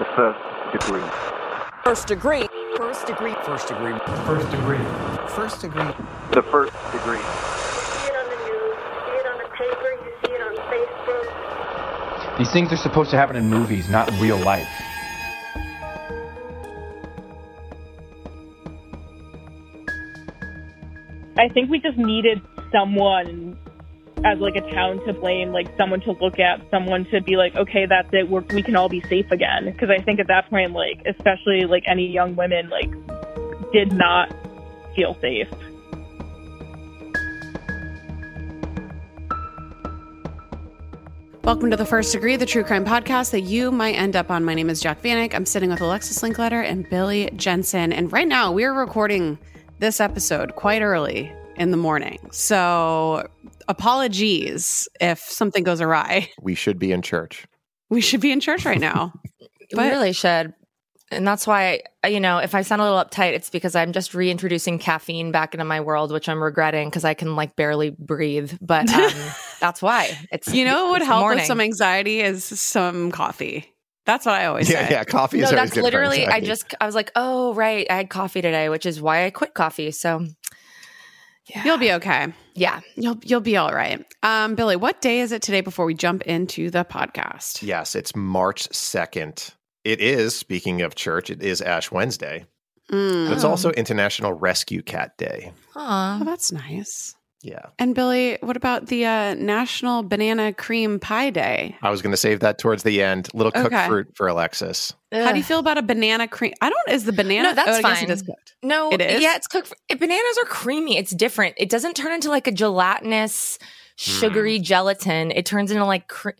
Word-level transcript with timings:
The 0.00 0.06
first 0.16 0.72
degree. 0.72 1.02
First 1.84 2.06
degree. 2.06 2.46
First 2.78 3.06
degree. 3.06 3.34
First 3.44 3.68
degree. 3.68 3.98
First 4.24 4.50
degree. 4.50 4.78
First 5.28 5.60
degree. 5.60 5.92
The 6.32 6.40
first 6.40 6.72
degree. 6.90 7.18
You 7.18 7.24
see 7.92 8.08
it 8.08 8.16
on 8.16 8.24
the 8.30 8.36
news, 8.48 8.78
you 8.80 8.96
see 9.04 9.12
it 9.12 9.26
on 9.26 9.36
the 9.36 9.44
paper, 9.52 9.90
you 10.00 10.12
see 10.24 10.32
it 10.32 10.40
on 10.40 10.56
Facebook. 10.72 12.38
These 12.38 12.50
things 12.50 12.72
are 12.72 12.78
supposed 12.78 13.10
to 13.10 13.18
happen 13.18 13.36
in 13.36 13.50
movies, 13.50 13.90
not 13.90 14.10
in 14.10 14.18
real 14.18 14.38
life. 14.38 14.66
I 21.36 21.48
think 21.52 21.68
we 21.68 21.78
just 21.78 21.98
needed 21.98 22.40
someone 22.72 23.58
as 24.22 24.38
like 24.38 24.54
a 24.54 24.70
town 24.72 25.02
to 25.06 25.14
blame, 25.14 25.50
like 25.50 25.66
someone 25.78 26.00
to 26.02 26.12
look 26.12 26.38
at, 26.38 26.60
someone 26.70 27.06
to 27.06 27.22
be 27.22 27.36
like, 27.36 27.54
okay, 27.56 27.86
that's 27.86 28.08
it, 28.12 28.28
We're, 28.28 28.42
we 28.52 28.62
can 28.62 28.76
all 28.76 28.88
be 28.88 29.00
safe 29.02 29.30
again. 29.30 29.64
Because 29.64 29.88
I 29.88 30.02
think 30.02 30.20
at 30.20 30.26
that 30.26 30.50
point, 30.50 30.72
like 30.72 31.00
especially 31.06 31.64
like 31.64 31.84
any 31.86 32.06
young 32.06 32.36
women, 32.36 32.68
like 32.68 32.90
did 33.72 33.92
not 33.92 34.34
feel 34.94 35.16
safe. 35.22 35.48
Welcome 41.42 41.70
to 41.70 41.76
the 41.76 41.86
First 41.86 42.12
Degree, 42.12 42.36
the 42.36 42.44
true 42.44 42.62
crime 42.62 42.84
podcast 42.84 43.30
that 43.30 43.40
you 43.40 43.70
might 43.70 43.94
end 43.94 44.16
up 44.16 44.30
on. 44.30 44.44
My 44.44 44.52
name 44.54 44.68
is 44.68 44.82
Jac 44.82 45.02
Vanek. 45.02 45.34
I'm 45.34 45.46
sitting 45.46 45.70
with 45.70 45.80
Alexis 45.80 46.20
Linkletter 46.20 46.62
and 46.62 46.88
Billy 46.90 47.30
Jensen. 47.36 47.90
And 47.90 48.12
right 48.12 48.28
now 48.28 48.52
we 48.52 48.64
are 48.64 48.74
recording 48.74 49.38
this 49.78 49.98
episode 49.98 50.56
quite 50.56 50.82
early 50.82 51.32
in 51.56 51.70
the 51.70 51.76
morning. 51.76 52.18
So 52.30 53.26
apologies 53.70 54.88
if 55.00 55.20
something 55.20 55.62
goes 55.62 55.80
awry. 55.80 56.28
We 56.42 56.54
should 56.54 56.78
be 56.78 56.92
in 56.92 57.02
church. 57.02 57.46
We 57.88 58.00
should 58.00 58.20
be 58.20 58.32
in 58.32 58.40
church 58.40 58.64
right 58.64 58.80
now. 58.80 59.12
we 59.72 59.84
really 59.84 60.12
should. 60.12 60.52
And 61.12 61.26
that's 61.26 61.46
why, 61.46 61.82
you 62.06 62.20
know, 62.20 62.38
if 62.38 62.54
I 62.54 62.62
sound 62.62 62.82
a 62.82 62.84
little 62.84 63.02
uptight, 63.02 63.32
it's 63.32 63.50
because 63.50 63.74
I'm 63.74 63.92
just 63.92 64.14
reintroducing 64.14 64.78
caffeine 64.78 65.32
back 65.32 65.54
into 65.54 65.64
my 65.64 65.80
world, 65.80 66.12
which 66.12 66.28
I'm 66.28 66.40
regretting 66.40 66.88
because 66.88 67.04
I 67.04 67.14
can 67.14 67.34
like 67.34 67.56
barely 67.56 67.90
breathe. 67.90 68.52
But 68.60 68.92
um, 68.92 69.12
that's 69.60 69.82
why. 69.82 70.16
It's 70.30 70.52
you 70.54 70.64
know 70.64 70.86
what 70.86 71.00
would 71.00 71.02
help 71.02 71.20
morning. 71.20 71.38
with 71.38 71.46
some 71.46 71.60
anxiety 71.60 72.20
is 72.20 72.44
some 72.44 73.10
coffee. 73.10 73.74
That's 74.06 74.24
what 74.24 74.34
I 74.34 74.46
always 74.46 74.70
yeah, 74.70 74.86
say. 74.86 74.94
Yeah, 74.94 75.04
coffee 75.04 75.38
is 75.38 75.50
no, 75.50 75.56
always 75.56 75.70
that's 75.70 75.74
good 75.74 75.84
literally. 75.84 76.24
for 76.24 76.32
I 76.32 76.40
just 76.40 76.74
I 76.80 76.86
was 76.86 76.94
like, 76.94 77.10
oh 77.16 77.54
right, 77.54 77.86
I 77.90 77.94
had 77.94 78.10
coffee 78.10 78.40
today, 78.40 78.68
which 78.68 78.86
is 78.86 79.00
why 79.00 79.24
I 79.24 79.30
quit 79.30 79.54
coffee. 79.54 79.90
So 79.90 80.26
yeah. 81.54 81.64
You'll 81.64 81.78
be 81.78 81.92
okay. 81.92 82.32
Yeah. 82.54 82.80
You'll 82.94 83.18
you'll 83.22 83.40
be 83.40 83.56
all 83.56 83.72
right. 83.72 84.04
Um, 84.22 84.54
Billy, 84.54 84.76
what 84.76 85.00
day 85.00 85.20
is 85.20 85.32
it 85.32 85.42
today 85.42 85.60
before 85.60 85.84
we 85.84 85.94
jump 85.94 86.22
into 86.22 86.70
the 86.70 86.84
podcast? 86.84 87.62
Yes, 87.62 87.94
it's 87.94 88.14
March 88.14 88.68
2nd. 88.68 89.54
It 89.84 90.00
is, 90.00 90.36
speaking 90.36 90.82
of 90.82 90.94
church, 90.94 91.30
it 91.30 91.42
is 91.42 91.62
Ash 91.62 91.90
Wednesday. 91.90 92.44
Mm. 92.90 93.32
It's 93.32 93.44
also 93.44 93.70
International 93.70 94.32
Rescue 94.32 94.82
Cat 94.82 95.16
Day. 95.16 95.52
Oh, 95.76 96.22
that's 96.24 96.52
nice. 96.52 97.14
Yeah. 97.42 97.66
And 97.78 97.94
Billy, 97.94 98.36
what 98.42 98.56
about 98.56 98.86
the 98.88 99.06
uh, 99.06 99.34
National 99.34 100.02
Banana 100.02 100.52
Cream 100.52 101.00
Pie 101.00 101.30
Day? 101.30 101.74
I 101.80 101.88
was 101.90 102.02
going 102.02 102.10
to 102.12 102.16
save 102.18 102.40
that 102.40 102.58
towards 102.58 102.82
the 102.82 103.02
end. 103.02 103.28
Little 103.32 103.50
cooked 103.52 103.66
Okay. 103.72 103.86
fruit 103.88 104.08
for 104.14 104.28
Alexis. 104.28 104.92
How 105.10 105.32
do 105.32 105.38
you 105.38 105.44
feel 105.44 105.58
about 105.58 105.78
a 105.78 105.82
banana 105.82 106.28
cream? 106.28 106.52
I 106.60 106.68
don't. 106.68 106.88
Is 106.94 107.04
the 107.06 107.12
banana? 107.12 107.48
No, 107.48 107.54
that's 107.54 107.78
oh, 107.78 107.82
fine. 107.82 108.04
it 108.04 108.10
is 108.10 108.22
cooked. 108.22 108.54
No, 108.62 108.90
It 108.92 109.00
is? 109.00 109.22
Yeah, 109.22 109.36
it's 109.36 109.46
cooked. 109.46 109.68
For, 109.68 109.76
bananas 109.96 110.38
are 110.42 110.44
creamy. 110.46 110.98
It's 110.98 111.12
different. 111.12 111.54
It 111.56 111.70
doesn't 111.70 111.94
turn 111.94 112.12
into 112.12 112.28
like 112.28 112.46
a 112.46 112.52
gelatinous, 112.52 113.58
sugary 113.96 114.58
Hmm. 114.58 114.62
gelatin. 114.62 115.30
It 115.30 115.46
turns 115.46 115.70
into 115.70 115.84
like. 115.84 116.08
Cre- 116.08 116.30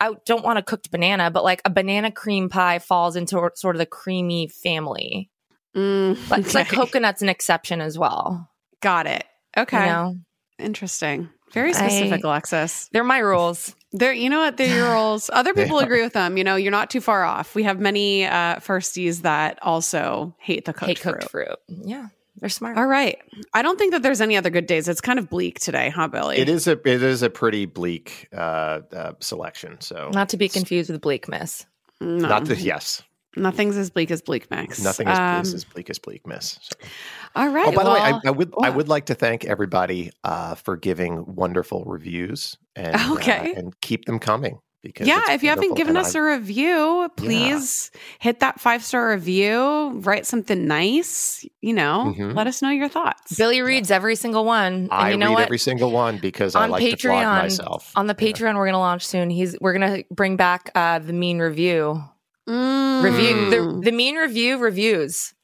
I 0.00 0.12
don't 0.26 0.44
want 0.44 0.58
a 0.58 0.62
cooked 0.62 0.90
banana, 0.90 1.30
but 1.30 1.44
like 1.44 1.62
a 1.64 1.70
banana 1.70 2.10
cream 2.10 2.48
pie 2.48 2.78
falls 2.80 3.16
into 3.16 3.50
sort 3.54 3.76
of 3.76 3.78
the 3.78 3.86
creamy 3.86 4.46
family. 4.48 5.30
Mm, 5.76 6.18
But 6.28 6.40
it's 6.40 6.54
like 6.54 6.66
okay. 6.72 6.76
coconut's 6.76 7.22
an 7.22 7.28
exception 7.28 7.80
as 7.80 7.98
well. 7.98 8.50
Got 8.82 9.06
it. 9.06 9.24
Okay. 9.56 9.80
You 9.80 9.86
know? 9.92 10.16
Interesting. 10.58 11.28
Very 11.52 11.72
specific, 11.72 12.24
I- 12.24 12.28
Alexis. 12.28 12.88
They're 12.92 13.04
my 13.04 13.18
rules. 13.18 13.74
They're, 13.92 14.12
you 14.12 14.28
know 14.28 14.40
what? 14.40 14.56
They're 14.56 14.76
your 14.76 14.92
rules. 14.94 15.30
Other 15.32 15.54
people 15.54 15.78
agree 15.78 16.02
with 16.02 16.12
them. 16.12 16.36
You 16.36 16.44
know, 16.44 16.56
you're 16.56 16.72
not 16.72 16.90
too 16.90 17.00
far 17.00 17.24
off. 17.24 17.54
We 17.54 17.62
have 17.62 17.80
many 17.80 18.26
uh, 18.26 18.56
firsties 18.56 19.22
that 19.22 19.58
also 19.62 20.34
hate 20.38 20.64
the 20.64 20.72
cooked 20.72 20.86
Hate 20.88 21.00
cooked 21.00 21.30
fruit. 21.30 21.46
fruit. 21.68 21.78
Yeah, 21.86 22.08
they're 22.40 22.48
smart. 22.50 22.76
All 22.76 22.86
right. 22.86 23.16
I 23.54 23.62
don't 23.62 23.78
think 23.78 23.92
that 23.92 24.02
there's 24.02 24.20
any 24.20 24.36
other 24.36 24.50
good 24.50 24.66
days. 24.66 24.88
It's 24.88 25.00
kind 25.00 25.18
of 25.18 25.30
bleak 25.30 25.60
today, 25.60 25.88
huh, 25.88 26.08
Billy? 26.08 26.36
It 26.36 26.48
is 26.48 26.66
a 26.66 26.72
it 26.72 27.02
is 27.02 27.22
a 27.22 27.30
pretty 27.30 27.64
bleak 27.64 28.28
uh, 28.36 28.80
uh, 28.94 29.12
selection. 29.20 29.80
So 29.80 30.10
Not 30.12 30.30
to 30.30 30.36
be 30.36 30.48
confused 30.48 30.90
with 30.90 31.00
bleak 31.00 31.28
miss. 31.28 31.64
No, 32.00 32.28
not 32.28 32.44
the 32.44 32.56
yes, 32.56 33.02
nothing's 33.36 33.76
as 33.76 33.90
bleak 33.90 34.10
as 34.10 34.22
bleak 34.22 34.50
mix. 34.50 34.82
nothing 34.82 35.08
is, 35.08 35.18
Um, 35.18 35.40
is 35.42 35.54
as 35.54 35.64
bleak 35.64 35.90
as 35.90 35.98
bleak 35.98 36.26
miss. 36.26 36.58
So- 36.62 36.88
All 37.34 37.48
right. 37.48 37.68
Oh, 37.68 37.72
by 37.72 37.84
the 37.84 37.90
way, 37.90 38.00
I, 38.00 38.20
I 38.26 38.30
would 38.30 38.52
I 38.62 38.70
would 38.70 38.88
like 38.88 39.06
to 39.06 39.14
thank 39.14 39.44
everybody 39.44 40.10
uh, 40.24 40.54
for 40.54 40.76
giving 40.76 41.24
wonderful 41.34 41.84
reviews 41.84 42.56
and 42.74 42.94
uh, 42.96 43.12
Okay. 43.14 43.52
and 43.56 43.78
keep 43.80 44.04
them 44.06 44.18
coming. 44.18 44.58
Because 44.82 45.08
yeah, 45.08 45.32
if 45.32 45.42
you 45.42 45.48
haven't 45.48 45.70
wonderful, 45.70 45.76
given 45.78 45.96
and 45.96 46.06
us 46.06 46.14
a 46.14 46.22
review, 46.22 47.10
please 47.16 47.90
hit 48.20 48.38
that 48.38 48.60
five 48.60 48.84
star 48.84 49.10
review, 49.10 49.90
write 50.04 50.26
something 50.26 50.64
nice, 50.68 51.44
you 51.60 51.72
know, 51.72 52.14
Mhm. 52.16 52.36
let 52.36 52.46
us 52.46 52.62
know 52.62 52.70
your 52.70 52.88
thoughts. 52.88 53.36
Billy 53.36 53.62
reads 53.62 53.90
every 53.90 54.14
single 54.14 54.44
one. 54.44 54.72
And 54.72 54.92
I 54.92 55.10
you 55.10 55.16
know 55.16 55.26
read 55.30 55.34
what? 55.34 55.42
every 55.46 55.58
single 55.58 55.90
one 55.90 56.18
because 56.18 56.54
I 56.54 56.62
on 56.64 56.70
like 56.70 56.84
to 56.84 56.96
flog 56.96 57.16
Patreon, 57.24 57.42
myself. 57.42 57.90
on 57.96 58.06
the 58.06 58.14
Patreon, 58.14 58.54
we're 58.54 58.66
gonna 58.66 58.78
launch 58.78 59.04
soon. 59.04 59.28
He's 59.28 59.56
we're 59.60 59.72
gonna 59.72 60.04
bring 60.12 60.36
back 60.36 60.70
uh, 60.76 61.00
the 61.00 61.12
mean 61.12 61.40
review 61.40 62.04
Mm. 62.48 63.02
review 63.02 63.50
the, 63.50 63.80
the 63.84 63.92
mean 63.92 64.16
review 64.16 64.58
reviews. 64.58 65.34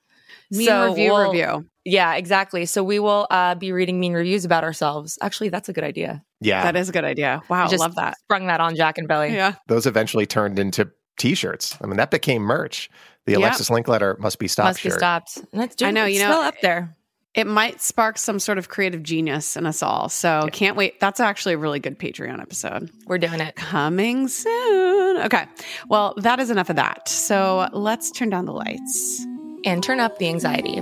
Mean 0.50 0.66
So 0.68 0.88
review 0.90 1.10
we'll- 1.12 1.30
review. 1.32 1.66
Yeah, 1.84 2.14
exactly. 2.14 2.64
So 2.66 2.84
we 2.84 3.00
will 3.00 3.26
uh, 3.28 3.56
be 3.56 3.72
reading 3.72 3.98
mean 3.98 4.12
reviews 4.12 4.44
about 4.44 4.62
ourselves. 4.62 5.18
Actually, 5.20 5.48
that's 5.48 5.68
a 5.68 5.72
good 5.72 5.82
idea. 5.82 6.22
yeah, 6.40 6.62
That 6.62 6.76
is 6.76 6.88
a 6.88 6.92
good 6.92 7.02
idea. 7.04 7.42
Wow, 7.48 7.66
Just 7.66 7.80
love 7.80 7.96
that. 7.96 8.16
Sprung 8.20 8.46
that 8.46 8.60
on 8.60 8.76
Jac 8.76 8.98
and 8.98 9.08
Billy. 9.08 9.34
Yeah. 9.34 9.54
those 9.66 9.84
eventually 9.86 10.24
turned 10.24 10.60
into 10.60 10.88
T-shirts. 11.18 11.76
I 11.82 11.86
mean, 11.88 11.96
that 11.96 12.12
became 12.12 12.42
merch. 12.42 12.88
The 13.26 13.32
Yeah. 13.32 13.38
Alexis 13.38 13.68
Linkletter 13.68 14.16
must 14.20 14.38
be 14.38 14.46
stopped 14.46 14.66
Must 14.68 14.82
be 14.84 14.90
shirt. 14.90 14.98
stopped. 15.00 15.38
And 15.52 15.62
it's 15.62 15.82
I 15.82 15.90
know, 15.90 16.04
it's 16.04 16.14
you 16.14 16.20
know- 16.24 16.30
still 16.32 16.42
up 16.42 16.54
there. 16.62 16.96
It 17.34 17.46
might 17.48 17.80
spark 17.80 18.16
some 18.18 18.38
sort 18.38 18.58
of 18.58 18.68
creative 18.68 19.02
genius 19.02 19.56
in 19.56 19.64
us 19.66 19.82
all. 19.82 20.08
So 20.10 20.48
can't 20.52 20.76
wait. 20.76 21.00
That's 21.00 21.18
actually 21.18 21.54
a 21.54 21.58
really 21.58 21.80
good 21.80 21.98
Patreon 21.98 22.40
episode. 22.40 22.90
We're 23.06 23.16
doing 23.18 23.40
it. 23.40 23.56
Coming 23.56 24.28
soon. 24.28 24.91
Okay. 25.18 25.46
Well, 25.88 26.14
that 26.18 26.40
is 26.40 26.50
enough 26.50 26.70
of 26.70 26.76
that. 26.76 27.08
So 27.08 27.68
let's 27.72 28.10
turn 28.10 28.30
down 28.30 28.46
the 28.46 28.52
lights. 28.52 29.26
And 29.64 29.82
turn 29.82 30.00
up 30.00 30.18
the 30.18 30.28
anxiety. 30.28 30.80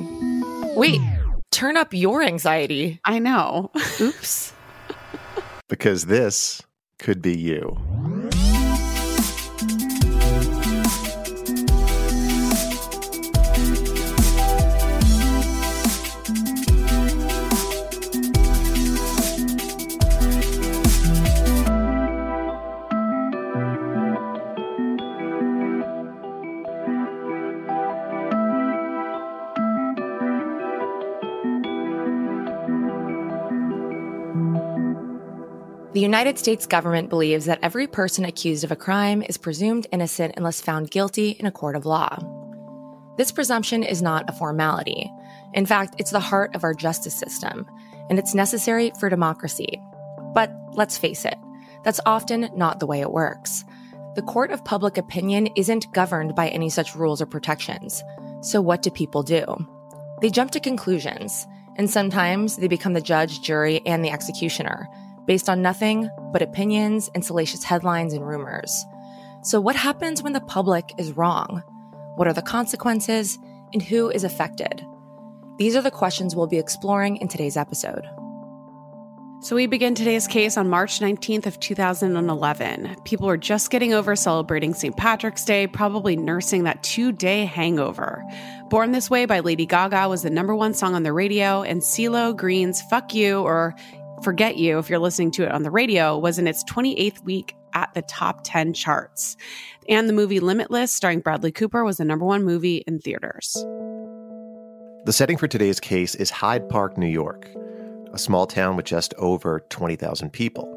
Wait, 0.74 1.00
turn 1.50 1.76
up 1.76 1.92
your 1.92 2.22
anxiety. 2.22 2.98
I 3.04 3.18
know. 3.18 3.70
Oops. 4.00 4.54
because 5.68 6.06
this 6.06 6.62
could 6.98 7.20
be 7.20 7.36
you. 7.36 7.76
United 36.10 36.40
States 36.40 36.66
government 36.66 37.08
believes 37.08 37.44
that 37.44 37.60
every 37.62 37.86
person 37.86 38.24
accused 38.24 38.64
of 38.64 38.72
a 38.72 38.76
crime 38.76 39.22
is 39.28 39.38
presumed 39.38 39.86
innocent 39.92 40.34
unless 40.36 40.60
found 40.60 40.90
guilty 40.90 41.36
in 41.38 41.46
a 41.46 41.52
court 41.52 41.76
of 41.76 41.86
law. 41.86 42.18
This 43.16 43.30
presumption 43.30 43.84
is 43.84 44.02
not 44.02 44.28
a 44.28 44.32
formality. 44.32 45.08
In 45.54 45.66
fact, 45.66 45.94
it's 45.98 46.10
the 46.10 46.18
heart 46.18 46.56
of 46.56 46.64
our 46.64 46.74
justice 46.74 47.16
system, 47.16 47.64
and 48.08 48.18
it's 48.18 48.34
necessary 48.34 48.90
for 48.98 49.08
democracy. 49.08 49.80
But 50.34 50.50
let's 50.72 50.98
face 50.98 51.24
it, 51.24 51.36
that's 51.84 52.00
often 52.04 52.50
not 52.56 52.80
the 52.80 52.86
way 52.86 53.00
it 53.00 53.12
works. 53.12 53.64
The 54.16 54.22
court 54.22 54.50
of 54.50 54.64
public 54.64 54.98
opinion 54.98 55.46
isn't 55.54 55.92
governed 55.92 56.34
by 56.34 56.48
any 56.48 56.70
such 56.70 56.96
rules 56.96 57.22
or 57.22 57.26
protections. 57.26 58.02
So, 58.42 58.60
what 58.60 58.82
do 58.82 58.90
people 58.90 59.22
do? 59.22 59.44
They 60.22 60.30
jump 60.30 60.50
to 60.50 60.58
conclusions, 60.58 61.46
and 61.76 61.88
sometimes 61.88 62.56
they 62.56 62.66
become 62.66 62.94
the 62.94 63.00
judge, 63.00 63.42
jury, 63.42 63.80
and 63.86 64.04
the 64.04 64.10
executioner, 64.10 64.88
based 65.30 65.48
on 65.48 65.62
nothing 65.62 66.10
but 66.32 66.42
opinions 66.42 67.08
and 67.14 67.24
salacious 67.24 67.62
headlines 67.62 68.12
and 68.12 68.26
rumors. 68.26 68.84
So, 69.44 69.60
what 69.60 69.76
happens 69.76 70.24
when 70.24 70.32
the 70.32 70.40
public 70.40 70.92
is 70.98 71.16
wrong? 71.16 71.62
What 72.16 72.26
are 72.26 72.32
the 72.32 72.42
consequences? 72.42 73.38
And 73.72 73.80
who 73.80 74.10
is 74.10 74.24
affected? 74.24 74.84
These 75.56 75.76
are 75.76 75.82
the 75.82 75.90
questions 75.92 76.34
we'll 76.34 76.48
be 76.48 76.58
exploring 76.58 77.18
in 77.18 77.28
today's 77.28 77.56
episode. 77.56 78.10
So 79.42 79.56
we 79.56 79.66
begin 79.66 79.94
today's 79.94 80.26
case 80.26 80.58
on 80.58 80.68
March 80.68 80.98
19th 80.98 81.46
of 81.46 81.58
2011. 81.60 82.96
People 83.04 83.26
were 83.26 83.38
just 83.38 83.70
getting 83.70 83.94
over 83.94 84.14
celebrating 84.14 84.74
St. 84.74 84.94
Patrick's 84.94 85.46
Day, 85.46 85.66
probably 85.66 86.14
nursing 86.14 86.64
that 86.64 86.82
2-day 86.82 87.46
hangover. 87.46 88.22
Born 88.68 88.92
This 88.92 89.08
Way 89.08 89.24
by 89.24 89.40
Lady 89.40 89.64
Gaga 89.64 90.10
was 90.10 90.22
the 90.22 90.28
number 90.28 90.54
1 90.54 90.74
song 90.74 90.94
on 90.94 91.04
the 91.04 91.14
radio 91.14 91.62
and 91.62 91.80
CeeLo 91.80 92.36
Green's 92.36 92.82
Fuck 92.82 93.14
You 93.14 93.40
or 93.40 93.74
Forget 94.22 94.58
You 94.58 94.78
if 94.78 94.90
you're 94.90 94.98
listening 94.98 95.30
to 95.32 95.44
it 95.44 95.52
on 95.52 95.62
the 95.62 95.70
radio 95.70 96.18
was 96.18 96.38
in 96.38 96.46
its 96.46 96.62
28th 96.64 97.24
week 97.24 97.56
at 97.72 97.94
the 97.94 98.02
top 98.02 98.40
10 98.44 98.74
charts. 98.74 99.36
And 99.88 100.08
the 100.08 100.12
movie 100.12 100.40
Limitless 100.40 100.92
starring 100.92 101.20
Bradley 101.20 101.52
Cooper 101.52 101.84
was 101.84 101.96
the 101.96 102.04
number 102.04 102.26
1 102.26 102.44
movie 102.44 102.84
in 102.86 102.98
theaters. 102.98 103.54
The 105.04 105.12
setting 105.12 105.38
for 105.38 105.48
today's 105.48 105.80
case 105.80 106.14
is 106.14 106.28
Hyde 106.28 106.68
Park, 106.68 106.98
New 106.98 107.08
York, 107.08 107.48
a 108.12 108.18
small 108.18 108.46
town 108.46 108.76
with 108.76 108.84
just 108.84 109.14
over 109.14 109.60
20,000 109.70 110.30
people. 110.30 110.68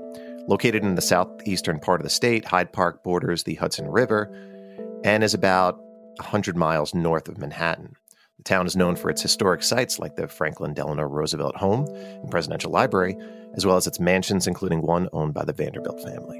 Located 0.48 0.84
in 0.84 0.95
the 0.95 1.01
southeastern 1.01 1.80
part 1.80 2.00
of 2.00 2.06
the 2.06 2.10
state, 2.10 2.45
Hyde 2.45 2.72
Park 2.72 3.04
borders 3.04 3.44
the 3.44 3.56
Hudson 3.56 3.90
River 3.90 4.34
and 5.04 5.22
is 5.22 5.34
about 5.34 5.78
100 6.18 6.56
miles 6.56 6.94
north 6.94 7.28
of 7.28 7.38
Manhattan. 7.38 7.98
The 8.38 8.44
town 8.44 8.65
is 8.65 8.75
known 8.75 8.95
for 8.95 9.12
its 9.12 9.21
historic 9.21 9.62
sites 9.62 10.00
like 10.00 10.15
the 10.15 10.27
Franklin 10.27 10.74
Delano 10.74 11.03
Roosevelt 11.03 11.56
Home 11.57 11.85
and 11.88 12.31
Presidential 12.31 12.71
Library, 12.71 13.15
as 13.56 13.65
well 13.65 13.77
as 13.77 13.85
its 13.85 14.00
mansions, 14.00 14.47
including 14.47 14.81
one 14.81 15.07
owned 15.13 15.35
by 15.35 15.45
the 15.45 15.53
Vanderbilt 15.53 16.01
family. 16.01 16.39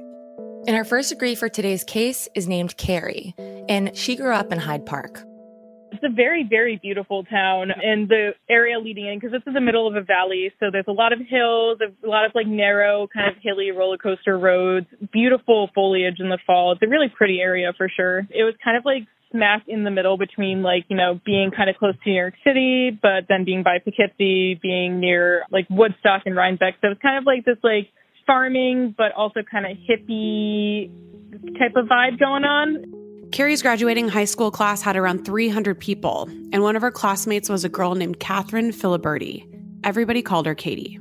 And 0.65 0.75
our 0.75 0.85
first 0.85 1.09
degree 1.09 1.35
for 1.35 1.49
today's 1.49 1.83
case 1.83 2.27
is 2.33 2.47
named 2.47 2.77
Carrie, 2.77 3.35
and 3.69 3.95
she 3.95 4.15
grew 4.15 4.33
up 4.33 4.51
in 4.51 4.57
Hyde 4.57 4.87
Park. 4.87 5.23
It's 5.91 6.03
a 6.03 6.09
very, 6.09 6.43
very 6.49 6.77
beautiful 6.81 7.23
town 7.25 7.69
and 7.69 8.09
the 8.09 8.31
area 8.49 8.79
leading 8.79 9.05
in 9.05 9.19
because 9.19 9.35
it's 9.35 9.45
in 9.45 9.53
the 9.53 9.61
middle 9.61 9.87
of 9.87 9.95
a 9.95 10.01
valley. 10.01 10.51
So 10.59 10.71
there's 10.71 10.87
a 10.87 10.91
lot 10.91 11.13
of 11.13 11.19
hills, 11.19 11.77
a 11.81 12.07
lot 12.07 12.25
of 12.25 12.31
like 12.33 12.47
narrow, 12.47 13.07
kind 13.13 13.29
of 13.29 13.35
hilly 13.43 13.69
roller 13.69 13.99
coaster 13.99 14.39
roads, 14.39 14.87
beautiful 15.11 15.69
foliage 15.75 16.15
in 16.19 16.29
the 16.29 16.39
fall. 16.47 16.71
It's 16.71 16.81
a 16.81 16.87
really 16.87 17.09
pretty 17.15 17.39
area 17.39 17.71
for 17.77 17.87
sure. 17.95 18.19
It 18.31 18.43
was 18.43 18.55
kind 18.63 18.75
of 18.75 18.83
like 18.83 19.03
smack 19.33 19.63
in 19.68 19.83
the 19.83 19.91
middle 19.91 20.18
between 20.18 20.62
like, 20.62 20.85
you 20.88 20.95
know, 20.95 21.19
being 21.25 21.51
kind 21.51 21.69
of 21.69 21.75
close 21.75 21.95
to 22.03 22.09
New 22.09 22.15
York 22.15 22.35
City, 22.45 22.91
but 23.01 23.25
then 23.27 23.44
being 23.44 23.63
by 23.63 23.80
Poughkeepsie, 23.80 24.59
being 24.62 25.00
near 25.00 25.44
like 25.51 25.65
Woodstock 25.69 26.21
and 26.25 26.35
Rhinebeck. 26.35 26.75
So 26.81 26.91
it's 26.91 27.01
kind 27.01 27.18
of 27.18 27.25
like 27.25 27.44
this 27.44 27.57
like 27.63 27.89
farming, 28.25 28.95
but 28.97 29.12
also 29.12 29.41
kind 29.50 29.65
of 29.65 29.77
hippie 29.77 30.89
type 31.57 31.75
of 31.75 31.88
vibe 31.88 32.19
going 32.19 32.44
on. 32.44 33.30
Carrie's 33.31 33.63
graduating 33.63 34.09
high 34.09 34.25
school 34.25 34.51
class 34.51 34.81
had 34.83 34.95
around 34.95 35.25
300 35.25 35.79
people, 35.79 36.29
and 36.51 36.62
one 36.62 36.75
of 36.75 36.83
her 36.83 36.91
classmates 36.91 37.50
was 37.50 37.65
a 37.65 37.69
girl 37.69 37.95
named 37.95 38.19
Kathryn 38.19 38.69
Filiberti. 38.69 39.44
Everybody 39.83 40.21
called 40.21 40.45
her 40.45 40.53
Katie. 40.53 41.00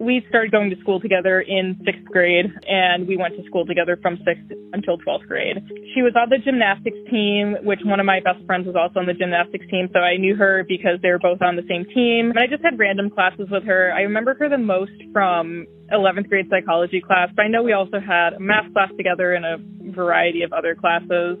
We 0.00 0.24
started 0.30 0.50
going 0.50 0.70
to 0.70 0.80
school 0.80 0.98
together 0.98 1.42
in 1.42 1.78
sixth 1.84 2.06
grade, 2.06 2.46
and 2.66 3.06
we 3.06 3.18
went 3.18 3.36
to 3.36 3.44
school 3.44 3.66
together 3.66 3.98
from 4.00 4.16
sixth 4.24 4.50
until 4.72 4.96
12th 4.96 5.28
grade. 5.28 5.58
She 5.94 6.00
was 6.00 6.14
on 6.16 6.30
the 6.30 6.38
gymnastics 6.38 6.96
team, 7.10 7.56
which 7.64 7.80
one 7.84 8.00
of 8.00 8.06
my 8.06 8.20
best 8.20 8.42
friends 8.46 8.66
was 8.66 8.76
also 8.76 9.00
on 9.00 9.04
the 9.04 9.12
gymnastics 9.12 9.66
team, 9.70 9.90
so 9.92 9.98
I 9.98 10.16
knew 10.16 10.34
her 10.36 10.64
because 10.66 10.98
they 11.02 11.10
were 11.10 11.18
both 11.18 11.42
on 11.42 11.56
the 11.56 11.66
same 11.68 11.84
team. 11.84 12.30
And 12.30 12.38
I 12.38 12.46
just 12.46 12.64
had 12.64 12.78
random 12.78 13.10
classes 13.10 13.48
with 13.50 13.62
her. 13.64 13.92
I 13.92 14.00
remember 14.00 14.34
her 14.40 14.48
the 14.48 14.56
most 14.56 14.96
from 15.12 15.66
11th 15.92 16.30
grade 16.30 16.46
psychology 16.48 17.02
class, 17.02 17.28
but 17.36 17.42
I 17.42 17.48
know 17.48 17.62
we 17.62 17.74
also 17.74 18.00
had 18.00 18.32
a 18.32 18.40
math 18.40 18.72
class 18.72 18.90
together 18.96 19.34
and 19.34 19.44
a 19.44 19.58
variety 19.92 20.42
of 20.42 20.52
other 20.54 20.74
classes. 20.74 21.36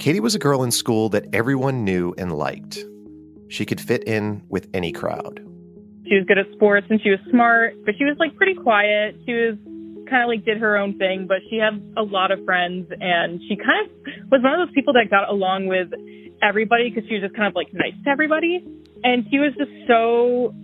Katie 0.00 0.18
was 0.18 0.34
a 0.34 0.40
girl 0.40 0.64
in 0.64 0.72
school 0.72 1.08
that 1.10 1.26
everyone 1.32 1.84
knew 1.84 2.14
and 2.18 2.36
liked. 2.36 2.84
She 3.48 3.64
could 3.64 3.80
fit 3.80 4.02
in 4.08 4.42
with 4.48 4.68
any 4.74 4.90
crowd. 4.90 5.40
She 6.08 6.14
was 6.14 6.24
good 6.26 6.38
at 6.38 6.46
sports 6.52 6.86
and 6.90 7.00
she 7.02 7.10
was 7.10 7.18
smart, 7.30 7.74
but 7.84 7.94
she 7.98 8.04
was 8.04 8.16
like 8.18 8.36
pretty 8.36 8.54
quiet. 8.54 9.16
She 9.26 9.32
was 9.32 9.58
kind 10.08 10.22
of 10.22 10.28
like 10.28 10.44
did 10.44 10.58
her 10.58 10.76
own 10.76 10.98
thing, 10.98 11.26
but 11.26 11.38
she 11.50 11.56
had 11.56 11.82
a 11.96 12.02
lot 12.02 12.30
of 12.30 12.44
friends 12.44 12.86
and 13.00 13.40
she 13.48 13.56
kind 13.56 13.84
of 13.84 14.30
was 14.30 14.42
one 14.42 14.54
of 14.54 14.66
those 14.66 14.74
people 14.74 14.94
that 14.94 15.10
got 15.10 15.28
along 15.28 15.66
with 15.66 15.90
everybody 16.42 16.90
because 16.90 17.08
she 17.08 17.14
was 17.14 17.22
just 17.22 17.34
kind 17.34 17.48
of 17.48 17.54
like 17.54 17.72
nice 17.72 17.94
to 18.04 18.10
everybody. 18.10 18.64
And 19.02 19.26
she 19.30 19.38
was 19.38 19.52
just 19.58 19.70
so 19.86 20.54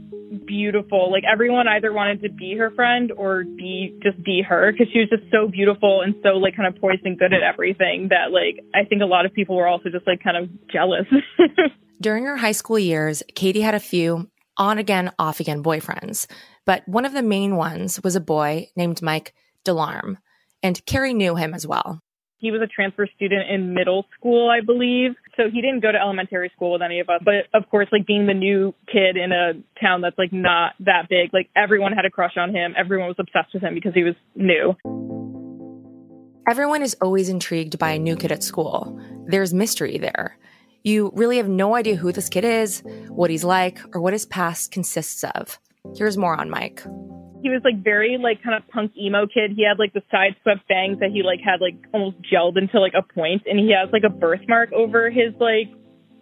beautiful. 0.46 1.10
Like 1.10 1.24
everyone 1.30 1.68
either 1.68 1.92
wanted 1.92 2.22
to 2.22 2.30
be 2.30 2.56
her 2.56 2.70
friend 2.70 3.12
or 3.12 3.44
be 3.44 3.98
just 4.02 4.22
be 4.22 4.42
her 4.42 4.72
because 4.72 4.88
she 4.92 5.00
was 5.00 5.08
just 5.10 5.30
so 5.30 5.48
beautiful 5.48 6.00
and 6.00 6.14
so 6.22 6.30
like 6.38 6.56
kind 6.56 6.72
of 6.72 6.80
poised 6.80 7.04
and 7.04 7.18
good 7.18 7.32
at 7.32 7.42
everything 7.42 8.08
that 8.10 8.32
like 8.32 8.64
I 8.74 8.84
think 8.88 9.02
a 9.02 9.06
lot 9.06 9.26
of 9.26 9.32
people 9.32 9.56
were 9.56 9.66
also 9.66 9.90
just 9.90 10.06
like 10.06 10.22
kind 10.22 10.36
of 10.36 10.48
jealous. 10.70 11.06
During 12.00 12.24
her 12.24 12.36
high 12.36 12.52
school 12.52 12.78
years, 12.78 13.22
Katie 13.34 13.60
had 13.60 13.74
a 13.74 13.80
few 13.80 14.28
on 14.56 14.78
again, 14.78 15.12
off 15.18 15.40
again 15.40 15.62
boyfriends, 15.62 16.26
but 16.64 16.86
one 16.86 17.04
of 17.04 17.12
the 17.12 17.22
main 17.22 17.56
ones 17.56 18.02
was 18.02 18.16
a 18.16 18.20
boy 18.20 18.68
named 18.76 19.02
Mike 19.02 19.34
Delarme, 19.64 20.16
and 20.62 20.84
Carrie 20.86 21.14
knew 21.14 21.36
him 21.36 21.54
as 21.54 21.66
well. 21.66 22.00
He 22.38 22.50
was 22.50 22.60
a 22.60 22.66
transfer 22.66 23.06
student 23.14 23.48
in 23.48 23.72
middle 23.72 24.04
school, 24.18 24.50
I 24.50 24.64
believe. 24.64 25.12
So 25.36 25.44
he 25.48 25.60
didn't 25.60 25.78
go 25.78 25.92
to 25.92 25.98
elementary 25.98 26.50
school 26.56 26.72
with 26.72 26.82
any 26.82 26.98
of 26.98 27.08
us. 27.08 27.20
But 27.24 27.46
of 27.54 27.70
course, 27.70 27.86
like 27.92 28.04
being 28.04 28.26
the 28.26 28.34
new 28.34 28.74
kid 28.92 29.16
in 29.16 29.30
a 29.30 29.52
town 29.80 30.00
that's 30.00 30.18
like 30.18 30.32
not 30.32 30.72
that 30.80 31.08
big, 31.08 31.32
like 31.32 31.48
everyone 31.54 31.92
had 31.92 32.04
a 32.04 32.10
crush 32.10 32.36
on 32.36 32.52
him. 32.52 32.74
Everyone 32.76 33.06
was 33.06 33.16
obsessed 33.20 33.54
with 33.54 33.62
him 33.62 33.74
because 33.74 33.94
he 33.94 34.02
was 34.02 34.16
new. 34.34 34.74
Everyone 36.48 36.82
is 36.82 36.96
always 37.00 37.28
intrigued 37.28 37.78
by 37.78 37.92
a 37.92 37.98
new 38.00 38.16
kid 38.16 38.32
at 38.32 38.42
school. 38.42 39.00
There's 39.28 39.54
mystery 39.54 39.98
there. 39.98 40.36
You 40.82 41.12
really 41.14 41.36
have 41.36 41.48
no 41.48 41.74
idea 41.76 41.96
who 41.96 42.12
this 42.12 42.28
kid 42.28 42.44
is, 42.44 42.82
what 43.08 43.30
he's 43.30 43.44
like, 43.44 43.80
or 43.94 44.00
what 44.00 44.12
his 44.12 44.26
past 44.26 44.72
consists 44.72 45.24
of. 45.24 45.58
Here's 45.96 46.16
more 46.16 46.34
on 46.34 46.50
Mike 46.50 46.82
he 47.42 47.50
was 47.50 47.60
like 47.64 47.82
very 47.82 48.16
like 48.18 48.42
kind 48.42 48.56
of 48.56 48.66
punk 48.68 48.92
emo 48.96 49.26
kid. 49.26 49.52
He 49.56 49.66
had 49.66 49.78
like 49.78 49.92
the 49.92 50.02
side 50.10 50.36
swept 50.42 50.66
bangs 50.68 51.00
that 51.00 51.10
he 51.10 51.22
like 51.22 51.40
had 51.44 51.60
like 51.60 51.74
almost 51.92 52.16
gelled 52.22 52.56
into 52.56 52.78
like 52.80 52.94
a 52.94 53.02
point, 53.02 53.42
and 53.46 53.58
he 53.58 53.74
has 53.74 53.92
like 53.92 54.04
a 54.04 54.10
birthmark 54.10 54.72
over 54.72 55.10
his 55.10 55.34
like 55.40 55.68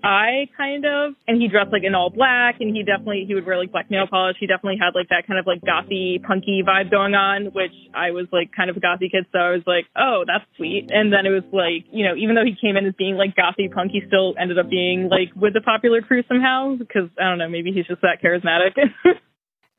eye 0.03 0.49
kind 0.57 0.85
of. 0.85 1.15
And 1.27 1.41
he 1.41 1.49
dressed 1.49 1.73
like 1.73 1.85
in 1.85 1.95
all 1.95 2.11
black 2.11 2.57
and 2.61 2.75
he 2.75 2.83
definitely 2.83 3.25
he 3.27 3.35
would 3.35 3.47
wear 3.47 3.59
like 3.59 3.73
black 3.73 3.91
nail 3.91 4.07
polish. 4.09 4.37
He 4.41 4.47
definitely 4.47 4.79
had 4.81 4.95
like 4.95 5.09
that 5.09 5.27
kind 5.27 5.39
of 5.39 5.47
like 5.47 5.61
gothy 5.63 6.23
punky 6.23 6.63
vibe 6.67 6.91
going 6.91 7.15
on 7.15 7.47
which 7.53 7.73
i 7.95 8.11
was 8.11 8.27
like 8.33 8.51
kind 8.55 8.71
of 8.71 8.77
a 8.77 8.81
gothy 8.81 9.11
kid 9.11 9.27
so 9.33 9.39
i 9.39 9.51
was 9.51 9.63
like 9.67 9.87
oh 9.97 10.25
that's 10.27 10.45
sweet. 10.57 10.91
And 10.91 11.13
then 11.13 11.27
it 11.27 11.31
was 11.31 11.45
like 11.53 11.87
you 11.93 12.05
know 12.05 12.15
even 12.17 12.35
though 12.35 12.45
he 12.45 12.57
came 12.61 12.77
in 12.77 12.87
as 12.87 12.95
being 12.97 13.17
like 13.17 13.35
gothy 13.37 13.71
punk 13.71 13.93
he 13.93 14.03
still 14.07 14.35
ended 14.39 14.59
up 14.59 14.69
being 14.69 15.09
like 15.09 15.35
with 15.35 15.55
the 15.55 15.61
popular 15.61 16.03
crew 16.03 16.23
somehow 16.29 16.77
because 16.77 17.09
i 17.19 17.25
don't 17.25 17.39
know 17.39 17.49
maybe 17.49 17.73
he's 17.73 17.87
just 17.87 18.03
that 18.03 18.23
charismatic 18.23 18.77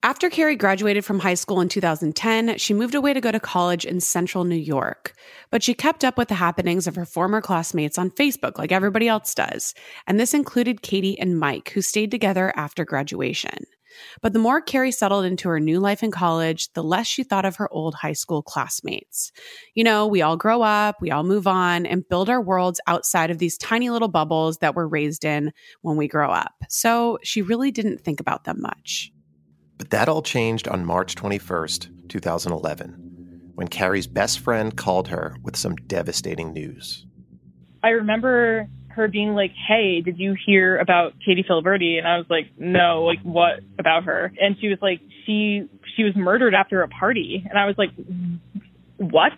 After 0.03 0.31
Carrie 0.31 0.55
graduated 0.55 1.05
from 1.05 1.19
high 1.19 1.35
school 1.35 1.61
in 1.61 1.69
2010, 1.69 2.57
she 2.57 2.73
moved 2.73 2.95
away 2.95 3.13
to 3.13 3.21
go 3.21 3.31
to 3.31 3.39
college 3.39 3.85
in 3.85 3.99
central 3.99 4.45
New 4.45 4.55
York. 4.55 5.13
But 5.51 5.61
she 5.61 5.75
kept 5.75 6.03
up 6.03 6.17
with 6.17 6.27
the 6.27 6.33
happenings 6.33 6.87
of 6.87 6.95
her 6.95 7.05
former 7.05 7.39
classmates 7.39 7.99
on 7.99 8.09
Facebook, 8.09 8.57
like 8.57 8.71
everybody 8.71 9.07
else 9.07 9.35
does. 9.35 9.75
And 10.07 10.19
this 10.19 10.33
included 10.33 10.81
Katie 10.81 11.19
and 11.19 11.39
Mike, 11.39 11.69
who 11.69 11.83
stayed 11.83 12.09
together 12.09 12.51
after 12.55 12.83
graduation. 12.83 13.65
But 14.23 14.33
the 14.33 14.39
more 14.39 14.59
Carrie 14.59 14.91
settled 14.91 15.23
into 15.23 15.49
her 15.49 15.59
new 15.59 15.79
life 15.79 16.01
in 16.01 16.09
college, 16.09 16.73
the 16.73 16.83
less 16.83 17.05
she 17.05 17.23
thought 17.23 17.45
of 17.45 17.57
her 17.57 17.71
old 17.71 17.93
high 17.93 18.13
school 18.13 18.41
classmates. 18.41 19.31
You 19.75 19.83
know, 19.83 20.07
we 20.07 20.23
all 20.23 20.35
grow 20.35 20.63
up, 20.63 20.95
we 20.99 21.11
all 21.11 21.23
move 21.23 21.45
on, 21.45 21.85
and 21.85 22.07
build 22.09 22.27
our 22.27 22.41
worlds 22.41 22.81
outside 22.87 23.29
of 23.29 23.37
these 23.37 23.55
tiny 23.55 23.91
little 23.91 24.07
bubbles 24.07 24.57
that 24.59 24.73
we're 24.73 24.87
raised 24.87 25.25
in 25.25 25.51
when 25.81 25.95
we 25.95 26.07
grow 26.07 26.31
up. 26.31 26.53
So 26.69 27.19
she 27.21 27.43
really 27.43 27.69
didn't 27.69 28.01
think 28.01 28.19
about 28.19 28.45
them 28.45 28.61
much. 28.61 29.11
But 29.81 29.89
that 29.89 30.07
all 30.07 30.21
changed 30.21 30.67
on 30.67 30.85
March 30.85 31.15
21st, 31.15 32.07
2011, 32.07 33.51
when 33.55 33.67
Carrie's 33.67 34.05
best 34.05 34.37
friend 34.37 34.77
called 34.77 35.07
her 35.07 35.35
with 35.41 35.55
some 35.55 35.75
devastating 35.75 36.53
news. 36.53 37.07
I 37.81 37.89
remember 37.89 38.67
her 38.89 39.07
being 39.07 39.33
like, 39.33 39.53
"Hey, 39.67 40.01
did 40.01 40.19
you 40.19 40.35
hear 40.45 40.77
about 40.77 41.15
Katie 41.25 41.41
Filiberti?" 41.41 41.97
And 41.97 42.07
I 42.07 42.19
was 42.19 42.27
like, 42.29 42.51
"No, 42.59 43.05
like 43.05 43.21
what 43.23 43.61
about 43.79 44.03
her?" 44.03 44.31
And 44.39 44.55
she 44.61 44.67
was 44.67 44.77
like, 44.83 45.01
"She 45.25 45.67
she 45.95 46.03
was 46.03 46.15
murdered 46.15 46.53
after 46.53 46.83
a 46.83 46.87
party." 46.87 47.43
And 47.49 47.57
I 47.57 47.65
was 47.65 47.75
like, 47.79 47.89
"What?" 48.97 49.31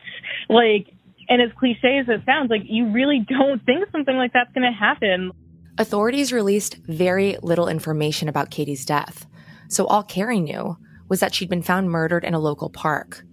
Like, 0.50 0.94
and 1.30 1.42
as 1.42 1.54
cliche 1.58 2.00
as 2.00 2.10
it 2.10 2.26
sounds, 2.26 2.50
like 2.50 2.64
you 2.66 2.92
really 2.92 3.20
don't 3.30 3.66
think 3.66 3.90
something 3.94 4.18
like 4.18 4.34
that's 4.34 4.52
going 4.52 4.70
to 4.70 4.78
happen. 4.78 5.32
Authorities 5.78 6.34
released 6.34 6.76
very 6.86 7.38
little 7.42 7.70
information 7.70 8.28
about 8.28 8.52
Katie's 8.52 8.84
death. 8.84 9.26
So 9.74 9.88
all 9.88 10.03
Carrie 10.03 10.39
knew 10.39 10.77
was 11.10 11.20
that 11.20 11.34
she'd 11.34 11.50
been 11.50 11.63
found 11.63 11.89
murdered 11.89 12.24
in 12.24 12.34
a 12.34 12.39
local 12.39 12.70
park. 12.70 13.25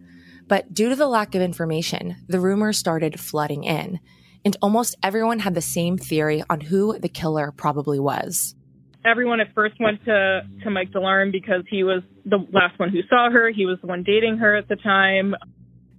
But 0.48 0.72
due 0.72 0.88
to 0.88 0.96
the 0.96 1.06
lack 1.06 1.34
of 1.34 1.42
information, 1.42 2.16
the 2.28 2.40
rumors 2.40 2.78
started 2.78 3.20
flooding 3.20 3.64
in, 3.64 4.00
and 4.44 4.56
almost 4.62 4.96
everyone 5.02 5.40
had 5.40 5.54
the 5.54 5.60
same 5.60 5.98
theory 5.98 6.42
on 6.48 6.60
who 6.60 6.98
the 6.98 7.08
killer 7.08 7.52
probably 7.52 8.00
was. 8.00 8.54
Everyone 9.04 9.40
at 9.40 9.54
first 9.54 9.76
went 9.80 10.02
to, 10.06 10.40
to 10.62 10.70
Mike 10.70 10.90
DeLarme 10.92 11.30
because 11.30 11.62
he 11.68 11.84
was 11.84 12.02
the 12.24 12.38
last 12.52 12.78
one 12.78 12.88
who 12.88 13.00
saw 13.08 13.30
her. 13.30 13.50
He 13.50 13.66
was 13.66 13.78
the 13.80 13.86
one 13.86 14.02
dating 14.02 14.38
her 14.38 14.56
at 14.56 14.68
the 14.68 14.76
time. 14.76 15.34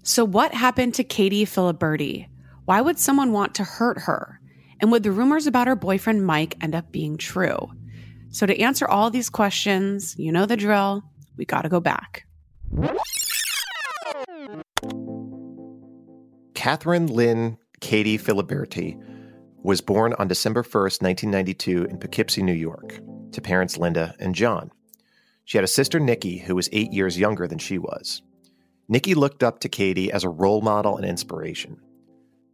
So, 0.04 0.26
what 0.26 0.54
happened 0.54 0.96
to 0.96 1.04
Katie 1.04 1.46
Filiberti? 1.46 2.28
Why 2.66 2.82
would 2.82 3.00
someone 3.00 3.32
want 3.32 3.56
to 3.56 3.64
hurt 3.64 4.00
her? 4.00 4.40
And 4.80 4.92
would 4.92 5.04
the 5.04 5.12
rumors 5.12 5.46
about 5.46 5.68
her 5.68 5.76
boyfriend 5.76 6.26
Mike 6.26 6.58
end 6.62 6.76
up 6.76 6.92
being 6.92 7.18
true? 7.18 7.72
So, 8.32 8.46
to 8.46 8.58
answer 8.60 8.88
all 8.88 9.10
these 9.10 9.30
questions, 9.30 10.16
you 10.18 10.32
know 10.32 10.46
the 10.46 10.58
drill, 10.58 11.04
we 11.38 11.46
got 11.46 11.64
to 11.64 11.70
go 11.70 11.80
back. 11.80 12.26
Kathryn 16.54 17.10
Lynn 17.10 17.58
Katie 17.82 18.18
Filiberti 18.18 18.98
was 19.64 19.82
born 19.82 20.14
on 20.18 20.28
December 20.28 20.64
1st, 20.64 21.02
1992, 21.02 21.86
in 21.86 21.98
Poughkeepsie, 21.98 22.42
New 22.42 22.54
York, 22.54 23.00
to 23.32 23.42
parents 23.42 23.78
Linda 23.78 24.16
and 24.20 24.34
John. 24.34 24.72
She 25.44 25.58
had 25.58 25.66
a 25.66 25.68
sister, 25.68 26.00
Nikki, 26.00 26.38
who 26.38 26.56
was 26.56 26.70
eight 26.72 26.94
years 26.94 27.20
younger 27.20 27.48
than 27.48 27.60
she 27.60 27.78
was. 27.78 28.22
Nikki 28.88 29.14
looked 29.14 29.44
up 29.44 29.60
to 29.60 29.70
Katie 29.70 30.12
as 30.12 30.24
a 30.24 30.30
role 30.30 30.62
model 30.62 30.96
and 30.98 31.06
inspiration, 31.06 31.78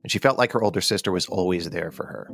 and 0.03 0.12
she 0.12 0.19
felt 0.19 0.38
like 0.38 0.53
her 0.53 0.63
older 0.63 0.81
sister 0.81 1.12
was 1.12 1.27
always 1.27 1.69
there 1.69 1.91
for 1.91 2.05
her. 2.05 2.31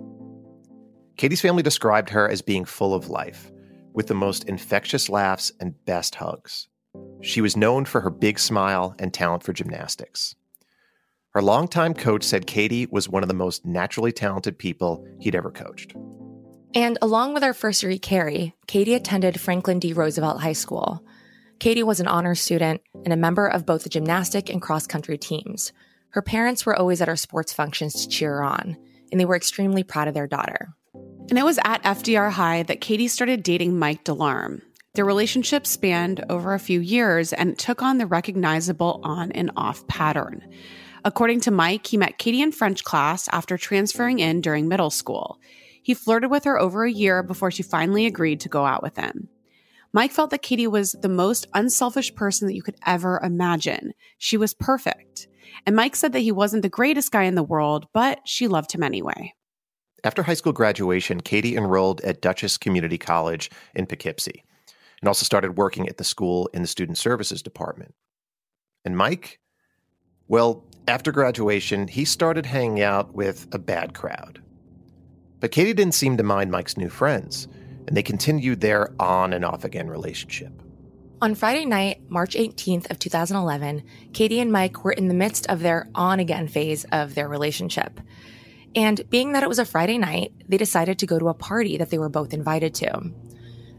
Katie's 1.17 1.41
family 1.41 1.63
described 1.63 2.09
her 2.09 2.27
as 2.27 2.41
being 2.41 2.65
full 2.65 2.93
of 2.93 3.09
life, 3.09 3.51
with 3.93 4.07
the 4.07 4.15
most 4.15 4.45
infectious 4.45 5.09
laughs 5.09 5.51
and 5.59 5.85
best 5.85 6.15
hugs. 6.15 6.67
She 7.21 7.41
was 7.41 7.57
known 7.57 7.85
for 7.85 8.01
her 8.01 8.09
big 8.09 8.39
smile 8.39 8.95
and 8.99 9.13
talent 9.13 9.43
for 9.43 9.53
gymnastics. 9.53 10.35
Her 11.29 11.41
longtime 11.41 11.95
coach 11.95 12.23
said 12.23 12.45
Katie 12.45 12.85
was 12.85 13.09
one 13.09 13.23
of 13.23 13.27
the 13.27 13.33
most 13.33 13.65
naturally 13.65 14.11
talented 14.11 14.57
people 14.57 15.05
he'd 15.19 15.35
ever 15.35 15.49
coached. 15.49 15.95
And 16.75 16.97
along 17.01 17.33
with 17.33 17.43
her 17.43 17.53
first 17.53 17.81
year 17.83 17.97
Carrie, 17.97 18.55
Katie 18.67 18.93
attended 18.93 19.39
Franklin 19.39 19.79
D. 19.79 19.93
Roosevelt 19.93 20.41
High 20.41 20.53
School. 20.53 21.03
Katie 21.59 21.83
was 21.83 21.99
an 21.99 22.07
honors 22.07 22.41
student 22.41 22.81
and 23.03 23.13
a 23.13 23.17
member 23.17 23.47
of 23.47 23.65
both 23.65 23.83
the 23.83 23.89
gymnastic 23.89 24.49
and 24.49 24.61
cross 24.61 24.85
country 24.85 25.17
teams. 25.17 25.71
Her 26.09 26.21
parents 26.21 26.65
were 26.65 26.75
always 26.75 27.01
at 27.01 27.07
her 27.07 27.15
sports 27.15 27.53
functions 27.53 27.93
to 27.93 28.09
cheer 28.09 28.35
her 28.35 28.43
on, 28.43 28.77
and 29.11 29.19
they 29.19 29.25
were 29.25 29.35
extremely 29.35 29.83
proud 29.83 30.07
of 30.07 30.13
their 30.13 30.27
daughter. 30.27 30.75
And 31.29 31.39
it 31.39 31.45
was 31.45 31.59
at 31.63 31.83
FDR 31.83 32.31
High 32.31 32.63
that 32.63 32.81
Katie 32.81 33.07
started 33.07 33.43
dating 33.43 33.79
Mike 33.79 34.03
DeLarme. 34.03 34.61
Their 34.93 35.05
relationship 35.05 35.65
spanned 35.65 36.23
over 36.29 36.53
a 36.53 36.59
few 36.59 36.79
years 36.79 37.33
and 37.33 37.57
took 37.57 37.81
on 37.81 37.97
the 37.97 38.05
recognizable 38.05 38.99
on 39.03 39.31
and 39.31 39.49
off 39.55 39.87
pattern. 39.87 40.43
According 41.03 41.41
to 41.41 41.51
Mike, 41.51 41.87
he 41.87 41.97
met 41.97 42.19
Katie 42.19 42.41
in 42.41 42.51
French 42.51 42.83
class 42.83 43.27
after 43.29 43.57
transferring 43.57 44.19
in 44.19 44.41
during 44.41 44.67
middle 44.67 44.91
school. 44.91 45.39
He 45.81 45.93
flirted 45.93 46.29
with 46.29 46.43
her 46.43 46.59
over 46.59 46.85
a 46.85 46.91
year 46.91 47.23
before 47.23 47.51
she 47.51 47.63
finally 47.63 48.05
agreed 48.05 48.41
to 48.41 48.49
go 48.49 48.65
out 48.65 48.83
with 48.83 48.95
him. 48.95 49.29
Mike 49.91 50.11
felt 50.11 50.29
that 50.29 50.41
Katie 50.41 50.67
was 50.67 50.93
the 50.93 51.09
most 51.09 51.47
unselfish 51.53 52.13
person 52.15 52.47
that 52.47 52.55
you 52.55 52.63
could 52.63 52.77
ever 52.85 53.19
imagine. 53.23 53.93
She 54.17 54.37
was 54.37 54.53
perfect. 54.53 55.27
And 55.65 55.75
Mike 55.75 55.95
said 55.95 56.13
that 56.13 56.19
he 56.19 56.31
wasn't 56.31 56.63
the 56.63 56.69
greatest 56.69 57.11
guy 57.11 57.23
in 57.23 57.35
the 57.35 57.43
world, 57.43 57.87
but 57.93 58.19
she 58.25 58.47
loved 58.47 58.71
him 58.71 58.83
anyway. 58.83 59.33
After 60.03 60.23
high 60.23 60.33
school 60.33 60.51
graduation, 60.51 61.21
Katie 61.21 61.55
enrolled 61.55 62.01
at 62.01 62.21
Dutchess 62.21 62.57
Community 62.57 62.97
College 62.97 63.49
in 63.73 63.85
Poughkeepsie 63.85 64.43
and 65.01 65.07
also 65.07 65.23
started 65.23 65.57
working 65.57 65.87
at 65.87 65.97
the 65.97 66.03
school 66.03 66.49
in 66.53 66.61
the 66.61 66.67
student 66.67 66.97
services 66.97 67.41
department. 67.41 67.95
And 68.83 68.97
Mike, 68.97 69.39
well, 70.27 70.65
after 70.87 71.13
graduation, 71.13 71.87
he 71.87 72.03
started 72.03 72.45
hanging 72.45 72.81
out 72.81 73.13
with 73.13 73.47
a 73.53 73.59
bad 73.59 73.93
crowd. 73.93 74.41
But 75.39 75.51
Katie 75.51 75.73
didn't 75.73 75.93
seem 75.93 76.17
to 76.17 76.23
mind 76.23 76.51
Mike's 76.51 76.77
new 76.77 76.89
friends, 76.89 77.47
and 77.87 77.95
they 77.95 78.03
continued 78.03 78.59
their 78.59 78.93
on 78.99 79.31
and 79.31 79.45
off 79.45 79.63
again 79.63 79.89
relationship. 79.89 80.51
On 81.21 81.35
Friday 81.35 81.65
night, 81.65 82.01
March 82.09 82.35
18th 82.35 82.91
of 82.91 82.99
2011, 82.99 83.83
Katie 84.11 84.41
and 84.41 84.51
Mike 84.51 84.83
were 84.83 84.91
in 84.91 85.07
the 85.07 85.13
midst 85.13 85.47
of 85.47 85.61
their 85.61 85.87
on 85.95 86.19
again 86.19 86.49
phase 86.49 86.85
of 86.91 87.15
their 87.15 87.29
relationship. 87.29 88.01
And 88.75 89.07
being 89.09 89.33
that 89.33 89.43
it 89.43 89.49
was 89.49 89.59
a 89.59 89.65
Friday 89.65 89.97
night, 89.97 90.33
they 90.47 90.57
decided 90.57 90.99
to 90.99 91.05
go 91.05 91.19
to 91.19 91.29
a 91.29 91.33
party 91.33 91.77
that 91.77 91.89
they 91.89 91.99
were 91.99 92.09
both 92.09 92.33
invited 92.33 92.73
to. 92.75 93.11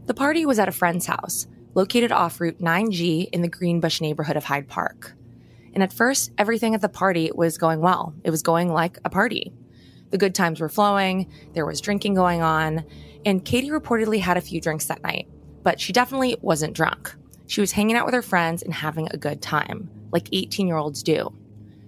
The 0.05 0.13
party 0.13 0.45
was 0.45 0.59
at 0.59 0.69
a 0.69 0.73
friend's 0.73 1.05
house, 1.05 1.47
located 1.73 2.11
off 2.11 2.39
Route 2.39 2.61
9G 2.61 3.29
in 3.31 3.41
the 3.41 3.49
Greenbush 3.49 3.99
neighborhood 3.99 4.37
of 4.37 4.45
Hyde 4.45 4.67
Park. 4.67 5.13
And 5.73 5.83
at 5.83 5.91
first, 5.91 6.31
everything 6.37 6.73
at 6.73 6.81
the 6.81 6.87
party 6.87 7.31
was 7.35 7.57
going 7.57 7.81
well. 7.81 8.13
It 8.23 8.31
was 8.31 8.41
going 8.41 8.71
like 8.71 8.97
a 9.03 9.09
party. 9.09 9.51
The 10.11 10.17
good 10.17 10.33
times 10.33 10.61
were 10.61 10.69
flowing, 10.69 11.29
there 11.53 11.65
was 11.65 11.81
drinking 11.81 12.13
going 12.13 12.41
on, 12.41 12.85
and 13.25 13.43
Katie 13.43 13.71
reportedly 13.71 14.21
had 14.21 14.37
a 14.37 14.41
few 14.41 14.61
drinks 14.61 14.85
that 14.85 15.03
night, 15.03 15.27
but 15.63 15.81
she 15.81 15.91
definitely 15.91 16.37
wasn't 16.41 16.75
drunk. 16.75 17.13
She 17.47 17.59
was 17.59 17.73
hanging 17.73 17.97
out 17.97 18.05
with 18.05 18.13
her 18.13 18.21
friends 18.21 18.63
and 18.63 18.73
having 18.73 19.09
a 19.09 19.17
good 19.17 19.41
time, 19.41 19.89
like 20.11 20.29
18 20.31 20.67
year 20.67 20.77
olds 20.77 21.03
do. 21.03 21.33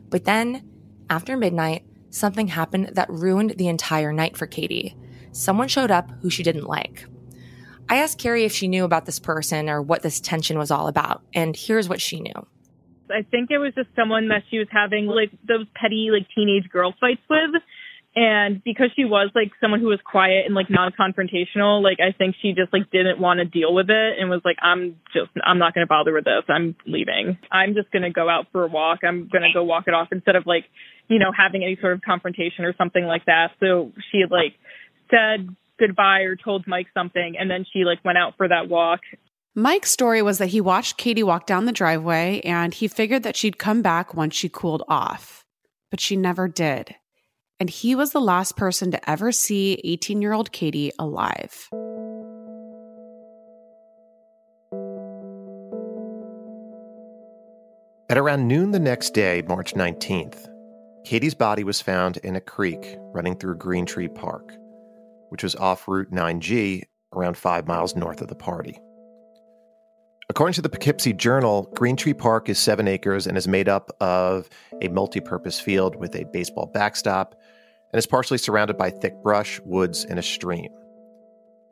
But 0.10 0.26
then, 0.26 0.68
after 1.10 1.38
midnight, 1.38 1.86
something 2.10 2.48
happened 2.48 2.92
that 2.94 3.10
ruined 3.10 3.52
the 3.58 3.68
entire 3.68 4.14
night 4.14 4.38
for 4.38 4.48
Katie. 4.48 4.96
Someone 5.32 5.68
showed 5.68 5.92
up 5.92 6.12
who 6.22 6.30
she 6.30 6.44
didn't 6.44 6.68
like. 6.68 7.06
I 7.90 7.98
asked 7.98 8.20
Carrie 8.20 8.44
if 8.44 8.52
she 8.52 8.68
knew 8.68 8.84
about 8.84 9.06
this 9.06 9.20
person 9.20 9.70
or 9.70 9.82
what 9.82 10.02
this 10.02 10.20
tension 10.20 10.58
was 10.58 10.72
all 10.72 10.88
about, 10.88 11.22
and 11.34 11.56
here's 11.56 11.88
what 11.88 12.02
she 12.02 12.20
knew. 12.20 12.48
I 13.10 13.22
think 13.24 13.52
it 13.52 13.58
was 13.58 13.74
just 13.74 13.90
someone 13.96 14.28
that 14.30 14.44
she 14.50 14.60
was 14.60 14.68
having 14.70 15.06
like 15.06 15.32
those 15.48 15.66
petty 15.76 16.10
like 16.12 16.28
teenage 16.36 16.70
girl 16.70 16.94
fights 17.00 17.22
with. 17.30 17.62
And 18.18 18.64
because 18.64 18.90
she 18.96 19.06
was 19.06 19.30
like 19.36 19.52
someone 19.62 19.80
who 19.80 19.90
was 19.90 20.00
quiet 20.04 20.48
and 20.48 20.56
like 20.56 20.72
non-confrontational, 20.72 21.84
like 21.84 22.00
I 22.00 22.18
think 22.18 22.36
she 22.42 22.54
just 22.54 22.74
like 22.74 22.90
didn't 22.90 23.20
want 23.20 23.38
to 23.38 23.46
deal 23.46 23.72
with 23.72 23.92
it 23.92 24.20
and 24.20 24.28
was 24.28 24.42
like, 24.44 24.58
I'm 24.60 24.96
just, 25.14 25.30
I'm 25.46 25.60
not 25.60 25.76
going 25.76 25.86
to 25.86 25.88
bother 25.88 26.14
with 26.14 26.26
this. 26.26 26.42
I'm 26.50 26.76
leaving. 26.88 27.38
I'm 27.52 27.76
just 27.76 27.92
going 27.92 28.02
to 28.02 28.10
go 28.10 28.28
out 28.28 28.48
for 28.52 28.64
a 28.64 28.68
walk. 28.68 29.02
I'm 29.04 29.30
going 29.32 29.44
to 29.44 29.54
go 29.54 29.64
walk 29.64 29.84
it 29.86 29.94
off 29.94 30.08
instead 30.12 30.36
of 30.36 30.48
like, 30.48 30.66
you 31.08 31.20
know, 31.20 31.32
having 31.32 31.64
any 31.64 31.78
sort 31.80 31.94
of 31.94 32.02
confrontation 32.02 32.66
or 32.66 32.74
something 32.76 33.06
like 33.06 33.26
that. 33.26 33.52
So 33.60 33.92
she 34.12 34.24
like 34.28 34.56
said 35.12 35.56
goodbye 35.78 36.22
or 36.22 36.36
told 36.36 36.66
Mike 36.66 36.88
something 36.96 37.36
and 37.40 37.52
then 37.52 37.68
she 37.72 37.84
like 37.86 38.04
went 38.04 38.18
out 38.18 38.34
for 38.36 38.48
that 38.48 38.68
walk 38.68 39.02
Mike's 39.54 39.90
story 39.90 40.22
was 40.22 40.38
that 40.38 40.50
he 40.50 40.62
watched 40.62 40.98
Katie 40.98 41.24
walk 41.24 41.48
down 41.48 41.66
the 41.66 41.72
driveway 41.72 42.42
and 42.42 42.76
he 42.76 42.88
figured 42.88 43.24
that 43.24 43.36
she'd 43.36 43.58
come 43.58 43.82
back 43.82 44.14
once 44.14 44.36
she 44.36 44.50
cooled 44.50 44.84
off. 44.88 45.46
But 45.90 46.00
she 46.00 46.16
never 46.16 46.48
did. 46.48 46.94
And 47.60 47.70
he 47.70 47.96
was 47.96 48.12
the 48.12 48.22
last 48.22 48.56
person 48.56 48.92
to 48.92 49.10
ever 49.10 49.32
see 49.32 49.82
18 49.84 50.22
year 50.22 50.34
old 50.34 50.52
Katie 50.52 50.92
alive. 51.00 51.70
At 58.10 58.18
around 58.18 58.48
noon 58.48 58.72
the 58.72 58.80
next 58.80 59.14
day, 59.14 59.44
March 59.48 59.74
19th, 59.74 60.48
Katie's 61.04 61.36
body 61.36 61.64
was 61.64 61.82
found 61.82 62.18
in 62.18 62.36
a 62.36 62.42
creek 62.42 62.96
running 63.14 63.36
through 63.36 63.58
Green 63.58 63.86
Tree 63.86 64.08
Park, 64.08 64.56
which 65.30 65.44
was 65.44 65.56
off 65.56 65.88
Route 65.88 66.12
9G 66.12 66.84
around 67.14 67.38
five 67.38 67.68
miles 67.68 67.96
north 67.96 68.22
of 68.22 68.28
the 68.28 68.36
party. 68.36 68.80
According 70.30 70.56
to 70.56 70.62
the 70.62 70.68
Poughkeepsie 70.70 71.14
Journal, 71.14 71.72
Green 71.74 71.96
Tree 71.96 72.14
Park 72.14 72.50
is 72.50 72.60
seven 72.60 72.86
acres 72.86 73.28
and 73.28 73.38
is 73.38 73.48
made 73.48 73.70
up 73.70 73.96
of 74.02 74.50
a 74.82 74.90
multi 74.90 75.22
purpose 75.22 75.58
field 75.58 75.96
with 75.96 76.14
a 76.16 76.26
baseball 76.34 76.70
backstop 76.74 77.34
and 77.94 77.98
is 77.98 78.06
partially 78.06 78.38
surrounded 78.38 78.78
by 78.78 78.90
thick 78.90 79.14
brush, 79.24 79.62
woods, 79.64 80.04
and 80.04 80.20
a 80.20 80.22
stream. 80.22 80.70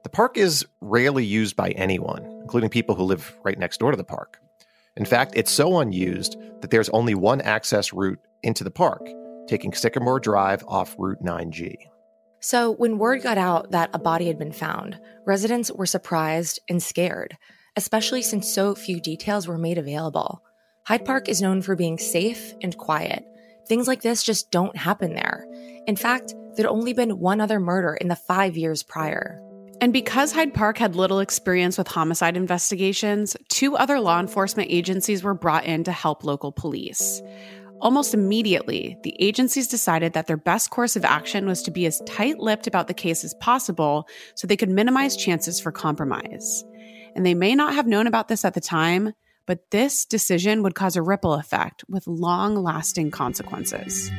The 0.03 0.09
park 0.09 0.38
is 0.38 0.65
rarely 0.79 1.25
used 1.25 1.57
by 1.57 1.71
anyone, 1.71 2.24
including 2.41 2.69
people 2.69 2.95
who 2.95 3.03
live 3.03 3.38
right 3.43 3.59
next 3.59 3.81
door 3.81 3.91
to 3.91 3.97
the 3.97 4.05
park. 4.05 4.39
In 4.95 5.03
fact, 5.03 5.33
it's 5.35 5.51
so 5.51 5.79
unused 5.79 6.38
that 6.62 6.71
there's 6.71 6.89
only 6.89 7.13
one 7.13 7.41
access 7.41 7.91
route 7.91 8.19
into 8.41 8.63
the 8.63 8.71
park, 8.71 9.05
taking 9.47 9.74
Sycamore 9.74 10.21
Drive 10.21 10.63
off 10.65 10.95
Route 10.97 11.21
9G. 11.21 11.75
So, 12.39 12.71
when 12.71 13.00
word 13.00 13.21
got 13.21 13.38
out 13.38 13.71
that 13.71 13.89
a 13.91 14.00
body 14.00 14.27
had 14.27 14.39
been 14.39 14.53
found, 14.53 14.97
residents 15.25 15.71
were 15.71 15.85
surprised 15.85 16.62
and 16.69 16.81
scared 16.81 17.38
especially 17.75 18.22
since 18.22 18.48
so 18.51 18.75
few 18.75 19.00
details 19.00 19.48
were 19.48 19.58
made 19.58 19.77
available. 19.77 20.44
Hyde 20.86 21.05
Park 21.05 21.29
is 21.29 21.41
known 21.41 21.62
for 21.62 21.75
being 21.75 21.98
safe 21.98 22.53
and 22.62 22.77
quiet. 22.77 23.25
Things 23.67 23.88
like 23.88 24.01
this 24.01 24.24
just 24.24 24.51
don't 24.51 24.77
happen 24.77 25.13
there. 25.13 25.46
In 25.88 25.96
fact, 25.96 26.34
There'd 26.55 26.70
only 26.70 26.94
been 26.94 27.20
one 27.20 27.41
other 27.41 27.60
murder 27.60 27.96
in 27.96 28.08
the 28.08 28.15
five 28.15 28.55
years 28.55 28.82
prior. 28.82 29.41
And 29.82 29.91
because 29.91 30.32
Hyde 30.32 30.53
Park 30.53 30.77
had 30.77 30.96
little 30.96 31.20
experience 31.20 31.77
with 31.77 31.88
homicide 31.88 32.38
investigations, 32.38 33.36
two 33.50 33.75
other 33.75 34.00
law 34.00 34.20
enforcement 34.20 34.72
agencies 34.72 35.22
were 35.22 35.34
brought 35.34 35.65
in 35.65 35.84
to 35.84 35.91
help 35.91 36.24
local 36.24 36.53
police. 36.53 37.22
Almost 37.82 38.13
immediately, 38.13 38.98
the 39.03 39.22
agencies 39.22 39.67
decided 39.67 40.13
that 40.13 40.27
their 40.27 40.38
best 40.38 40.70
course 40.70 40.96
of 40.96 41.03
action 41.03 41.46
was 41.46 41.62
to 41.63 41.72
be 41.72 41.86
as 41.86 42.01
tight 42.05 42.39
lipped 42.39 42.67
about 42.67 42.88
the 42.88 42.94
case 42.94 43.25
as 43.25 43.34
possible 43.34 44.08
so 44.36 44.48
they 44.48 44.55
could 44.55 44.70
minimize 44.70 45.17
chances 45.17 45.60
for 45.60 45.74
compromise. 45.74 46.63
And 47.15 47.25
they 47.25 47.34
may 47.34 47.55
not 47.55 47.74
have 47.74 47.88
known 47.88 48.07
about 48.07 48.27
this 48.27 48.43
at 48.43 48.53
the 48.53 48.62
time, 48.62 49.13
but 49.45 49.72
this 49.72 50.05
decision 50.05 50.62
would 50.63 50.75
cause 50.75 50.95
a 50.95 51.01
ripple 51.01 51.34
effect 51.34 51.84
with 51.88 52.05
long 52.07 52.55
lasting 52.55 53.12
consequences. 53.12 54.12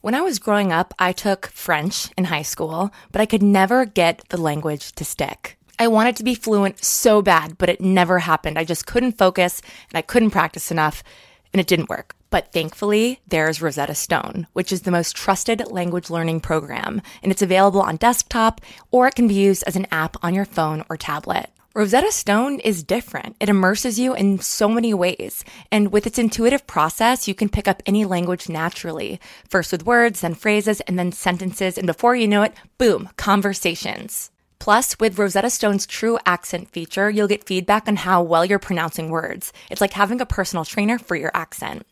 When 0.00 0.14
I 0.14 0.22
was 0.22 0.38
growing 0.38 0.72
up, 0.72 0.94
I 0.98 1.12
took 1.12 1.48
French 1.48 2.10
in 2.16 2.24
high 2.24 2.42
school, 2.42 2.90
but 3.12 3.20
I 3.20 3.26
could 3.26 3.42
never 3.42 3.84
get 3.84 4.22
the 4.30 4.40
language 4.40 4.92
to 4.92 5.04
stick. 5.04 5.58
I 5.78 5.86
wanted 5.86 6.16
to 6.16 6.24
be 6.24 6.34
fluent 6.34 6.82
so 6.82 7.22
bad, 7.22 7.58
but 7.58 7.68
it 7.68 7.80
never 7.80 8.18
happened. 8.18 8.58
I 8.58 8.64
just 8.64 8.86
couldn't 8.86 9.18
focus 9.18 9.60
and 9.90 9.98
I 9.98 10.02
couldn't 10.02 10.30
practice 10.30 10.72
enough, 10.72 11.04
and 11.52 11.60
it 11.60 11.66
didn't 11.66 11.88
work. 11.88 12.14
But 12.30 12.52
thankfully, 12.52 13.20
there's 13.26 13.62
Rosetta 13.62 13.94
Stone, 13.94 14.46
which 14.52 14.72
is 14.72 14.82
the 14.82 14.90
most 14.90 15.16
trusted 15.16 15.70
language 15.70 16.10
learning 16.10 16.40
program, 16.40 17.00
and 17.22 17.32
it's 17.32 17.42
available 17.42 17.80
on 17.80 17.96
desktop 17.96 18.60
or 18.90 19.08
it 19.08 19.14
can 19.14 19.28
be 19.28 19.34
used 19.34 19.64
as 19.66 19.76
an 19.76 19.86
app 19.90 20.16
on 20.22 20.34
your 20.34 20.44
phone 20.44 20.84
or 20.90 20.96
tablet. 20.96 21.50
Rosetta 21.74 22.10
Stone 22.10 22.58
is 22.60 22.82
different. 22.82 23.36
It 23.38 23.48
immerses 23.48 24.00
you 24.00 24.12
in 24.12 24.40
so 24.40 24.68
many 24.68 24.92
ways. 24.92 25.44
And 25.70 25.92
with 25.92 26.08
its 26.08 26.18
intuitive 26.18 26.66
process, 26.66 27.28
you 27.28 27.36
can 27.36 27.48
pick 27.48 27.68
up 27.68 27.82
any 27.86 28.04
language 28.04 28.48
naturally. 28.48 29.20
First 29.48 29.70
with 29.70 29.86
words, 29.86 30.22
then 30.22 30.34
phrases, 30.34 30.80
and 30.82 30.98
then 30.98 31.12
sentences. 31.12 31.78
And 31.78 31.86
before 31.86 32.16
you 32.16 32.26
know 32.26 32.42
it, 32.42 32.54
boom, 32.78 33.10
conversations. 33.16 34.30
Plus, 34.58 34.98
with 34.98 35.18
Rosetta 35.18 35.50
Stone's 35.50 35.86
true 35.86 36.18
accent 36.26 36.70
feature, 36.70 37.08
you'll 37.08 37.28
get 37.28 37.44
feedback 37.44 37.88
on 37.88 37.96
how 37.96 38.22
well 38.22 38.44
you're 38.44 38.58
pronouncing 38.58 39.10
words. 39.10 39.52
It's 39.70 39.80
like 39.80 39.92
having 39.92 40.20
a 40.20 40.26
personal 40.26 40.64
trainer 40.64 40.98
for 40.98 41.16
your 41.16 41.30
accent. 41.34 41.86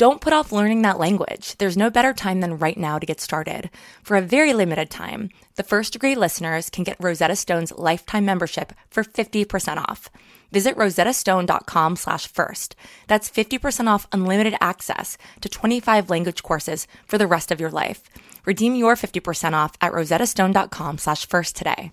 Don't 0.00 0.22
put 0.22 0.32
off 0.32 0.50
learning 0.50 0.80
that 0.82 0.98
language. 0.98 1.56
There's 1.58 1.76
no 1.76 1.90
better 1.90 2.14
time 2.14 2.40
than 2.40 2.56
right 2.56 2.78
now 2.78 2.98
to 2.98 3.04
get 3.04 3.20
started. 3.20 3.68
For 4.02 4.16
a 4.16 4.22
very 4.22 4.54
limited 4.54 4.88
time, 4.88 5.28
the 5.56 5.62
first 5.62 5.92
degree 5.92 6.14
listeners 6.14 6.70
can 6.70 6.84
get 6.84 6.96
Rosetta 7.00 7.36
Stone's 7.36 7.72
lifetime 7.76 8.24
membership 8.24 8.72
for 8.90 9.04
50% 9.04 9.76
off. 9.76 10.08
Visit 10.52 10.74
rosettastone.com 10.76 11.96
slash 11.96 12.26
first. 12.26 12.76
That's 13.08 13.30
50% 13.30 13.88
off 13.88 14.08
unlimited 14.10 14.56
access 14.60 15.18
to 15.42 15.50
25 15.50 16.08
language 16.08 16.42
courses 16.42 16.86
for 17.06 17.18
the 17.18 17.26
rest 17.26 17.52
of 17.52 17.60
your 17.60 17.70
life. 17.70 18.02
Redeem 18.46 18.76
your 18.76 18.96
50% 18.96 19.52
off 19.52 19.72
at 19.82 19.92
rosettastone.com 19.92 20.96
slash 20.96 21.28
first 21.28 21.56
today. 21.56 21.92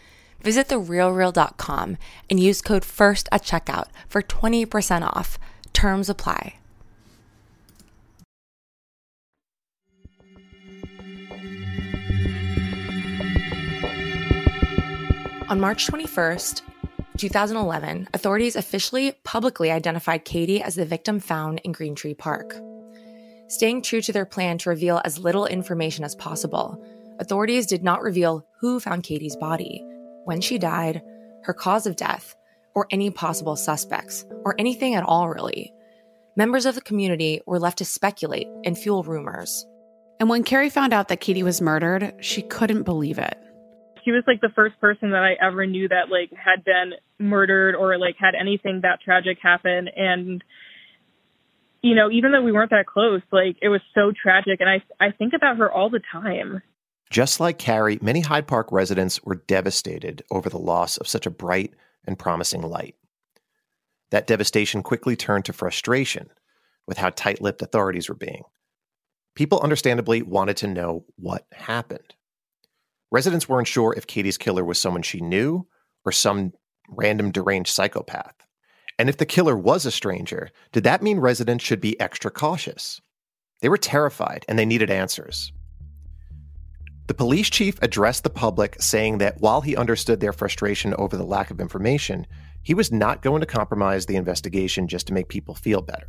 Visit 0.41 0.69
therealreal.com 0.69 1.97
and 2.29 2.39
use 2.39 2.61
code 2.61 2.83
FIRST 2.83 3.29
at 3.31 3.43
checkout 3.43 3.87
for 4.07 4.21
20% 4.21 5.03
off. 5.03 5.37
Terms 5.71 6.09
apply. 6.09 6.55
On 15.47 15.59
March 15.59 15.85
21st, 15.87 16.61
2011, 17.17 18.07
authorities 18.13 18.55
officially 18.55 19.11
publicly 19.23 19.69
identified 19.69 20.23
Katie 20.23 20.63
as 20.63 20.75
the 20.75 20.85
victim 20.85 21.19
found 21.19 21.59
in 21.65 21.73
Green 21.73 21.93
Tree 21.93 22.13
Park. 22.13 22.55
Staying 23.49 23.81
true 23.81 24.01
to 24.01 24.13
their 24.13 24.25
plan 24.25 24.57
to 24.59 24.69
reveal 24.69 25.01
as 25.03 25.19
little 25.19 25.45
information 25.45 26.05
as 26.05 26.15
possible, 26.15 26.81
authorities 27.19 27.67
did 27.67 27.83
not 27.83 28.01
reveal 28.01 28.47
who 28.61 28.79
found 28.79 29.03
Katie's 29.03 29.35
body 29.35 29.85
when 30.25 30.41
she 30.41 30.57
died, 30.57 31.01
her 31.43 31.53
cause 31.53 31.85
of 31.85 31.95
death, 31.95 32.35
or 32.73 32.87
any 32.91 33.09
possible 33.09 33.55
suspects, 33.55 34.25
or 34.45 34.55
anything 34.57 34.95
at 34.95 35.03
all, 35.03 35.29
really. 35.29 35.73
Members 36.35 36.65
of 36.65 36.75
the 36.75 36.81
community 36.81 37.41
were 37.45 37.59
left 37.59 37.79
to 37.79 37.85
speculate 37.85 38.47
and 38.63 38.77
fuel 38.77 39.03
rumors. 39.03 39.65
And 40.19 40.29
when 40.29 40.43
Carrie 40.43 40.69
found 40.69 40.93
out 40.93 41.07
that 41.07 41.19
Katie 41.19 41.43
was 41.43 41.61
murdered, 41.61 42.13
she 42.21 42.43
couldn't 42.43 42.83
believe 42.83 43.17
it. 43.17 43.37
She 44.05 44.11
was 44.11 44.23
like 44.27 44.39
the 44.39 44.51
first 44.55 44.79
person 44.79 45.11
that 45.11 45.23
I 45.23 45.33
ever 45.45 45.65
knew 45.65 45.87
that 45.87 46.09
like 46.09 46.31
had 46.31 46.63
been 46.63 46.93
murdered 47.19 47.75
or 47.75 47.97
like 47.97 48.15
had 48.17 48.33
anything 48.39 48.81
that 48.81 49.01
tragic 49.01 49.37
happen 49.41 49.87
and 49.95 50.43
you 51.83 51.95
know, 51.95 52.11
even 52.11 52.31
though 52.31 52.43
we 52.43 52.51
weren't 52.51 52.69
that 52.69 52.85
close, 52.85 53.21
like 53.31 53.57
it 53.61 53.69
was 53.69 53.81
so 53.95 54.11
tragic 54.11 54.61
and 54.61 54.69
I 54.69 54.83
I 54.99 55.11
think 55.11 55.33
about 55.33 55.57
her 55.57 55.71
all 55.71 55.89
the 55.89 56.01
time. 56.11 56.61
Just 57.11 57.41
like 57.41 57.57
Carrie, 57.57 57.99
many 58.01 58.21
Hyde 58.21 58.47
Park 58.47 58.71
residents 58.71 59.21
were 59.23 59.35
devastated 59.35 60.23
over 60.31 60.49
the 60.49 60.57
loss 60.57 60.95
of 60.95 61.09
such 61.09 61.25
a 61.25 61.31
bright 61.31 61.73
and 62.07 62.17
promising 62.17 62.61
light. 62.61 62.95
That 64.11 64.27
devastation 64.27 64.81
quickly 64.81 65.17
turned 65.17 65.43
to 65.45 65.53
frustration 65.53 66.29
with 66.87 66.97
how 66.97 67.09
tight 67.09 67.41
lipped 67.41 67.61
authorities 67.61 68.07
were 68.07 68.15
being. 68.15 68.43
People 69.35 69.59
understandably 69.59 70.21
wanted 70.21 70.55
to 70.57 70.67
know 70.67 71.03
what 71.17 71.45
happened. 71.51 72.15
Residents 73.11 73.49
weren't 73.49 73.67
sure 73.67 73.93
if 73.95 74.07
Katie's 74.07 74.37
killer 74.37 74.63
was 74.63 74.79
someone 74.79 75.01
she 75.01 75.19
knew 75.19 75.67
or 76.05 76.13
some 76.13 76.53
random 76.87 77.31
deranged 77.31 77.73
psychopath. 77.73 78.35
And 78.97 79.09
if 79.09 79.17
the 79.17 79.25
killer 79.25 79.57
was 79.57 79.85
a 79.85 79.91
stranger, 79.91 80.49
did 80.71 80.85
that 80.85 81.03
mean 81.03 81.19
residents 81.19 81.65
should 81.65 81.81
be 81.81 81.99
extra 81.99 82.31
cautious? 82.31 83.01
They 83.59 83.67
were 83.67 83.77
terrified 83.77 84.45
and 84.47 84.57
they 84.57 84.65
needed 84.65 84.89
answers. 84.89 85.51
The 87.07 87.13
police 87.13 87.49
chief 87.49 87.77
addressed 87.81 88.23
the 88.23 88.29
public, 88.29 88.81
saying 88.81 89.17
that 89.17 89.41
while 89.41 89.61
he 89.61 89.75
understood 89.75 90.19
their 90.19 90.33
frustration 90.33 90.93
over 90.95 91.17
the 91.17 91.23
lack 91.23 91.51
of 91.51 91.59
information, 91.59 92.27
he 92.63 92.73
was 92.73 92.91
not 92.91 93.21
going 93.21 93.41
to 93.41 93.47
compromise 93.47 94.05
the 94.05 94.15
investigation 94.15 94.87
just 94.87 95.07
to 95.07 95.13
make 95.13 95.27
people 95.27 95.55
feel 95.55 95.81
better. 95.81 96.07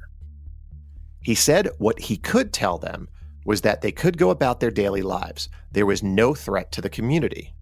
He 1.22 1.34
said 1.34 1.70
what 1.78 1.98
he 1.98 2.16
could 2.16 2.52
tell 2.52 2.78
them 2.78 3.08
was 3.44 3.62
that 3.62 3.80
they 3.80 3.92
could 3.92 4.18
go 4.18 4.30
about 4.30 4.60
their 4.60 4.70
daily 4.70 5.02
lives. 5.02 5.48
There 5.70 5.86
was 5.86 6.02
no 6.02 6.34
threat 6.34 6.70
to 6.72 6.80
the 6.80 6.90
community. 6.90 7.54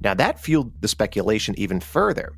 Now, 0.00 0.14
that 0.14 0.40
fueled 0.40 0.80
the 0.80 0.88
speculation 0.88 1.54
even 1.58 1.80
further. 1.80 2.32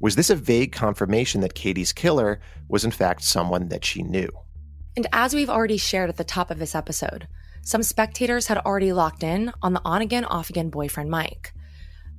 Was 0.00 0.14
this 0.14 0.30
a 0.30 0.36
vague 0.36 0.72
confirmation 0.72 1.40
that 1.40 1.54
Katie's 1.54 1.92
killer 1.92 2.40
was, 2.68 2.84
in 2.84 2.90
fact, 2.90 3.24
someone 3.24 3.68
that 3.68 3.84
she 3.84 4.02
knew? 4.02 4.28
And 4.94 5.06
as 5.12 5.34
we've 5.34 5.50
already 5.50 5.78
shared 5.78 6.10
at 6.10 6.16
the 6.16 6.24
top 6.24 6.50
of 6.50 6.58
this 6.58 6.74
episode, 6.74 7.28
some 7.66 7.82
spectators 7.82 8.46
had 8.46 8.58
already 8.58 8.92
locked 8.92 9.24
in 9.24 9.52
on 9.60 9.72
the 9.72 9.82
on 9.84 10.00
again, 10.00 10.24
off 10.24 10.50
again 10.50 10.70
boyfriend 10.70 11.10
Mike. 11.10 11.52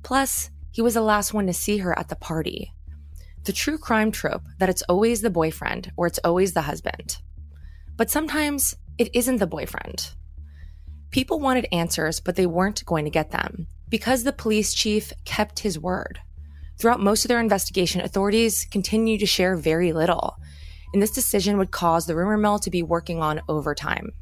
Plus, 0.02 0.50
he 0.72 0.82
was 0.82 0.92
the 0.92 1.00
last 1.00 1.32
one 1.32 1.46
to 1.46 1.54
see 1.54 1.78
her 1.78 1.98
at 1.98 2.10
the 2.10 2.16
party. 2.16 2.74
The 3.44 3.54
true 3.54 3.78
crime 3.78 4.12
trope 4.12 4.42
that 4.58 4.68
it's 4.68 4.82
always 4.90 5.22
the 5.22 5.30
boyfriend 5.30 5.90
or 5.96 6.06
it's 6.06 6.20
always 6.22 6.52
the 6.52 6.60
husband. 6.60 7.16
But 7.96 8.10
sometimes 8.10 8.76
it 8.98 9.08
isn't 9.14 9.38
the 9.38 9.46
boyfriend. 9.46 10.10
People 11.12 11.40
wanted 11.40 11.66
answers, 11.72 12.20
but 12.20 12.36
they 12.36 12.44
weren't 12.44 12.84
going 12.84 13.06
to 13.06 13.10
get 13.10 13.30
them 13.30 13.68
because 13.88 14.24
the 14.24 14.34
police 14.34 14.74
chief 14.74 15.14
kept 15.24 15.60
his 15.60 15.78
word. 15.78 16.20
Throughout 16.78 17.00
most 17.00 17.24
of 17.24 17.30
their 17.30 17.40
investigation, 17.40 18.02
authorities 18.02 18.66
continued 18.70 19.20
to 19.20 19.26
share 19.26 19.56
very 19.56 19.94
little, 19.94 20.36
and 20.92 21.02
this 21.02 21.10
decision 21.10 21.56
would 21.56 21.70
cause 21.70 22.04
the 22.04 22.14
rumor 22.14 22.36
mill 22.36 22.58
to 22.58 22.70
be 22.70 22.82
working 22.82 23.22
on 23.22 23.40
overtime. 23.48 24.12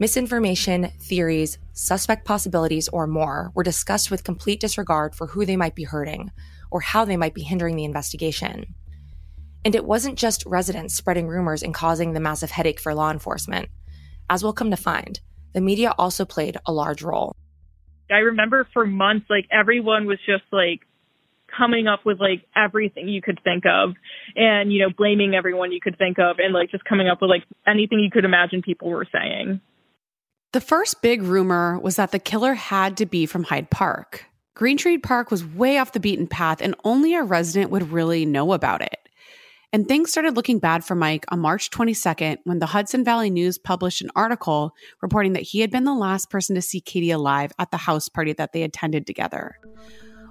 Misinformation, 0.00 0.92
theories, 1.00 1.58
suspect 1.72 2.24
possibilities, 2.24 2.88
or 2.88 3.08
more 3.08 3.50
were 3.56 3.64
discussed 3.64 4.12
with 4.12 4.22
complete 4.22 4.60
disregard 4.60 5.12
for 5.12 5.26
who 5.26 5.44
they 5.44 5.56
might 5.56 5.74
be 5.74 5.82
hurting 5.82 6.30
or 6.70 6.80
how 6.80 7.04
they 7.04 7.16
might 7.16 7.34
be 7.34 7.42
hindering 7.42 7.74
the 7.74 7.84
investigation. 7.84 8.74
And 9.64 9.74
it 9.74 9.84
wasn't 9.84 10.16
just 10.16 10.46
residents 10.46 10.94
spreading 10.94 11.26
rumors 11.26 11.64
and 11.64 11.74
causing 11.74 12.12
the 12.12 12.20
massive 12.20 12.52
headache 12.52 12.78
for 12.78 12.94
law 12.94 13.10
enforcement. 13.10 13.70
As 14.30 14.44
we'll 14.44 14.52
come 14.52 14.70
to 14.70 14.76
find, 14.76 15.18
the 15.52 15.60
media 15.60 15.92
also 15.98 16.24
played 16.24 16.58
a 16.64 16.72
large 16.72 17.02
role. 17.02 17.34
I 18.08 18.18
remember 18.18 18.68
for 18.72 18.86
months, 18.86 19.26
like 19.28 19.46
everyone 19.50 20.06
was 20.06 20.18
just 20.24 20.44
like 20.52 20.80
coming 21.56 21.88
up 21.88 22.06
with 22.06 22.20
like 22.20 22.46
everything 22.54 23.08
you 23.08 23.20
could 23.20 23.40
think 23.42 23.64
of 23.66 23.94
and, 24.36 24.72
you 24.72 24.80
know, 24.80 24.90
blaming 24.96 25.34
everyone 25.34 25.72
you 25.72 25.80
could 25.80 25.98
think 25.98 26.20
of 26.20 26.38
and 26.38 26.54
like 26.54 26.70
just 26.70 26.84
coming 26.84 27.08
up 27.08 27.20
with 27.20 27.30
like 27.30 27.42
anything 27.66 27.98
you 27.98 28.12
could 28.12 28.24
imagine 28.24 28.62
people 28.62 28.90
were 28.90 29.06
saying. 29.10 29.60
The 30.52 30.60
first 30.62 31.02
big 31.02 31.22
rumor 31.22 31.78
was 31.78 31.96
that 31.96 32.10
the 32.10 32.18
killer 32.18 32.54
had 32.54 32.96
to 32.96 33.06
be 33.06 33.26
from 33.26 33.44
Hyde 33.44 33.70
Park. 33.70 34.24
Green 34.54 34.78
Tree 34.78 34.96
Park 34.96 35.30
was 35.30 35.44
way 35.44 35.76
off 35.76 35.92
the 35.92 36.00
beaten 36.00 36.26
path, 36.26 36.62
and 36.62 36.74
only 36.84 37.14
a 37.14 37.22
resident 37.22 37.70
would 37.70 37.92
really 37.92 38.24
know 38.24 38.54
about 38.54 38.80
it. 38.80 38.96
And 39.74 39.86
things 39.86 40.10
started 40.10 40.36
looking 40.36 40.58
bad 40.58 40.84
for 40.84 40.94
Mike 40.94 41.26
on 41.28 41.40
March 41.40 41.68
22nd 41.68 42.38
when 42.44 42.60
the 42.60 42.66
Hudson 42.66 43.04
Valley 43.04 43.28
News 43.28 43.58
published 43.58 44.00
an 44.00 44.10
article 44.16 44.72
reporting 45.02 45.34
that 45.34 45.42
he 45.42 45.60
had 45.60 45.70
been 45.70 45.84
the 45.84 45.92
last 45.92 46.30
person 46.30 46.54
to 46.54 46.62
see 46.62 46.80
Katie 46.80 47.10
alive 47.10 47.52
at 47.58 47.70
the 47.70 47.76
house 47.76 48.08
party 48.08 48.32
that 48.32 48.54
they 48.54 48.62
attended 48.62 49.06
together. 49.06 49.56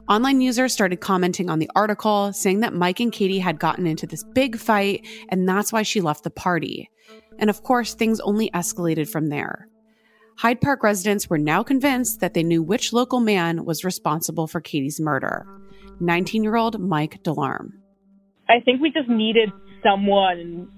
Online 0.10 0.42
users 0.42 0.74
started 0.74 0.98
commenting 0.98 1.48
on 1.48 1.60
the 1.60 1.70
article, 1.76 2.34
saying 2.34 2.62
that 2.62 2.74
Mike 2.74 3.00
and 3.00 3.12
Katie 3.12 3.38
had 3.38 3.60
gotten 3.60 3.86
into 3.86 4.08
this 4.08 4.24
big 4.24 4.58
fight, 4.58 5.06
and 5.30 5.48
that's 5.48 5.72
why 5.72 5.84
she 5.84 6.02
left 6.02 6.24
the 6.24 6.32
party. 6.32 6.90
And 7.38 7.52
of 7.52 7.62
course, 7.62 7.94
things 7.94 8.20
only 8.22 8.50
escalated 8.50 9.08
from 9.08 9.28
there. 9.28 9.68
Hyde 10.38 10.62
Park 10.62 10.84
residents 10.84 11.32
were 11.32 11.40
now 11.40 11.64
convinced 11.64 12.20
that 12.20 12.36
they 12.36 12.44
knew 12.44 12.62
which 12.62 12.94
local 12.94 13.20
man 13.20 13.66
was 13.66 13.84
responsible 13.84 14.46
for 14.46 14.62
Katie's 14.62 15.00
murder 15.00 15.48
19 16.00 16.44
year 16.44 16.56
old 16.56 16.80
Mike 16.80 17.24
DeLarme. 17.24 17.72
I 18.48 18.60
think 18.64 18.80
we 18.80 18.92
just 18.92 19.10
needed 19.10 19.52
someone 19.84 20.70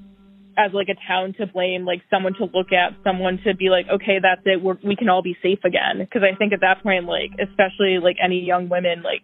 as 0.58 0.72
like 0.72 0.88
a 0.88 0.96
town 1.06 1.34
to 1.40 1.46
blame, 1.46 1.86
like 1.86 2.02
someone 2.10 2.34
to 2.36 2.46
look 2.46 2.72
at, 2.72 2.96
someone 3.04 3.38
to 3.46 3.54
be 3.54 3.70
like, 3.70 3.86
okay, 3.90 4.20
that's 4.22 4.42
it, 4.46 4.62
We're, 4.64 4.78
we 4.82 4.96
can 4.96 5.10
all 5.10 5.22
be 5.22 5.36
safe 5.44 5.60
again. 5.66 6.00
Because 6.00 6.22
I 6.24 6.38
think 6.38 6.54
at 6.54 6.62
that 6.62 6.82
point, 6.82 7.04
like 7.04 7.32
especially 7.34 8.00
like 8.02 8.16
any 8.24 8.40
young 8.40 8.70
women, 8.70 9.04
like 9.04 9.24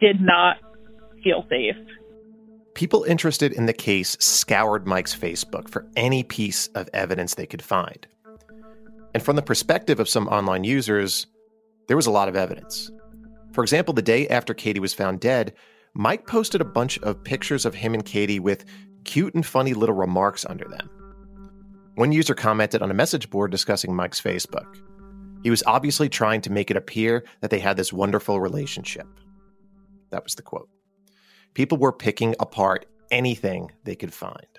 did 0.00 0.20
not 0.20 0.56
feel 1.22 1.46
safe. 1.48 1.76
People 2.74 3.04
interested 3.04 3.52
in 3.52 3.66
the 3.66 3.72
case 3.72 4.16
scoured 4.18 4.84
Mike's 4.84 5.14
Facebook 5.14 5.68
for 5.68 5.86
any 5.94 6.24
piece 6.24 6.66
of 6.74 6.88
evidence 6.92 7.36
they 7.36 7.46
could 7.46 7.62
find. 7.62 8.08
And 9.14 9.22
from 9.22 9.36
the 9.36 9.42
perspective 9.42 10.00
of 10.00 10.08
some 10.08 10.26
online 10.28 10.64
users, 10.64 11.26
there 11.86 11.96
was 11.96 12.06
a 12.06 12.10
lot 12.10 12.28
of 12.28 12.36
evidence. 12.36 12.90
For 13.52 13.62
example, 13.62 13.94
the 13.94 14.02
day 14.02 14.26
after 14.28 14.52
Katie 14.52 14.80
was 14.80 14.92
found 14.92 15.20
dead, 15.20 15.54
Mike 15.94 16.26
posted 16.26 16.60
a 16.60 16.64
bunch 16.64 16.98
of 16.98 17.22
pictures 17.22 17.64
of 17.64 17.74
him 17.74 17.94
and 17.94 18.04
Katie 18.04 18.40
with 18.40 18.64
cute 19.04 19.34
and 19.34 19.46
funny 19.46 19.74
little 19.74 19.94
remarks 19.94 20.44
under 20.44 20.64
them. 20.64 20.90
One 21.94 22.10
user 22.10 22.34
commented 22.34 22.82
on 22.82 22.90
a 22.90 22.94
message 22.94 23.30
board 23.30 23.52
discussing 23.52 23.94
Mike's 23.94 24.20
Facebook. 24.20 24.80
He 25.44 25.50
was 25.50 25.62
obviously 25.66 26.08
trying 26.08 26.40
to 26.40 26.50
make 26.50 26.70
it 26.72 26.76
appear 26.76 27.24
that 27.40 27.50
they 27.50 27.60
had 27.60 27.76
this 27.76 27.92
wonderful 27.92 28.40
relationship. 28.40 29.06
That 30.10 30.24
was 30.24 30.34
the 30.34 30.42
quote. 30.42 30.68
People 31.52 31.78
were 31.78 31.92
picking 31.92 32.34
apart 32.40 32.86
anything 33.12 33.70
they 33.84 33.94
could 33.94 34.12
find. 34.12 34.53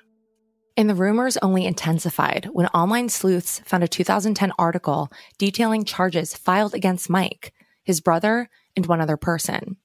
And 0.77 0.89
the 0.89 0.95
rumors 0.95 1.37
only 1.37 1.65
intensified 1.65 2.49
when 2.51 2.67
online 2.67 3.07
sleuths 3.07 3.61
found 3.65 3.83
a 3.83 3.87
2010 3.87 4.51
article 4.59 5.09
detailing 5.37 5.85
charges 5.85 6.35
filed 6.35 6.73
against 6.73 7.09
Mike, 7.09 7.53
his 7.83 8.01
brother, 8.01 8.49
and 8.75 8.85
one 8.85 8.99
other 8.99 9.15
person. 9.15 9.77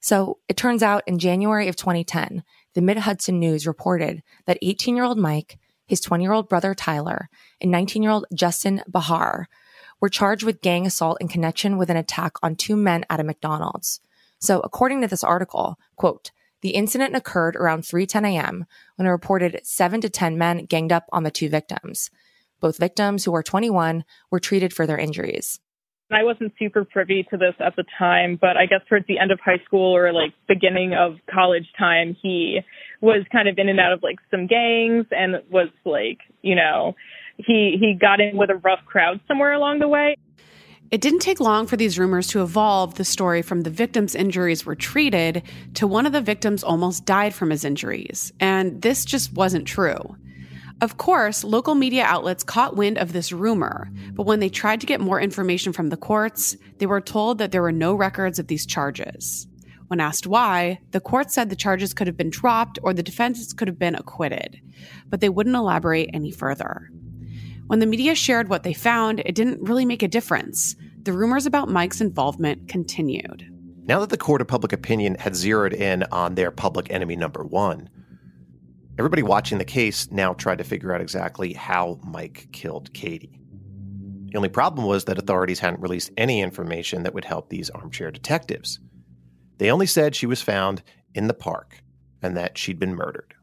So 0.00 0.38
it 0.46 0.58
turns 0.58 0.82
out 0.82 1.02
in 1.06 1.18
January 1.18 1.68
of 1.68 1.76
2010, 1.76 2.44
the 2.74 2.82
Mid 2.82 2.98
Hudson 2.98 3.40
News 3.40 3.66
reported 3.66 4.22
that 4.44 4.58
18 4.60 4.94
year 4.94 5.04
old 5.04 5.18
Mike, 5.18 5.58
his 5.86 6.00
20 6.00 6.22
year 6.22 6.32
old 6.32 6.50
brother 6.50 6.74
Tyler, 6.74 7.30
and 7.60 7.70
19 7.70 8.02
year 8.02 8.12
old 8.12 8.26
Justin 8.34 8.82
Bahar 8.86 9.48
were 10.00 10.10
charged 10.10 10.42
with 10.44 10.60
gang 10.60 10.86
assault 10.86 11.16
in 11.20 11.28
connection 11.28 11.78
with 11.78 11.88
an 11.88 11.96
attack 11.96 12.34
on 12.42 12.56
two 12.56 12.76
men 12.76 13.06
at 13.08 13.20
a 13.20 13.24
McDonald's. 13.24 14.00
So 14.38 14.60
according 14.60 15.00
to 15.00 15.08
this 15.08 15.24
article, 15.24 15.78
quote, 15.96 16.30
the 16.66 16.74
incident 16.74 17.14
occurred 17.14 17.54
around 17.54 17.82
3:10 17.82 18.26
a.m. 18.26 18.66
when 18.96 19.06
a 19.06 19.12
reported 19.12 19.60
7 19.62 20.00
to 20.00 20.10
10 20.10 20.36
men 20.36 20.64
ganged 20.64 20.90
up 20.90 21.04
on 21.12 21.22
the 21.22 21.30
two 21.30 21.48
victims. 21.48 22.10
Both 22.58 22.78
victims, 22.78 23.24
who 23.24 23.30
were 23.30 23.44
21, 23.44 24.04
were 24.32 24.40
treated 24.40 24.72
for 24.72 24.84
their 24.84 24.98
injuries. 24.98 25.60
I 26.10 26.24
wasn't 26.24 26.54
super 26.58 26.84
privy 26.84 27.22
to 27.30 27.36
this 27.36 27.54
at 27.60 27.76
the 27.76 27.84
time, 27.96 28.36
but 28.40 28.56
I 28.56 28.66
guess 28.66 28.80
towards 28.88 29.06
the 29.06 29.20
end 29.20 29.30
of 29.30 29.38
high 29.38 29.62
school 29.64 29.94
or 29.94 30.12
like 30.12 30.32
beginning 30.48 30.92
of 30.92 31.18
college 31.32 31.68
time, 31.78 32.16
he 32.20 32.62
was 33.00 33.24
kind 33.30 33.46
of 33.46 33.56
in 33.58 33.68
and 33.68 33.78
out 33.78 33.92
of 33.92 34.02
like 34.02 34.16
some 34.28 34.48
gangs 34.48 35.06
and 35.12 35.36
was 35.48 35.68
like, 35.84 36.18
you 36.42 36.56
know, 36.56 36.96
he 37.36 37.76
he 37.78 37.94
got 37.94 38.20
in 38.20 38.36
with 38.36 38.50
a 38.50 38.56
rough 38.56 38.84
crowd 38.86 39.20
somewhere 39.28 39.52
along 39.52 39.78
the 39.78 39.86
way. 39.86 40.16
It 40.90 41.00
didn't 41.00 41.18
take 41.18 41.40
long 41.40 41.66
for 41.66 41.76
these 41.76 41.98
rumors 41.98 42.28
to 42.28 42.42
evolve 42.42 42.94
the 42.94 43.04
story 43.04 43.42
from 43.42 43.62
the 43.62 43.70
victim's 43.70 44.14
injuries 44.14 44.64
were 44.64 44.76
treated 44.76 45.42
to 45.74 45.86
one 45.86 46.06
of 46.06 46.12
the 46.12 46.20
victims 46.20 46.62
almost 46.62 47.04
died 47.04 47.34
from 47.34 47.50
his 47.50 47.64
injuries. 47.64 48.32
And 48.38 48.80
this 48.82 49.04
just 49.04 49.32
wasn't 49.32 49.66
true. 49.66 50.16
Of 50.80 50.96
course, 50.96 51.42
local 51.42 51.74
media 51.74 52.04
outlets 52.04 52.44
caught 52.44 52.76
wind 52.76 52.98
of 52.98 53.12
this 53.12 53.32
rumor, 53.32 53.90
but 54.12 54.26
when 54.26 54.40
they 54.40 54.48
tried 54.48 54.80
to 54.82 54.86
get 54.86 55.00
more 55.00 55.20
information 55.20 55.72
from 55.72 55.88
the 55.88 55.96
courts, 55.96 56.56
they 56.78 56.86
were 56.86 57.00
told 57.00 57.38
that 57.38 57.50
there 57.50 57.62
were 57.62 57.72
no 57.72 57.94
records 57.94 58.38
of 58.38 58.46
these 58.46 58.66
charges. 58.66 59.48
When 59.88 60.00
asked 60.00 60.26
why, 60.26 60.80
the 60.90 61.00
court 61.00 61.30
said 61.30 61.48
the 61.48 61.56
charges 61.56 61.94
could 61.94 62.06
have 62.06 62.16
been 62.16 62.30
dropped 62.30 62.78
or 62.82 62.92
the 62.92 63.02
defendants 63.02 63.52
could 63.52 63.68
have 63.68 63.78
been 63.78 63.94
acquitted, 63.94 64.60
but 65.08 65.20
they 65.20 65.30
wouldn't 65.30 65.56
elaborate 65.56 66.10
any 66.12 66.30
further. 66.30 66.90
When 67.66 67.80
the 67.80 67.86
media 67.86 68.14
shared 68.14 68.48
what 68.48 68.62
they 68.62 68.72
found, 68.72 69.20
it 69.20 69.34
didn't 69.34 69.60
really 69.60 69.84
make 69.84 70.02
a 70.02 70.08
difference. 70.08 70.76
The 71.02 71.12
rumors 71.12 71.46
about 71.46 71.68
Mike's 71.68 72.00
involvement 72.00 72.68
continued. 72.68 73.48
Now 73.84 74.00
that 74.00 74.10
the 74.10 74.16
court 74.16 74.40
of 74.40 74.48
public 74.48 74.72
opinion 74.72 75.16
had 75.18 75.36
zeroed 75.36 75.72
in 75.72 76.04
on 76.12 76.34
their 76.34 76.50
public 76.50 76.90
enemy 76.90 77.16
number 77.16 77.44
one, 77.44 77.88
everybody 78.98 79.22
watching 79.22 79.58
the 79.58 79.64
case 79.64 80.10
now 80.10 80.32
tried 80.34 80.58
to 80.58 80.64
figure 80.64 80.92
out 80.92 81.00
exactly 81.00 81.52
how 81.52 81.98
Mike 82.04 82.48
killed 82.52 82.92
Katie. 82.94 83.40
The 84.26 84.36
only 84.36 84.48
problem 84.48 84.86
was 84.86 85.04
that 85.04 85.18
authorities 85.18 85.60
hadn't 85.60 85.80
released 85.80 86.10
any 86.16 86.42
information 86.42 87.04
that 87.04 87.14
would 87.14 87.24
help 87.24 87.48
these 87.48 87.70
armchair 87.70 88.10
detectives. 88.10 88.80
They 89.58 89.70
only 89.70 89.86
said 89.86 90.14
she 90.14 90.26
was 90.26 90.42
found 90.42 90.82
in 91.14 91.28
the 91.28 91.34
park 91.34 91.82
and 92.22 92.36
that 92.36 92.58
she'd 92.58 92.78
been 92.78 92.94
murdered. 92.94 93.34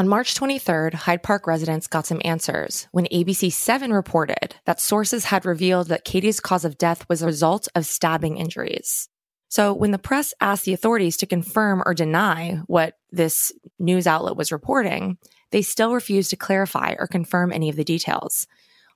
On 0.00 0.08
March 0.08 0.34
23rd, 0.34 0.94
Hyde 0.94 1.22
Park 1.22 1.46
residents 1.46 1.86
got 1.86 2.06
some 2.06 2.22
answers 2.24 2.88
when 2.90 3.04
ABC 3.12 3.52
7 3.52 3.92
reported 3.92 4.56
that 4.64 4.80
sources 4.80 5.26
had 5.26 5.44
revealed 5.44 5.88
that 5.88 6.06
Katie's 6.06 6.40
cause 6.40 6.64
of 6.64 6.78
death 6.78 7.06
was 7.10 7.20
a 7.20 7.26
result 7.26 7.68
of 7.74 7.84
stabbing 7.84 8.38
injuries. 8.38 9.10
So 9.50 9.74
when 9.74 9.90
the 9.90 9.98
press 9.98 10.32
asked 10.40 10.64
the 10.64 10.72
authorities 10.72 11.18
to 11.18 11.26
confirm 11.26 11.82
or 11.84 11.92
deny 11.92 12.62
what 12.66 12.94
this 13.12 13.52
news 13.78 14.06
outlet 14.06 14.36
was 14.36 14.50
reporting, 14.50 15.18
they 15.50 15.60
still 15.60 15.92
refused 15.92 16.30
to 16.30 16.36
clarify 16.36 16.94
or 16.98 17.06
confirm 17.06 17.52
any 17.52 17.68
of 17.68 17.76
the 17.76 17.84
details. 17.84 18.46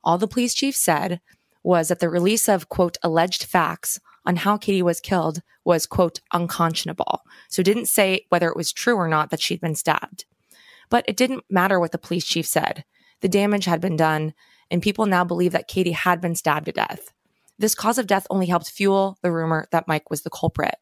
All 0.05 0.17
the 0.17 0.27
police 0.27 0.55
chief 0.55 0.75
said 0.75 1.21
was 1.63 1.89
that 1.89 2.01
the 2.01 2.09
release 2.09 2.49
of, 2.49 2.71
quote, 2.71 2.97
alleged 3.03 3.45
facts 3.45 4.01
on 4.25 4.37
how 4.37 4.57
Katie 4.57 4.81
was 4.81 5.03
killed 5.03 5.43
was, 5.67 5.85
quote, 5.85 6.21
unconscionable. 6.33 7.21
So 7.51 7.63
didn't 7.63 7.89
say 7.89 8.25
whether 8.31 8.49
it 8.49 8.57
was 8.57 8.73
true 8.73 8.97
or 8.97 9.07
not 9.07 9.29
that 9.29 9.43
she'd 9.43 9.61
been 9.61 9.75
stabbed. 9.75 10.25
But 10.91 11.05
it 11.09 11.17
didn't 11.17 11.45
matter 11.51 11.79
what 11.81 11.93
the 11.93 11.99
police 11.99 12.25
chief 12.25 12.47
said. 12.47 12.85
The 13.21 13.29
damage 13.29 13.65
had 13.65 13.81
been 13.81 13.97
done, 13.97 14.35
and 14.71 14.83
people 14.83 15.07
now 15.07 15.25
believe 15.25 15.53
that 15.53 15.69
Katie 15.69 15.93
had 15.93 16.21
been 16.21 16.35
stabbed 16.35 16.67
to 16.67 16.73
death. 16.73 17.13
This 17.59 17.75
cause 17.75 17.99
of 17.99 18.07
death 18.07 18.27
only 18.31 18.47
helped 18.47 18.71
fuel 18.71 19.17
the 19.23 19.33
rumor 19.33 19.69
that 19.71 19.89
Mike 19.89 20.11
was 20.11 20.23
the 20.23 20.31
culprit. 20.31 20.75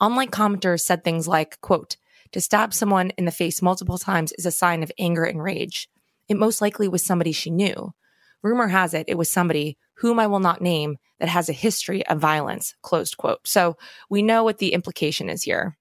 Online 0.00 0.28
commenters 0.28 0.80
said 0.80 1.04
things 1.04 1.28
like, 1.28 1.60
quote, 1.60 1.96
to 2.32 2.40
stab 2.40 2.74
someone 2.74 3.10
in 3.10 3.24
the 3.24 3.30
face 3.30 3.62
multiple 3.62 3.98
times 3.98 4.32
is 4.32 4.46
a 4.46 4.50
sign 4.50 4.82
of 4.82 4.92
anger 4.98 5.24
and 5.24 5.42
rage. 5.42 5.88
It 6.28 6.36
most 6.36 6.60
likely 6.60 6.88
was 6.88 7.04
somebody 7.04 7.32
she 7.32 7.50
knew. 7.50 7.94
Rumor 8.42 8.68
has 8.68 8.94
it 8.94 9.06
it 9.08 9.16
was 9.16 9.32
somebody 9.32 9.78
whom 9.94 10.20
I 10.20 10.26
will 10.26 10.40
not 10.40 10.60
name 10.60 10.98
that 11.18 11.28
has 11.28 11.48
a 11.48 11.54
history 11.54 12.06
of 12.06 12.20
violence, 12.20 12.74
closed 12.82 13.16
quote. 13.16 13.46
So 13.48 13.76
we 14.10 14.22
know 14.22 14.44
what 14.44 14.58
the 14.58 14.72
implication 14.72 15.28
is 15.28 15.42
here. 15.42 15.77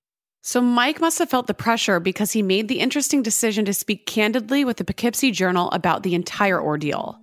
So 0.48 0.62
Mike 0.62 1.02
must 1.02 1.20
have 1.20 1.30
felt 1.30 1.48
the 1.48 1.54
pressure 1.54 2.00
because 2.00 2.32
he 2.32 2.42
made 2.42 2.70
the 2.70 2.80
interesting 2.80 3.22
decision 3.22 3.66
to 3.66 3.74
speak 3.74 4.06
candidly 4.06 4.64
with 4.64 4.78
the 4.78 4.86
Poughkeepsie 4.86 5.32
Journal 5.32 5.70
about 5.72 6.04
the 6.04 6.16
entire 6.16 6.58
ordeal. 6.58 7.20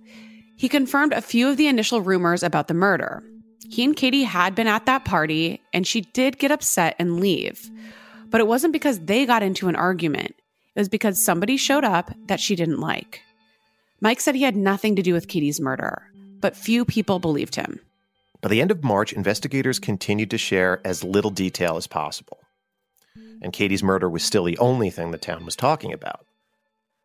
He 0.55 0.69
confirmed 0.69 1.11
a 1.11 1.23
few 1.23 1.49
of 1.49 1.57
the 1.57 1.65
initial 1.65 2.01
rumors 2.01 2.43
about 2.43 2.67
the 2.67 2.75
murder. 2.75 3.23
He 3.67 3.83
and 3.83 3.95
Katie 3.95 4.25
had 4.25 4.53
been 4.53 4.67
at 4.67 4.85
that 4.85 5.05
party, 5.05 5.59
and 5.73 5.87
she 5.87 6.01
did 6.01 6.37
get 6.37 6.51
upset 6.51 6.95
and 6.99 7.19
leave. 7.19 7.67
But 8.27 8.41
it 8.41 8.47
wasn't 8.47 8.73
because 8.73 8.99
they 8.99 9.25
got 9.25 9.41
into 9.41 9.69
an 9.69 9.75
argument, 9.75 10.35
it 10.75 10.79
was 10.79 10.87
because 10.87 11.19
somebody 11.19 11.57
showed 11.57 11.83
up 11.83 12.11
that 12.27 12.39
she 12.39 12.55
didn't 12.55 12.79
like. 12.79 13.21
Mike 14.01 14.21
said 14.21 14.35
he 14.35 14.43
had 14.43 14.55
nothing 14.55 14.95
to 14.97 15.01
do 15.01 15.13
with 15.13 15.27
Katie's 15.27 15.59
murder, 15.59 16.03
but 16.41 16.55
few 16.55 16.85
people 16.85 17.17
believed 17.17 17.55
him. 17.55 17.79
By 18.41 18.49
the 18.49 18.61
end 18.61 18.69
of 18.69 18.83
March, 18.83 19.13
investigators 19.13 19.79
continued 19.79 20.29
to 20.29 20.37
share 20.37 20.79
as 20.85 21.03
little 21.03 21.31
detail 21.31 21.75
as 21.75 21.87
possible. 21.87 22.37
And 23.41 23.53
Katie's 23.53 23.83
murder 23.83 24.09
was 24.09 24.23
still 24.23 24.43
the 24.43 24.57
only 24.57 24.89
thing 24.89 25.11
the 25.11 25.17
town 25.17 25.45
was 25.45 25.55
talking 25.55 25.93
about. 25.93 26.25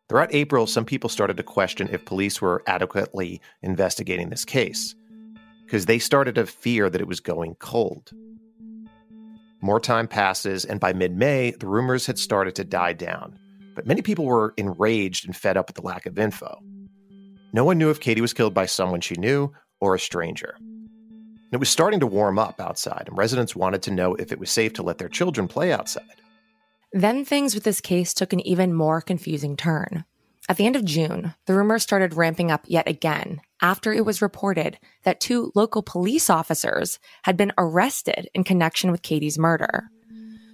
Throughout 0.09 0.33
April, 0.33 0.67
some 0.67 0.85
people 0.85 1.09
started 1.09 1.37
to 1.37 1.43
question 1.43 1.87
if 1.91 2.05
police 2.05 2.41
were 2.41 2.63
adequately 2.67 3.39
investigating 3.61 4.29
this 4.29 4.43
case, 4.43 4.93
because 5.65 5.85
they 5.85 5.99
started 5.99 6.35
to 6.35 6.45
fear 6.45 6.89
that 6.89 6.99
it 6.99 7.07
was 7.07 7.21
going 7.21 7.55
cold. 7.55 8.11
More 9.61 9.79
time 9.79 10.07
passes, 10.07 10.65
and 10.65 10.79
by 10.79 10.91
mid 10.91 11.15
May, 11.15 11.51
the 11.51 11.67
rumors 11.67 12.07
had 12.07 12.17
started 12.17 12.55
to 12.55 12.63
die 12.63 12.93
down. 12.93 13.37
But 13.75 13.87
many 13.87 14.01
people 14.01 14.25
were 14.25 14.53
enraged 14.57 15.25
and 15.25 15.35
fed 15.35 15.55
up 15.55 15.69
with 15.69 15.75
the 15.75 15.81
lack 15.81 16.05
of 16.05 16.19
info. 16.19 16.61
No 17.53 17.63
one 17.63 17.77
knew 17.77 17.89
if 17.89 17.99
Katie 17.99 18.21
was 18.21 18.33
killed 18.33 18.53
by 18.53 18.65
someone 18.65 19.01
she 19.01 19.15
knew 19.15 19.53
or 19.79 19.95
a 19.95 19.99
stranger. 19.99 20.57
It 21.51 21.57
was 21.57 21.69
starting 21.69 21.99
to 21.99 22.07
warm 22.07 22.39
up 22.39 22.59
outside, 22.59 23.05
and 23.07 23.17
residents 23.17 23.55
wanted 23.55 23.81
to 23.83 23.91
know 23.91 24.15
if 24.15 24.31
it 24.31 24.39
was 24.39 24.49
safe 24.49 24.73
to 24.73 24.83
let 24.83 24.97
their 24.97 25.09
children 25.09 25.47
play 25.47 25.71
outside. 25.71 26.20
Then 26.93 27.23
things 27.23 27.55
with 27.55 27.63
this 27.63 27.81
case 27.81 28.13
took 28.13 28.33
an 28.33 28.41
even 28.41 28.73
more 28.73 29.01
confusing 29.01 29.55
turn. 29.55 30.05
At 30.49 30.57
the 30.57 30.65
end 30.65 30.75
of 30.75 30.83
June, 30.83 31.35
the 31.45 31.53
rumors 31.53 31.83
started 31.83 32.15
ramping 32.15 32.51
up 32.51 32.65
yet 32.67 32.87
again 32.87 33.41
after 33.61 33.93
it 33.93 34.05
was 34.05 34.21
reported 34.21 34.79
that 35.03 35.21
two 35.21 35.51
local 35.55 35.83
police 35.83 36.29
officers 36.29 36.99
had 37.23 37.37
been 37.37 37.53
arrested 37.57 38.27
in 38.33 38.43
connection 38.43 38.91
with 38.91 39.03
Katie's 39.03 39.37
murder. 39.37 39.89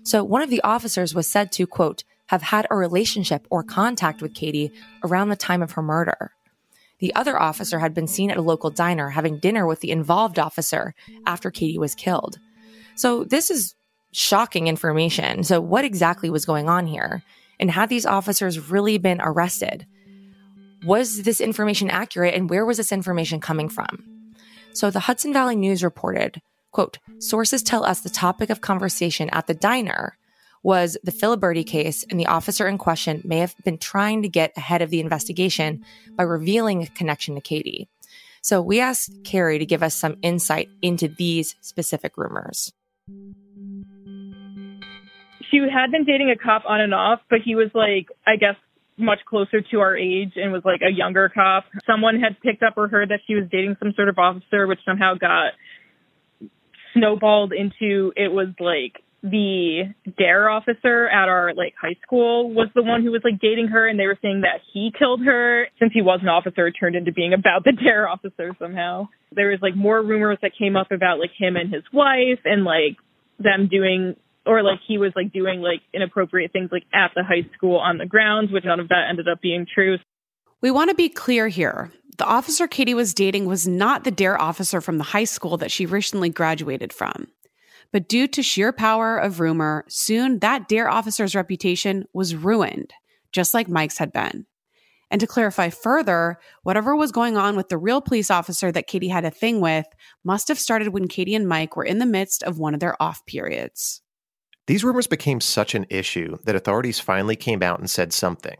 So 0.03 0.23
one 0.23 0.41
of 0.41 0.49
the 0.49 0.61
officers 0.61 1.15
was 1.15 1.29
said 1.29 1.51
to, 1.53 1.65
quote, 1.65 2.03
have 2.27 2.43
had 2.43 2.67
a 2.69 2.75
relationship 2.75 3.47
or 3.49 3.63
contact 3.63 4.21
with 4.21 4.35
Katie 4.35 4.71
around 5.03 5.29
the 5.29 5.35
time 5.35 5.61
of 5.61 5.71
her 5.71 5.81
murder. 5.81 6.31
The 6.99 7.15
other 7.15 7.39
officer 7.39 7.79
had 7.79 7.93
been 7.93 8.07
seen 8.07 8.29
at 8.29 8.37
a 8.37 8.41
local 8.41 8.69
diner 8.69 9.09
having 9.09 9.39
dinner 9.39 9.65
with 9.65 9.79
the 9.79 9.91
involved 9.91 10.37
officer 10.37 10.93
after 11.25 11.51
Katie 11.51 11.77
was 11.77 11.95
killed. 11.95 12.39
So 12.95 13.23
this 13.23 13.49
is 13.49 13.75
shocking 14.11 14.67
information. 14.67 15.43
So 15.43 15.61
what 15.61 15.85
exactly 15.85 16.29
was 16.29 16.45
going 16.45 16.69
on 16.69 16.87
here? 16.87 17.23
And 17.59 17.71
had 17.71 17.89
these 17.89 18.05
officers 18.05 18.69
really 18.69 18.97
been 18.97 19.19
arrested? 19.21 19.85
Was 20.85 21.23
this 21.23 21.41
information 21.41 21.89
accurate 21.89 22.35
and 22.35 22.49
where 22.49 22.65
was 22.65 22.77
this 22.77 22.91
information 22.91 23.39
coming 23.39 23.69
from? 23.69 24.03
So 24.73 24.91
the 24.91 25.01
Hudson 25.01 25.33
Valley 25.33 25.55
News 25.55 25.83
reported, 25.83 26.41
quote, 26.71 26.99
sources 27.19 27.63
tell 27.63 27.83
us 27.83 28.01
the 28.01 28.09
topic 28.09 28.49
of 28.49 28.61
conversation 28.61 29.29
at 29.31 29.47
the 29.47 29.55
diner 29.55 30.17
was 30.63 30.97
the 31.03 31.11
Filiberti 31.11 31.65
case, 31.65 32.03
and 32.09 32.19
the 32.19 32.25
officer 32.25 32.67
in 32.67 32.77
question 32.77 33.21
may 33.23 33.37
have 33.37 33.55
been 33.63 33.77
trying 33.77 34.21
to 34.21 34.29
get 34.29 34.51
ahead 34.57 34.81
of 34.81 34.89
the 34.89 34.99
investigation 34.99 35.83
by 36.15 36.23
revealing 36.23 36.83
a 36.83 36.87
connection 36.87 37.35
to 37.35 37.41
Katie. 37.41 37.87
So 38.41 38.61
we 38.61 38.79
asked 38.79 39.11
Carrie 39.23 39.59
to 39.59 39.65
give 39.65 39.81
us 39.81 39.95
some 39.95 40.17
insight 40.21 40.69
into 40.81 41.07
these 41.07 41.55
specific 41.61 42.17
rumors. 42.17 42.73
She 45.51 45.57
had 45.57 45.91
been 45.91 46.03
dating 46.03 46.29
a 46.29 46.37
cop 46.37 46.63
on 46.67 46.81
and 46.81 46.93
off, 46.93 47.19
but 47.29 47.39
he 47.43 47.55
was 47.55 47.69
like, 47.73 48.07
I 48.25 48.35
guess, 48.35 48.55
much 48.97 49.19
closer 49.29 49.61
to 49.61 49.79
our 49.79 49.95
age 49.95 50.33
and 50.35 50.51
was 50.51 50.63
like 50.65 50.81
a 50.81 50.91
younger 50.91 51.29
cop. 51.29 51.65
Someone 51.85 52.19
had 52.19 52.39
picked 52.41 52.63
up 52.63 52.73
or 52.77 52.87
heard 52.87 53.09
that 53.09 53.19
she 53.27 53.35
was 53.35 53.45
dating 53.51 53.77
some 53.79 53.93
sort 53.95 54.09
of 54.09 54.17
officer, 54.17 54.65
which 54.67 54.79
somehow 54.85 55.13
got 55.13 55.53
snowballed 56.93 57.53
into 57.53 58.11
it 58.15 58.31
was 58.31 58.47
like 58.59 59.03
the 59.23 59.93
dare 60.17 60.49
officer 60.49 61.07
at 61.07 61.27
our 61.27 61.53
like 61.55 61.73
high 61.79 61.95
school 62.03 62.53
was 62.53 62.69
the 62.75 62.83
one 62.83 63.03
who 63.03 63.11
was 63.11 63.21
like 63.23 63.39
dating 63.41 63.67
her 63.67 63.87
and 63.87 63.99
they 63.99 64.05
were 64.05 64.17
saying 64.21 64.41
that 64.41 64.61
he 64.73 64.91
killed 64.97 65.21
her 65.25 65.67
since 65.79 65.91
he 65.93 66.01
was 66.01 66.19
an 66.21 66.27
officer 66.27 66.67
it 66.67 66.75
turned 66.79 66.95
into 66.95 67.11
being 67.11 67.33
about 67.33 67.63
the 67.63 67.71
dare 67.71 68.07
officer 68.07 68.55
somehow 68.59 69.07
there 69.31 69.49
was 69.49 69.59
like 69.61 69.75
more 69.75 70.03
rumors 70.03 70.37
that 70.41 70.51
came 70.57 70.75
up 70.75 70.91
about 70.91 71.19
like 71.19 71.31
him 71.37 71.55
and 71.55 71.73
his 71.73 71.83
wife 71.91 72.39
and 72.45 72.63
like 72.63 72.97
them 73.39 73.67
doing 73.67 74.15
or 74.47 74.63
like 74.63 74.79
he 74.87 74.97
was 74.97 75.11
like 75.15 75.31
doing 75.31 75.61
like 75.61 75.81
inappropriate 75.93 76.51
things 76.51 76.69
like 76.71 76.83
at 76.93 77.11
the 77.15 77.23
high 77.23 77.47
school 77.55 77.77
on 77.77 77.97
the 77.97 78.05
grounds 78.05 78.51
which 78.51 78.65
none 78.65 78.79
of 78.79 78.89
that 78.89 79.07
ended 79.09 79.27
up 79.27 79.41
being 79.41 79.65
true 79.71 79.97
we 80.61 80.71
want 80.71 80.89
to 80.89 80.95
be 80.95 81.09
clear 81.09 81.47
here 81.47 81.91
the 82.17 82.25
officer 82.25 82.67
Katie 82.67 82.95
was 82.95 83.13
dating 83.13 83.45
was 83.45 83.67
not 83.67 84.03
the 84.03 84.11
dare 84.11 84.41
officer 84.41 84.81
from 84.81 84.97
the 84.97 85.03
high 85.03 85.25
school 85.25 85.57
that 85.57 85.71
she 85.71 85.85
recently 85.85 86.29
graduated 86.29 86.91
from 86.91 87.27
but 87.91 88.07
due 88.07 88.27
to 88.27 88.43
sheer 88.43 88.71
power 88.71 89.17
of 89.17 89.39
rumor, 89.39 89.85
soon 89.87 90.39
that 90.39 90.67
dare 90.67 90.89
officer's 90.89 91.35
reputation 91.35 92.05
was 92.13 92.35
ruined, 92.35 92.93
just 93.31 93.53
like 93.53 93.69
Mike's 93.69 93.97
had 93.97 94.11
been. 94.11 94.45
And 95.09 95.21
to 95.21 95.27
clarify 95.27 95.69
further, 95.69 96.37
whatever 96.63 96.93
was 96.93 97.13
going 97.13 97.37
on 97.37 97.55
with 97.55 97.69
the 97.69 97.77
real 97.77 98.01
police 98.01 98.29
officer 98.29 98.73
that 98.73 98.87
Katie 98.87 99.07
had 99.07 99.23
a 99.23 99.31
thing 99.31 99.61
with 99.61 99.85
must 100.25 100.49
have 100.49 100.59
started 100.59 100.89
when 100.89 101.07
Katie 101.07 101.35
and 101.35 101.47
Mike 101.47 101.77
were 101.77 101.85
in 101.85 101.99
the 101.99 102.05
midst 102.05 102.43
of 102.43 102.59
one 102.59 102.73
of 102.73 102.81
their 102.81 103.01
off 103.01 103.25
periods. 103.25 104.01
These 104.67 104.83
rumors 104.83 105.07
became 105.07 105.39
such 105.39 105.75
an 105.75 105.85
issue 105.89 106.37
that 106.43 106.55
authorities 106.55 106.99
finally 106.99 107.37
came 107.37 107.63
out 107.63 107.79
and 107.79 107.89
said 107.89 108.11
something. 108.11 108.57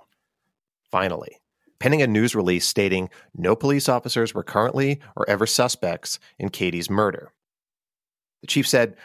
Finally, 0.89 1.37
penning 1.79 2.01
a 2.01 2.07
news 2.07 2.33
release 2.33 2.65
stating 2.65 3.09
no 3.35 3.55
police 3.55 3.89
officers 3.89 4.33
were 4.33 4.43
currently 4.43 5.01
or 5.17 5.29
ever 5.29 5.45
suspects 5.45 6.17
in 6.39 6.49
Katie's 6.49 6.89
murder. 6.89 7.33
The 8.41 8.47
chief 8.47 8.67
said, 8.67 8.95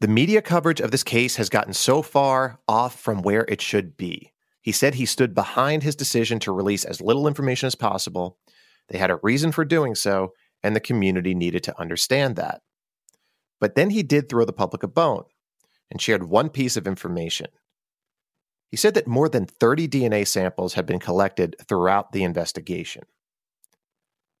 the 0.00 0.08
media 0.08 0.42
coverage 0.42 0.80
of 0.80 0.90
this 0.90 1.04
case 1.04 1.36
has 1.36 1.48
gotten 1.48 1.72
so 1.72 2.02
far 2.02 2.58
off 2.66 2.98
from 2.98 3.22
where 3.22 3.44
it 3.46 3.60
should 3.60 3.96
be. 3.96 4.32
He 4.60 4.72
said 4.72 4.96
he 4.96 5.06
stood 5.06 5.32
behind 5.32 5.84
his 5.84 5.94
decision 5.94 6.40
to 6.40 6.52
release 6.52 6.84
as 6.84 7.00
little 7.00 7.28
information 7.28 7.68
as 7.68 7.76
possible. 7.76 8.36
They 8.88 8.98
had 8.98 9.12
a 9.12 9.20
reason 9.22 9.52
for 9.52 9.64
doing 9.64 9.94
so, 9.94 10.32
and 10.60 10.74
the 10.74 10.80
community 10.80 11.36
needed 11.36 11.62
to 11.64 11.80
understand 11.80 12.34
that. 12.34 12.62
But 13.60 13.76
then 13.76 13.90
he 13.90 14.02
did 14.02 14.28
throw 14.28 14.44
the 14.44 14.52
public 14.52 14.82
a 14.82 14.88
bone 14.88 15.22
and 15.92 16.00
shared 16.00 16.24
one 16.24 16.48
piece 16.48 16.76
of 16.76 16.86
information. 16.86 17.46
He 18.70 18.78
said 18.78 18.94
that 18.94 19.06
more 19.06 19.28
than 19.28 19.44
30 19.44 19.86
DNA 19.86 20.26
samples 20.26 20.72
had 20.72 20.86
been 20.86 20.98
collected 20.98 21.54
throughout 21.68 22.12
the 22.12 22.24
investigation. 22.24 23.04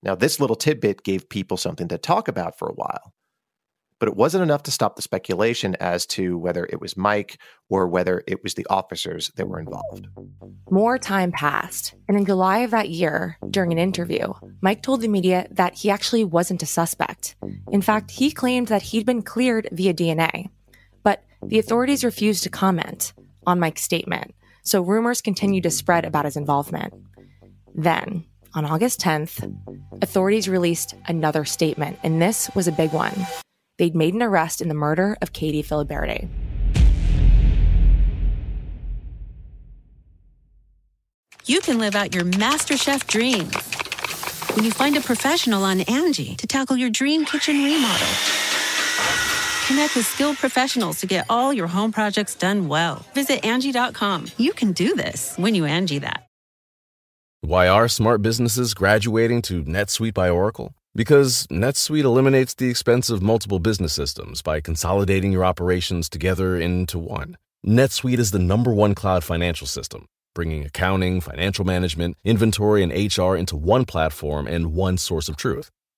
Now, 0.02 0.14
this 0.14 0.40
little 0.40 0.56
tidbit 0.56 1.04
gave 1.04 1.28
people 1.28 1.58
something 1.58 1.88
to 1.88 1.98
talk 1.98 2.26
about 2.26 2.58
for 2.58 2.68
a 2.68 2.74
while 2.74 3.12
but 4.02 4.08
it 4.08 4.16
wasn't 4.16 4.42
enough 4.42 4.64
to 4.64 4.72
stop 4.72 4.96
the 4.96 5.00
speculation 5.00 5.76
as 5.78 6.06
to 6.06 6.36
whether 6.36 6.66
it 6.66 6.80
was 6.80 6.96
Mike 6.96 7.38
or 7.68 7.86
whether 7.86 8.24
it 8.26 8.42
was 8.42 8.54
the 8.54 8.66
officers 8.68 9.30
that 9.36 9.46
were 9.46 9.60
involved. 9.60 10.08
More 10.68 10.98
time 10.98 11.30
passed, 11.30 11.94
and 12.08 12.18
in 12.18 12.26
July 12.26 12.58
of 12.58 12.72
that 12.72 12.88
year, 12.88 13.38
during 13.48 13.70
an 13.70 13.78
interview, 13.78 14.32
Mike 14.60 14.82
told 14.82 15.02
the 15.02 15.06
media 15.06 15.46
that 15.52 15.74
he 15.76 15.88
actually 15.88 16.24
wasn't 16.24 16.64
a 16.64 16.66
suspect. 16.66 17.36
In 17.70 17.80
fact, 17.80 18.10
he 18.10 18.32
claimed 18.32 18.66
that 18.66 18.82
he'd 18.82 19.06
been 19.06 19.22
cleared 19.22 19.68
via 19.70 19.94
DNA. 19.94 20.48
The 21.44 21.58
authorities 21.58 22.04
refused 22.04 22.44
to 22.44 22.50
comment 22.50 23.12
on 23.46 23.58
Mike's 23.58 23.82
statement, 23.82 24.34
so 24.62 24.80
rumors 24.80 25.20
continued 25.20 25.64
to 25.64 25.70
spread 25.70 26.04
about 26.04 26.24
his 26.24 26.36
involvement. 26.36 26.94
Then, 27.74 28.24
on 28.54 28.64
August 28.64 29.00
10th, 29.00 29.52
authorities 30.00 30.48
released 30.48 30.94
another 31.06 31.44
statement, 31.44 31.98
and 32.02 32.22
this 32.22 32.50
was 32.54 32.68
a 32.68 32.72
big 32.72 32.92
one 32.92 33.26
they'd 33.78 33.96
made 33.96 34.14
an 34.14 34.22
arrest 34.22 34.60
in 34.60 34.68
the 34.68 34.74
murder 34.74 35.16
of 35.22 35.32
Katie 35.32 35.62
Filiberti. 35.62 36.28
You 41.46 41.60
can 41.60 41.78
live 41.80 41.96
out 41.96 42.14
your 42.14 42.24
MasterChef 42.24 43.08
dreams 43.08 43.56
when 44.54 44.64
you 44.64 44.70
find 44.70 44.96
a 44.96 45.00
professional 45.00 45.64
on 45.64 45.80
Angie 45.82 46.36
to 46.36 46.46
tackle 46.46 46.76
your 46.76 46.90
dream 46.90 47.24
kitchen 47.24 47.64
remodel. 47.64 48.41
Connect 49.72 49.96
with 49.96 50.04
skilled 50.04 50.36
professionals 50.36 51.00
to 51.00 51.06
get 51.06 51.24
all 51.30 51.50
your 51.50 51.66
home 51.66 51.92
projects 51.92 52.34
done 52.34 52.68
well. 52.68 53.06
Visit 53.14 53.42
Angie.com. 53.42 54.26
You 54.36 54.52
can 54.52 54.72
do 54.72 54.94
this 54.94 55.34
when 55.38 55.54
you 55.54 55.64
Angie 55.64 56.00
that. 56.00 56.26
Why 57.40 57.68
are 57.68 57.88
smart 57.88 58.20
businesses 58.20 58.74
graduating 58.74 59.40
to 59.42 59.64
NetSuite 59.64 60.12
by 60.12 60.28
Oracle? 60.28 60.74
Because 60.94 61.46
NetSuite 61.46 62.04
eliminates 62.04 62.52
the 62.52 62.68
expense 62.68 63.08
of 63.08 63.22
multiple 63.22 63.60
business 63.60 63.94
systems 63.94 64.42
by 64.42 64.60
consolidating 64.60 65.32
your 65.32 65.42
operations 65.42 66.10
together 66.10 66.54
into 66.54 66.98
one. 66.98 67.38
NetSuite 67.66 68.18
is 68.18 68.30
the 68.30 68.38
number 68.38 68.74
one 68.74 68.94
cloud 68.94 69.24
financial 69.24 69.66
system, 69.66 70.04
bringing 70.34 70.66
accounting, 70.66 71.22
financial 71.22 71.64
management, 71.64 72.18
inventory, 72.24 72.82
and 72.82 72.92
HR 72.92 73.36
into 73.36 73.56
one 73.56 73.86
platform 73.86 74.46
and 74.46 74.74
one 74.74 74.98
source 74.98 75.30
of 75.30 75.38
truth. 75.38 75.70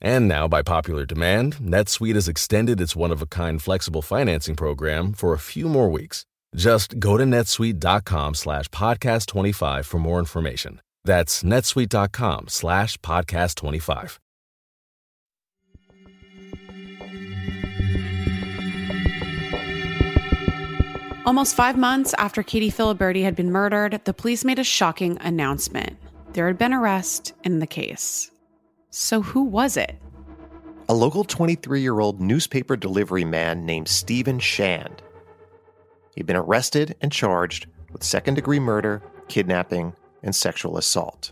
And 0.00 0.26
now, 0.26 0.48
by 0.48 0.62
popular 0.62 1.04
demand, 1.04 1.56
NetSuite 1.56 2.14
has 2.14 2.28
extended 2.28 2.80
its 2.80 2.96
one 2.96 3.10
of 3.10 3.20
a 3.20 3.26
kind 3.26 3.60
flexible 3.60 4.02
financing 4.02 4.56
program 4.56 5.12
for 5.12 5.34
a 5.34 5.38
few 5.38 5.68
more 5.68 5.90
weeks. 5.90 6.24
Just 6.56 6.98
go 6.98 7.16
to 7.16 7.24
netsuite.com 7.24 8.34
slash 8.34 8.68
podcast 8.68 9.26
25 9.26 9.86
for 9.86 9.98
more 9.98 10.18
information. 10.18 10.80
That's 11.04 11.42
netsuite.com 11.42 12.48
slash 12.48 12.96
podcast 12.98 13.54
25. 13.56 14.18
Almost 21.26 21.54
five 21.54 21.76
months 21.76 22.14
after 22.18 22.42
Katie 22.42 22.72
Filiberti 22.72 23.22
had 23.22 23.36
been 23.36 23.52
murdered, 23.52 24.00
the 24.04 24.14
police 24.14 24.44
made 24.44 24.58
a 24.58 24.64
shocking 24.64 25.18
announcement. 25.20 25.96
There 26.32 26.46
had 26.46 26.58
been 26.58 26.72
arrest 26.72 27.34
in 27.44 27.60
the 27.60 27.66
case. 27.66 28.30
So, 28.90 29.22
who 29.22 29.44
was 29.44 29.76
it? 29.76 29.96
A 30.88 30.94
local 30.94 31.22
23 31.22 31.80
year 31.80 32.00
old 32.00 32.20
newspaper 32.20 32.76
delivery 32.76 33.24
man 33.24 33.64
named 33.64 33.86
Stephen 33.86 34.40
Shand. 34.40 35.00
He'd 36.16 36.26
been 36.26 36.34
arrested 36.34 36.96
and 37.00 37.12
charged 37.12 37.66
with 37.92 38.02
second 38.02 38.34
degree 38.34 38.58
murder, 38.58 39.00
kidnapping, 39.28 39.94
and 40.24 40.34
sexual 40.34 40.76
assault. 40.76 41.30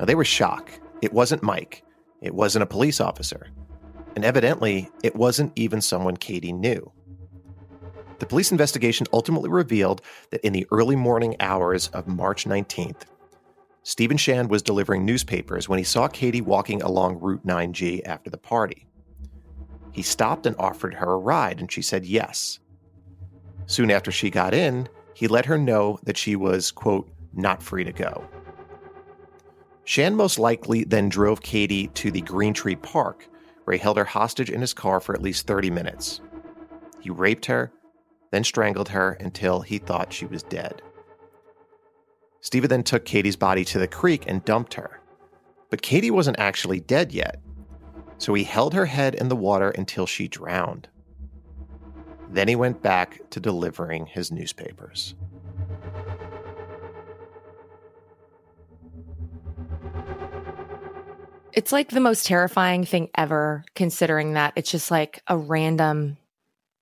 Now, 0.00 0.04
they 0.04 0.16
were 0.16 0.24
shocked. 0.24 0.80
It 1.00 1.12
wasn't 1.12 1.44
Mike, 1.44 1.84
it 2.20 2.34
wasn't 2.34 2.64
a 2.64 2.66
police 2.66 3.00
officer, 3.00 3.46
and 4.16 4.24
evidently, 4.24 4.90
it 5.04 5.14
wasn't 5.14 5.52
even 5.54 5.80
someone 5.80 6.16
Katie 6.16 6.52
knew. 6.52 6.90
The 8.18 8.26
police 8.26 8.50
investigation 8.50 9.06
ultimately 9.12 9.48
revealed 9.48 10.02
that 10.30 10.44
in 10.44 10.52
the 10.52 10.66
early 10.72 10.96
morning 10.96 11.36
hours 11.38 11.86
of 11.88 12.08
March 12.08 12.46
19th, 12.46 13.02
Stephen 13.82 14.16
Shand 14.16 14.50
was 14.50 14.62
delivering 14.62 15.04
newspapers 15.04 15.68
when 15.68 15.78
he 15.78 15.84
saw 15.84 16.08
Katie 16.08 16.40
walking 16.40 16.82
along 16.82 17.20
Route 17.20 17.46
9G 17.46 18.02
after 18.06 18.30
the 18.30 18.36
party. 18.36 18.86
He 19.92 20.02
stopped 20.02 20.46
and 20.46 20.54
offered 20.58 20.94
her 20.94 21.12
a 21.12 21.18
ride, 21.18 21.60
and 21.60 21.70
she 21.70 21.82
said 21.82 22.04
yes. 22.04 22.58
Soon 23.66 23.90
after 23.90 24.12
she 24.12 24.30
got 24.30 24.54
in, 24.54 24.88
he 25.14 25.26
let 25.26 25.46
her 25.46 25.58
know 25.58 25.98
that 26.04 26.16
she 26.16 26.36
was, 26.36 26.70
quote, 26.70 27.10
not 27.32 27.62
free 27.62 27.84
to 27.84 27.92
go. 27.92 28.24
Shand 29.84 30.16
most 30.16 30.38
likely 30.38 30.84
then 30.84 31.08
drove 31.08 31.40
Katie 31.40 31.88
to 31.88 32.10
the 32.10 32.20
Green 32.20 32.52
Tree 32.52 32.76
Park, 32.76 33.26
where 33.64 33.76
he 33.76 33.82
held 33.82 33.96
her 33.96 34.04
hostage 34.04 34.50
in 34.50 34.60
his 34.60 34.74
car 34.74 35.00
for 35.00 35.14
at 35.14 35.22
least 35.22 35.46
30 35.46 35.70
minutes. 35.70 36.20
He 37.00 37.10
raped 37.10 37.46
her, 37.46 37.72
then 38.30 38.44
strangled 38.44 38.90
her 38.90 39.12
until 39.12 39.62
he 39.62 39.78
thought 39.78 40.12
she 40.12 40.26
was 40.26 40.42
dead. 40.42 40.82
Stephen 42.40 42.70
then 42.70 42.82
took 42.82 43.04
Katie's 43.04 43.36
body 43.36 43.64
to 43.66 43.78
the 43.78 43.88
creek 43.88 44.24
and 44.26 44.44
dumped 44.44 44.74
her. 44.74 45.00
But 45.70 45.82
Katie 45.82 46.10
wasn't 46.10 46.38
actually 46.38 46.80
dead 46.80 47.12
yet, 47.12 47.40
so 48.18 48.34
he 48.34 48.44
held 48.44 48.74
her 48.74 48.86
head 48.86 49.14
in 49.14 49.28
the 49.28 49.36
water 49.36 49.70
until 49.70 50.06
she 50.06 50.28
drowned. 50.28 50.88
Then 52.30 52.48
he 52.48 52.56
went 52.56 52.82
back 52.82 53.20
to 53.30 53.40
delivering 53.40 54.06
his 54.06 54.30
newspapers. 54.30 55.14
It's 61.52 61.72
like 61.72 61.90
the 61.90 62.00
most 62.00 62.26
terrifying 62.26 62.84
thing 62.84 63.08
ever, 63.16 63.64
considering 63.74 64.34
that 64.34 64.52
it's 64.54 64.70
just 64.70 64.90
like 64.90 65.22
a 65.26 65.36
random 65.36 66.18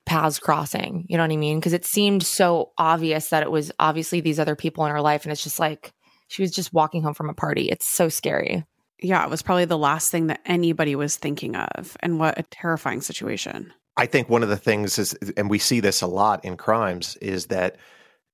paths 0.06 0.38
crossing. 0.38 1.04
You 1.08 1.16
know 1.16 1.24
what 1.24 1.32
I 1.32 1.36
mean? 1.36 1.58
Because 1.58 1.72
it 1.72 1.84
seemed 1.84 2.22
so 2.22 2.72
obvious 2.78 3.28
that 3.28 3.42
it 3.42 3.50
was 3.50 3.72
obviously 3.78 4.20
these 4.20 4.38
other 4.38 4.56
people 4.56 4.86
in 4.86 4.92
her 4.92 5.02
life. 5.02 5.24
And 5.24 5.32
it's 5.32 5.42
just 5.42 5.58
like 5.58 5.92
she 6.28 6.42
was 6.42 6.52
just 6.52 6.72
walking 6.72 7.02
home 7.02 7.14
from 7.14 7.28
a 7.28 7.34
party. 7.34 7.68
It's 7.68 7.86
so 7.86 8.08
scary. 8.08 8.64
Yeah, 9.02 9.22
it 9.24 9.30
was 9.30 9.42
probably 9.42 9.66
the 9.66 9.76
last 9.76 10.10
thing 10.10 10.28
that 10.28 10.40
anybody 10.46 10.96
was 10.96 11.16
thinking 11.16 11.56
of. 11.56 11.96
And 12.00 12.18
what 12.18 12.38
a 12.38 12.44
terrifying 12.44 13.02
situation. 13.02 13.72
I 13.98 14.06
think 14.06 14.28
one 14.28 14.42
of 14.42 14.48
the 14.48 14.56
things 14.56 14.98
is, 14.98 15.14
and 15.36 15.50
we 15.50 15.58
see 15.58 15.80
this 15.80 16.02
a 16.02 16.06
lot 16.06 16.44
in 16.44 16.56
crimes, 16.56 17.16
is 17.20 17.46
that 17.46 17.76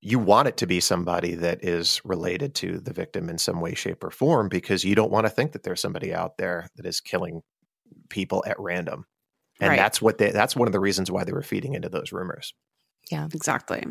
you 0.00 0.18
want 0.18 0.48
it 0.48 0.56
to 0.58 0.66
be 0.66 0.80
somebody 0.80 1.36
that 1.36 1.64
is 1.64 2.00
related 2.04 2.54
to 2.56 2.78
the 2.78 2.92
victim 2.92 3.28
in 3.28 3.38
some 3.38 3.60
way, 3.60 3.74
shape, 3.74 4.02
or 4.02 4.10
form 4.10 4.48
because 4.48 4.84
you 4.84 4.96
don't 4.96 5.12
want 5.12 5.26
to 5.26 5.30
think 5.30 5.52
that 5.52 5.62
there's 5.62 5.80
somebody 5.80 6.12
out 6.12 6.36
there 6.38 6.68
that 6.76 6.86
is 6.86 7.00
killing 7.00 7.42
people 8.08 8.42
at 8.46 8.58
random. 8.58 9.04
And 9.62 9.70
Right. 9.70 9.76
that's 9.76 10.02
what 10.02 10.18
they 10.18 10.30
that's 10.32 10.56
one 10.56 10.66
of 10.66 10.72
the 10.72 10.80
reasons 10.80 11.10
why 11.10 11.24
they 11.24 11.32
were 11.32 11.42
feeding 11.42 11.74
into 11.74 11.88
those 11.88 12.12
rumors. 12.12 12.52
Yeah. 13.10 13.28
Exactly. 13.32 13.84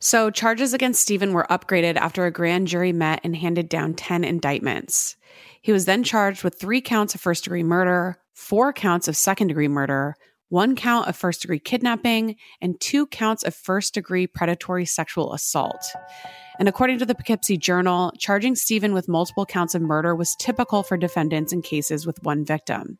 So, 0.00 0.30
charges 0.30 0.74
against 0.74 1.00
Stephen 1.00 1.32
were 1.32 1.46
upgraded 1.48 1.96
after 1.96 2.26
a 2.26 2.30
grand 2.30 2.68
jury 2.68 2.92
met 2.92 3.20
and 3.24 3.34
handed 3.34 3.70
down 3.70 3.94
10 3.94 4.22
indictments. 4.22 5.16
He 5.62 5.72
was 5.72 5.86
then 5.86 6.04
charged 6.04 6.44
with 6.44 6.60
three 6.60 6.82
counts 6.82 7.14
of 7.14 7.22
first 7.22 7.44
degree 7.44 7.62
murder, 7.62 8.18
four 8.34 8.72
counts 8.74 9.08
of 9.08 9.16
second 9.16 9.46
degree 9.46 9.68
murder, 9.68 10.14
one 10.50 10.76
count 10.76 11.08
of 11.08 11.16
first 11.16 11.40
degree 11.40 11.58
kidnapping, 11.58 12.36
and 12.60 12.78
two 12.80 13.06
counts 13.06 13.44
of 13.44 13.54
first 13.54 13.94
degree 13.94 14.26
predatory 14.26 14.84
sexual 14.84 15.32
assault. 15.32 15.82
And 16.58 16.68
according 16.68 16.98
to 16.98 17.06
the 17.06 17.14
Poughkeepsie 17.14 17.56
Journal, 17.56 18.12
charging 18.18 18.54
Stephen 18.56 18.92
with 18.92 19.08
multiple 19.08 19.46
counts 19.46 19.74
of 19.74 19.80
murder 19.80 20.14
was 20.14 20.36
typical 20.38 20.82
for 20.82 20.96
defendants 20.96 21.52
in 21.52 21.62
cases 21.62 22.06
with 22.06 22.22
one 22.22 22.44
victim. 22.44 22.98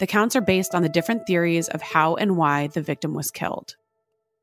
The 0.00 0.06
counts 0.06 0.34
are 0.34 0.40
based 0.40 0.74
on 0.74 0.82
the 0.82 0.88
different 0.88 1.26
theories 1.26 1.68
of 1.68 1.82
how 1.82 2.16
and 2.16 2.38
why 2.38 2.68
the 2.68 2.80
victim 2.80 3.12
was 3.12 3.30
killed. 3.30 3.76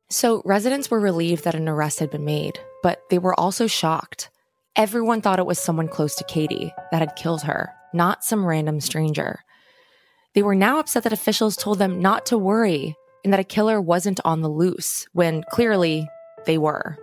So 0.10 0.44
residents 0.46 0.92
were 0.92 1.00
relieved 1.00 1.44
that 1.44 1.56
an 1.56 1.68
arrest 1.68 2.00
had 2.00 2.12
been 2.12 2.24
made, 2.24 2.60
but 2.84 3.02
they 3.10 3.18
were 3.18 3.38
also 3.38 3.66
shocked. 3.66 4.30
Everyone 4.76 5.20
thought 5.20 5.40
it 5.40 5.48
was 5.48 5.58
someone 5.58 5.88
close 5.88 6.16
to 6.16 6.24
Katie 6.26 6.72
that 6.92 7.00
had 7.00 7.16
killed 7.16 7.42
her, 7.42 7.74
not 7.92 8.24
some 8.24 8.46
random 8.46 8.80
stranger. 8.80 9.40
They 10.36 10.44
were 10.44 10.54
now 10.54 10.78
upset 10.78 11.02
that 11.04 11.12
officials 11.12 11.58
told 11.58 11.80
them 11.80 12.00
not 12.04 12.28
to 12.28 12.38
worry 12.38 12.96
and 13.24 13.34
that 13.34 13.40
a 13.40 13.44
killer 13.44 13.82
wasn't 13.82 14.20
on 14.24 14.42
the 14.42 14.50
loose 14.50 15.08
when 15.14 15.44
clearly 15.50 16.08
they 16.46 16.60
were. 16.60 17.00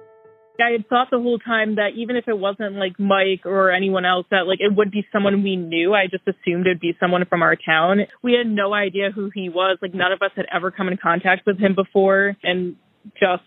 I 0.60 0.70
had 0.70 0.88
thought 0.88 1.08
the 1.10 1.18
whole 1.18 1.38
time 1.38 1.76
that 1.76 1.90
even 1.96 2.14
if 2.14 2.28
it 2.28 2.38
wasn't 2.38 2.76
like 2.76 2.98
Mike 2.98 3.44
or 3.44 3.72
anyone 3.72 4.04
else, 4.04 4.26
that 4.30 4.46
like 4.46 4.60
it 4.60 4.74
would 4.74 4.92
be 4.92 5.04
someone 5.12 5.42
we 5.42 5.56
knew. 5.56 5.94
I 5.94 6.06
just 6.06 6.22
assumed 6.28 6.66
it'd 6.66 6.78
be 6.78 6.96
someone 7.00 7.24
from 7.28 7.42
our 7.42 7.56
town. 7.56 8.00
We 8.22 8.34
had 8.34 8.46
no 8.46 8.72
idea 8.72 9.10
who 9.10 9.30
he 9.34 9.48
was. 9.48 9.78
Like 9.82 9.94
none 9.94 10.12
of 10.12 10.22
us 10.22 10.30
had 10.36 10.46
ever 10.54 10.70
come 10.70 10.88
in 10.88 10.96
contact 10.96 11.44
with 11.44 11.58
him 11.58 11.74
before, 11.74 12.36
and 12.44 12.76
just 13.18 13.42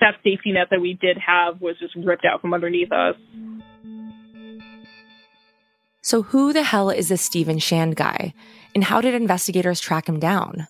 that 0.00 0.14
safety 0.24 0.52
net 0.52 0.68
that 0.70 0.80
we 0.80 0.98
did 1.00 1.18
have 1.18 1.60
was 1.60 1.76
just 1.78 1.94
ripped 1.94 2.24
out 2.24 2.40
from 2.40 2.52
underneath 2.52 2.90
us. 2.90 3.14
So, 6.02 6.22
who 6.22 6.52
the 6.52 6.64
hell 6.64 6.90
is 6.90 7.08
this 7.08 7.22
Stephen 7.22 7.58
Shand 7.58 7.96
guy? 7.96 8.34
And 8.74 8.84
how 8.84 9.00
did 9.00 9.14
investigators 9.14 9.80
track 9.80 10.08
him 10.08 10.18
down? 10.18 10.66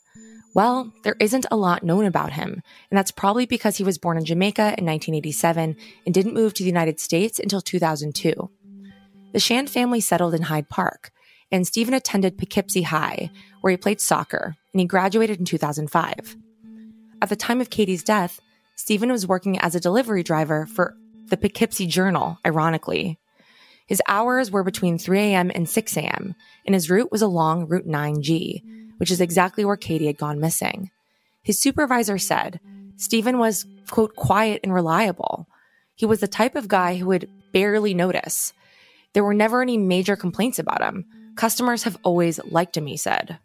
Well, 0.55 0.93
there 1.03 1.17
isn't 1.19 1.47
a 1.51 1.57
lot 1.57 1.83
known 1.83 2.05
about 2.05 2.33
him, 2.33 2.63
and 2.91 2.97
that's 2.97 3.11
probably 3.11 3.45
because 3.45 3.77
he 3.77 3.83
was 3.83 3.99
born 3.99 4.17
in 4.17 4.25
Jamaica 4.25 4.77
in 4.79 4.87
1987 4.87 5.77
and 6.07 6.15
didn't 6.15 6.35
move 6.35 6.55
to 6.55 6.63
the 6.63 6.69
United 6.69 7.01
States 7.01 7.41
until 7.41 7.61
2002. 7.61 8.51
The 9.33 9.41
Shand 9.41 9.69
family 9.69 10.01
settled 10.01 10.33
in 10.33 10.43
Hyde 10.43 10.69
Park, 10.69 11.11
and 11.51 11.67
Stephen 11.67 11.93
attended 11.93 12.39
Poughkeepsie 12.39 12.83
High, 12.83 13.31
where 13.63 13.73
he 13.73 13.77
played 13.77 14.01
soccer, 14.01 14.55
and 14.73 14.81
he 14.81 14.87
graduated 14.87 15.41
in 15.41 15.45
2005. 15.45 16.37
At 17.21 17.29
the 17.29 17.37
time 17.37 17.61
of 17.61 17.71
Katie's 17.71 18.05
death, 18.05 18.41
Stephen 18.77 19.11
was 19.11 19.27
working 19.27 19.59
as 19.59 19.75
a 19.75 19.81
delivery 19.81 20.23
driver 20.23 20.67
for 20.67 20.97
the 21.27 21.37
Poughkeepsie 21.37 21.87
Journal, 21.87 22.39
ironically. 22.47 23.19
His 23.87 24.01
hours 24.07 24.53
were 24.53 24.63
between 24.63 24.99
3 24.99 25.19
a.m. 25.19 25.51
and 25.53 25.69
6 25.69 25.97
a.m., 25.97 26.37
and 26.65 26.75
his 26.75 26.89
route 26.89 27.11
was 27.11 27.23
along 27.23 27.67
Route 27.67 27.89
9G, 27.89 28.63
which 28.99 29.11
is 29.11 29.21
exactly 29.21 29.65
where 29.65 29.77
Katie 29.77 30.07
had 30.07 30.19
gone 30.19 30.41
missing. 30.41 30.91
His 31.43 31.61
supervisor 31.61 32.19
said 32.19 32.61
Stephen 32.97 33.39
was, 33.39 33.67
quote, 33.91 34.15
quiet 34.17 34.61
and 34.63 34.73
reliable. 34.73 35.49
He 35.95 36.07
was 36.07 36.21
the 36.21 36.29
type 36.29 36.57
of 36.57 36.69
guy 36.69 36.97
who 36.97 37.07
would 37.07 37.29
barely 37.53 37.95
notice. 37.95 38.53
There 39.13 39.25
were 39.25 39.35
never 39.35 39.63
any 39.63 39.77
major 39.77 40.17
complaints 40.17 40.59
about 40.59 40.83
him. 40.83 41.05
Customers 41.37 41.85
have 41.85 41.99
always 42.03 42.41
liked 42.45 42.77
him, 42.77 42.87
he 42.87 42.97
said. 42.97 43.39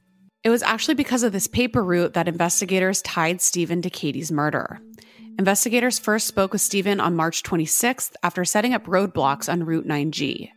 It 0.43 0.49
was 0.49 0.63
actually 0.63 0.95
because 0.95 1.23
of 1.23 1.31
this 1.31 1.47
paper 1.47 1.83
route 1.83 2.13
that 2.13 2.27
investigators 2.27 3.01
tied 3.01 3.41
Stephen 3.41 3.81
to 3.81 3.89
Katie's 3.89 4.31
murder. 4.31 4.79
Investigators 5.37 5.99
first 5.99 6.27
spoke 6.27 6.53
with 6.53 6.61
Stephen 6.61 6.99
on 6.99 7.15
March 7.15 7.43
26th 7.43 8.13
after 8.23 8.45
setting 8.45 8.73
up 8.73 8.85
roadblocks 8.85 9.51
on 9.51 9.63
Route 9.63 9.87
9G. 9.87 10.51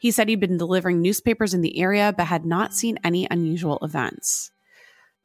He 0.00 0.10
said 0.10 0.28
he'd 0.28 0.40
been 0.40 0.56
delivering 0.56 1.02
newspapers 1.02 1.52
in 1.52 1.60
the 1.60 1.78
area 1.78 2.14
but 2.16 2.26
had 2.26 2.46
not 2.46 2.72
seen 2.72 2.98
any 3.04 3.28
unusual 3.30 3.78
events. 3.82 4.50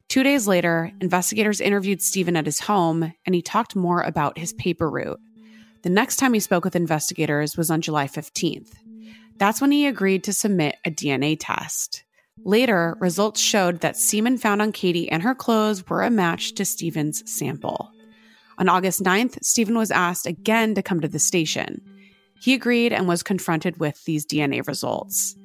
Two 0.08 0.22
days 0.22 0.46
later, 0.46 0.92
investigators 1.00 1.60
interviewed 1.60 2.02
Stephen 2.02 2.36
at 2.36 2.46
his 2.46 2.60
home 2.60 3.14
and 3.24 3.34
he 3.34 3.40
talked 3.42 3.74
more 3.74 4.02
about 4.02 4.38
his 4.38 4.52
paper 4.52 4.88
route. 4.88 5.18
The 5.82 5.88
next 5.88 6.16
time 6.16 6.34
he 6.34 6.40
spoke 6.40 6.62
with 6.62 6.76
investigators 6.76 7.56
was 7.56 7.70
on 7.70 7.80
July 7.80 8.06
15th. 8.06 8.74
That's 9.38 9.62
when 9.62 9.72
he 9.72 9.86
agreed 9.86 10.24
to 10.24 10.32
submit 10.34 10.76
a 10.84 10.90
DNA 10.90 11.36
test. 11.40 12.04
Later, 12.44 12.96
results 13.00 13.40
showed 13.40 13.80
that 13.80 13.96
semen 13.96 14.36
found 14.36 14.60
on 14.60 14.72
Katie 14.72 15.08
and 15.08 15.22
her 15.22 15.34
clothes 15.34 15.88
were 15.88 16.02
a 16.02 16.10
match 16.10 16.54
to 16.54 16.66
Stephen's 16.66 17.28
sample. 17.30 17.90
On 18.58 18.68
August 18.68 19.02
9th, 19.02 19.42
Stephen 19.42 19.76
was 19.76 19.90
asked 19.90 20.26
again 20.26 20.74
to 20.74 20.82
come 20.82 21.00
to 21.00 21.08
the 21.08 21.18
station. 21.18 21.80
He 22.40 22.54
agreed 22.54 22.92
and 22.92 23.08
was 23.08 23.22
confronted 23.22 23.78
with 23.78 24.04
these 24.04 24.26
DNA 24.26 24.66
results. 24.66 25.36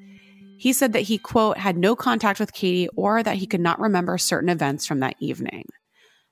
He 0.57 0.73
said 0.73 0.93
that 0.93 1.01
he, 1.01 1.17
quote, 1.17 1.57
had 1.57 1.77
no 1.77 1.95
contact 1.95 2.39
with 2.39 2.53
Katie 2.53 2.89
or 2.95 3.23
that 3.23 3.37
he 3.37 3.47
could 3.47 3.61
not 3.61 3.79
remember 3.79 4.17
certain 4.17 4.49
events 4.49 4.85
from 4.85 4.99
that 4.99 5.15
evening. 5.19 5.65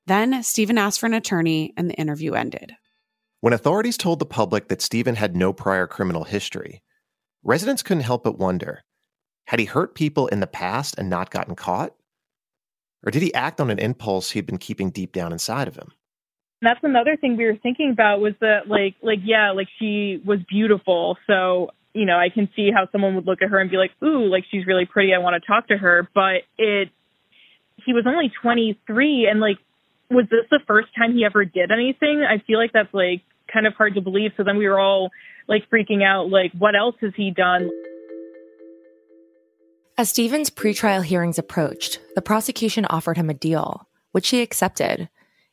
Then 0.05 0.43
Stephen 0.43 0.77
asked 0.77 0.99
for 0.99 1.05
an 1.07 1.13
attorney 1.13 1.73
and 1.77 1.89
the 1.89 1.95
interview 1.95 2.33
ended. 2.33 2.73
When 3.41 3.53
authorities 3.53 3.97
told 3.97 4.19
the 4.19 4.25
public 4.25 4.67
that 4.67 4.81
Stephen 4.81 5.15
had 5.15 5.35
no 5.35 5.53
prior 5.53 5.87
criminal 5.87 6.25
history, 6.25 6.83
residents 7.43 7.81
couldn't 7.81 8.03
help 8.03 8.23
but 8.23 8.37
wonder 8.37 8.83
had 9.49 9.59
he 9.59 9.65
hurt 9.65 9.95
people 9.95 10.27
in 10.27 10.41
the 10.41 10.45
past 10.45 10.93
and 10.99 11.09
not 11.09 11.31
gotten 11.31 11.55
caught? 11.55 11.95
Or 13.03 13.11
did 13.11 13.23
he 13.23 13.33
act 13.33 13.59
on 13.59 13.71
an 13.71 13.79
impulse 13.79 14.29
he'd 14.29 14.45
been 14.45 14.59
keeping 14.59 14.91
deep 14.91 15.11
down 15.11 15.31
inside 15.31 15.67
of 15.67 15.75
him? 15.75 15.91
That's 16.61 16.79
another 16.83 17.15
thing 17.15 17.37
we 17.37 17.45
were 17.45 17.55
thinking 17.55 17.91
about 17.91 18.19
was 18.19 18.33
that 18.41 18.67
like 18.67 18.95
like 19.01 19.19
yeah, 19.23 19.51
like 19.51 19.67
she 19.79 20.21
was 20.25 20.39
beautiful. 20.49 21.17
So, 21.25 21.71
you 21.93 22.05
know, 22.05 22.17
I 22.17 22.29
can 22.29 22.49
see 22.55 22.69
how 22.73 22.87
someone 22.91 23.15
would 23.15 23.25
look 23.25 23.41
at 23.41 23.49
her 23.49 23.59
and 23.59 23.71
be 23.71 23.77
like, 23.77 23.91
"Ooh, 24.03 24.25
like 24.25 24.43
she's 24.51 24.67
really 24.67 24.85
pretty. 24.85 25.13
I 25.13 25.19
want 25.19 25.41
to 25.41 25.47
talk 25.47 25.69
to 25.69 25.77
her." 25.77 26.09
But 26.13 26.43
it 26.57 26.89
he 27.85 27.93
was 27.93 28.05
only 28.05 28.31
23 28.41 29.27
and 29.29 29.39
like 29.39 29.57
was 30.09 30.25
this 30.29 30.45
the 30.49 30.59
first 30.67 30.89
time 30.97 31.13
he 31.13 31.23
ever 31.23 31.45
did 31.45 31.71
anything? 31.71 32.23
I 32.27 32.39
feel 32.45 32.57
like 32.57 32.73
that's 32.73 32.93
like 32.93 33.21
kind 33.51 33.67
of 33.67 33.73
hard 33.75 33.95
to 33.95 34.01
believe. 34.01 34.31
So 34.37 34.43
then 34.43 34.57
we 34.57 34.67
were 34.67 34.79
all 34.79 35.11
like 35.47 35.69
freaking 35.69 36.03
out 36.03 36.29
like 36.29 36.51
what 36.57 36.75
else 36.75 36.95
has 37.01 37.13
he 37.15 37.31
done? 37.31 37.69
As 39.97 40.09
Stephen's 40.09 40.49
pretrial 40.49 41.03
hearings 41.03 41.37
approached, 41.37 41.99
the 42.15 42.21
prosecution 42.21 42.85
offered 42.85 43.17
him 43.17 43.29
a 43.29 43.33
deal, 43.33 43.87
which 44.11 44.29
he 44.29 44.41
accepted. 44.41 45.09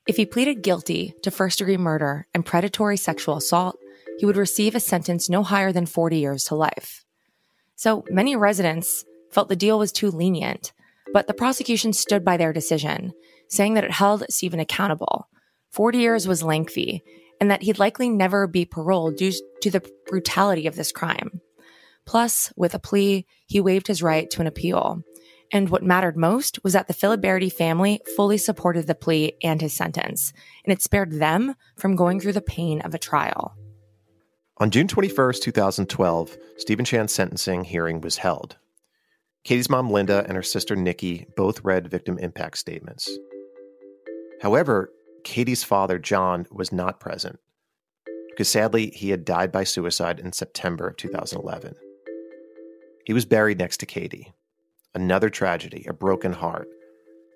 If 0.06 0.16
he 0.16 0.24
pleaded 0.24 0.62
guilty 0.62 1.14
to 1.22 1.32
first 1.32 1.58
degree 1.58 1.76
murder 1.76 2.28
and 2.32 2.46
predatory 2.46 2.96
sexual 2.96 3.36
assault, 3.36 3.76
he 4.18 4.26
would 4.26 4.36
receive 4.36 4.76
a 4.76 4.80
sentence 4.80 5.28
no 5.28 5.42
higher 5.42 5.72
than 5.72 5.84
40 5.84 6.18
years 6.18 6.44
to 6.44 6.54
life. 6.54 7.04
So 7.74 8.04
many 8.08 8.36
residents 8.36 9.04
felt 9.32 9.48
the 9.48 9.56
deal 9.56 9.80
was 9.80 9.90
too 9.90 10.12
lenient, 10.12 10.72
but 11.12 11.26
the 11.26 11.34
prosecution 11.34 11.92
stood 11.92 12.24
by 12.24 12.36
their 12.36 12.52
decision, 12.52 13.12
saying 13.48 13.74
that 13.74 13.84
it 13.84 13.90
held 13.90 14.24
Stephen 14.30 14.60
accountable. 14.60 15.28
40 15.70 15.98
years 15.98 16.28
was 16.28 16.42
lengthy, 16.42 17.02
and 17.40 17.50
that 17.50 17.62
he'd 17.62 17.80
likely 17.80 18.08
never 18.08 18.46
be 18.46 18.64
paroled 18.64 19.16
due 19.16 19.32
to 19.60 19.70
the 19.70 19.82
brutality 20.06 20.68
of 20.68 20.76
this 20.76 20.92
crime. 20.92 21.40
Plus, 22.06 22.52
with 22.56 22.74
a 22.74 22.78
plea, 22.78 23.26
he 23.46 23.60
waived 23.60 23.88
his 23.88 24.02
right 24.02 24.30
to 24.30 24.40
an 24.40 24.46
appeal. 24.46 25.02
And 25.52 25.68
what 25.68 25.82
mattered 25.82 26.16
most 26.16 26.62
was 26.64 26.72
that 26.72 26.88
the 26.88 26.94
Filiberti 26.94 27.52
family 27.52 28.00
fully 28.16 28.38
supported 28.38 28.86
the 28.86 28.94
plea 28.94 29.34
and 29.42 29.60
his 29.60 29.72
sentence, 29.72 30.32
and 30.64 30.72
it 30.72 30.82
spared 30.82 31.12
them 31.12 31.54
from 31.76 31.96
going 31.96 32.20
through 32.20 32.32
the 32.32 32.40
pain 32.40 32.80
of 32.80 32.94
a 32.94 32.98
trial. 32.98 33.54
On 34.58 34.70
June 34.70 34.88
21st, 34.88 35.42
2012, 35.42 36.36
Stephen 36.56 36.84
Shand's 36.84 37.12
sentencing 37.12 37.64
hearing 37.64 38.00
was 38.00 38.16
held. 38.16 38.56
Katie's 39.44 39.70
mom, 39.70 39.90
Linda, 39.90 40.24
and 40.26 40.34
her 40.34 40.42
sister, 40.42 40.74
Nikki, 40.74 41.26
both 41.36 41.62
read 41.62 41.88
victim 41.88 42.18
impact 42.18 42.58
statements. 42.58 43.08
However, 44.42 44.90
Katie's 45.22 45.62
father, 45.62 45.98
John, 45.98 46.46
was 46.50 46.72
not 46.72 47.00
present 47.00 47.38
because 48.36 48.48
sadly, 48.50 48.90
he 48.90 49.08
had 49.08 49.24
died 49.24 49.50
by 49.50 49.64
suicide 49.64 50.20
in 50.20 50.30
September 50.30 50.88
of 50.88 50.98
2011. 50.98 51.74
He 53.06 53.14
was 53.14 53.24
buried 53.24 53.58
next 53.58 53.78
to 53.78 53.86
Katie. 53.86 54.34
Another 54.96 55.28
tragedy, 55.28 55.84
a 55.86 55.92
broken 55.92 56.32
heart, 56.32 56.68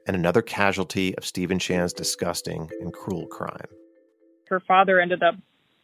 and 0.07 0.17
another 0.17 0.41
casualty 0.41 1.15
of 1.19 1.27
Stephen 1.27 1.59
Shand's 1.59 1.93
disgusting 1.93 2.71
and 2.81 2.91
cruel 2.91 3.27
crime. 3.27 3.69
Her 4.49 4.61
father 4.61 4.99
ended 4.99 5.23
up 5.23 5.35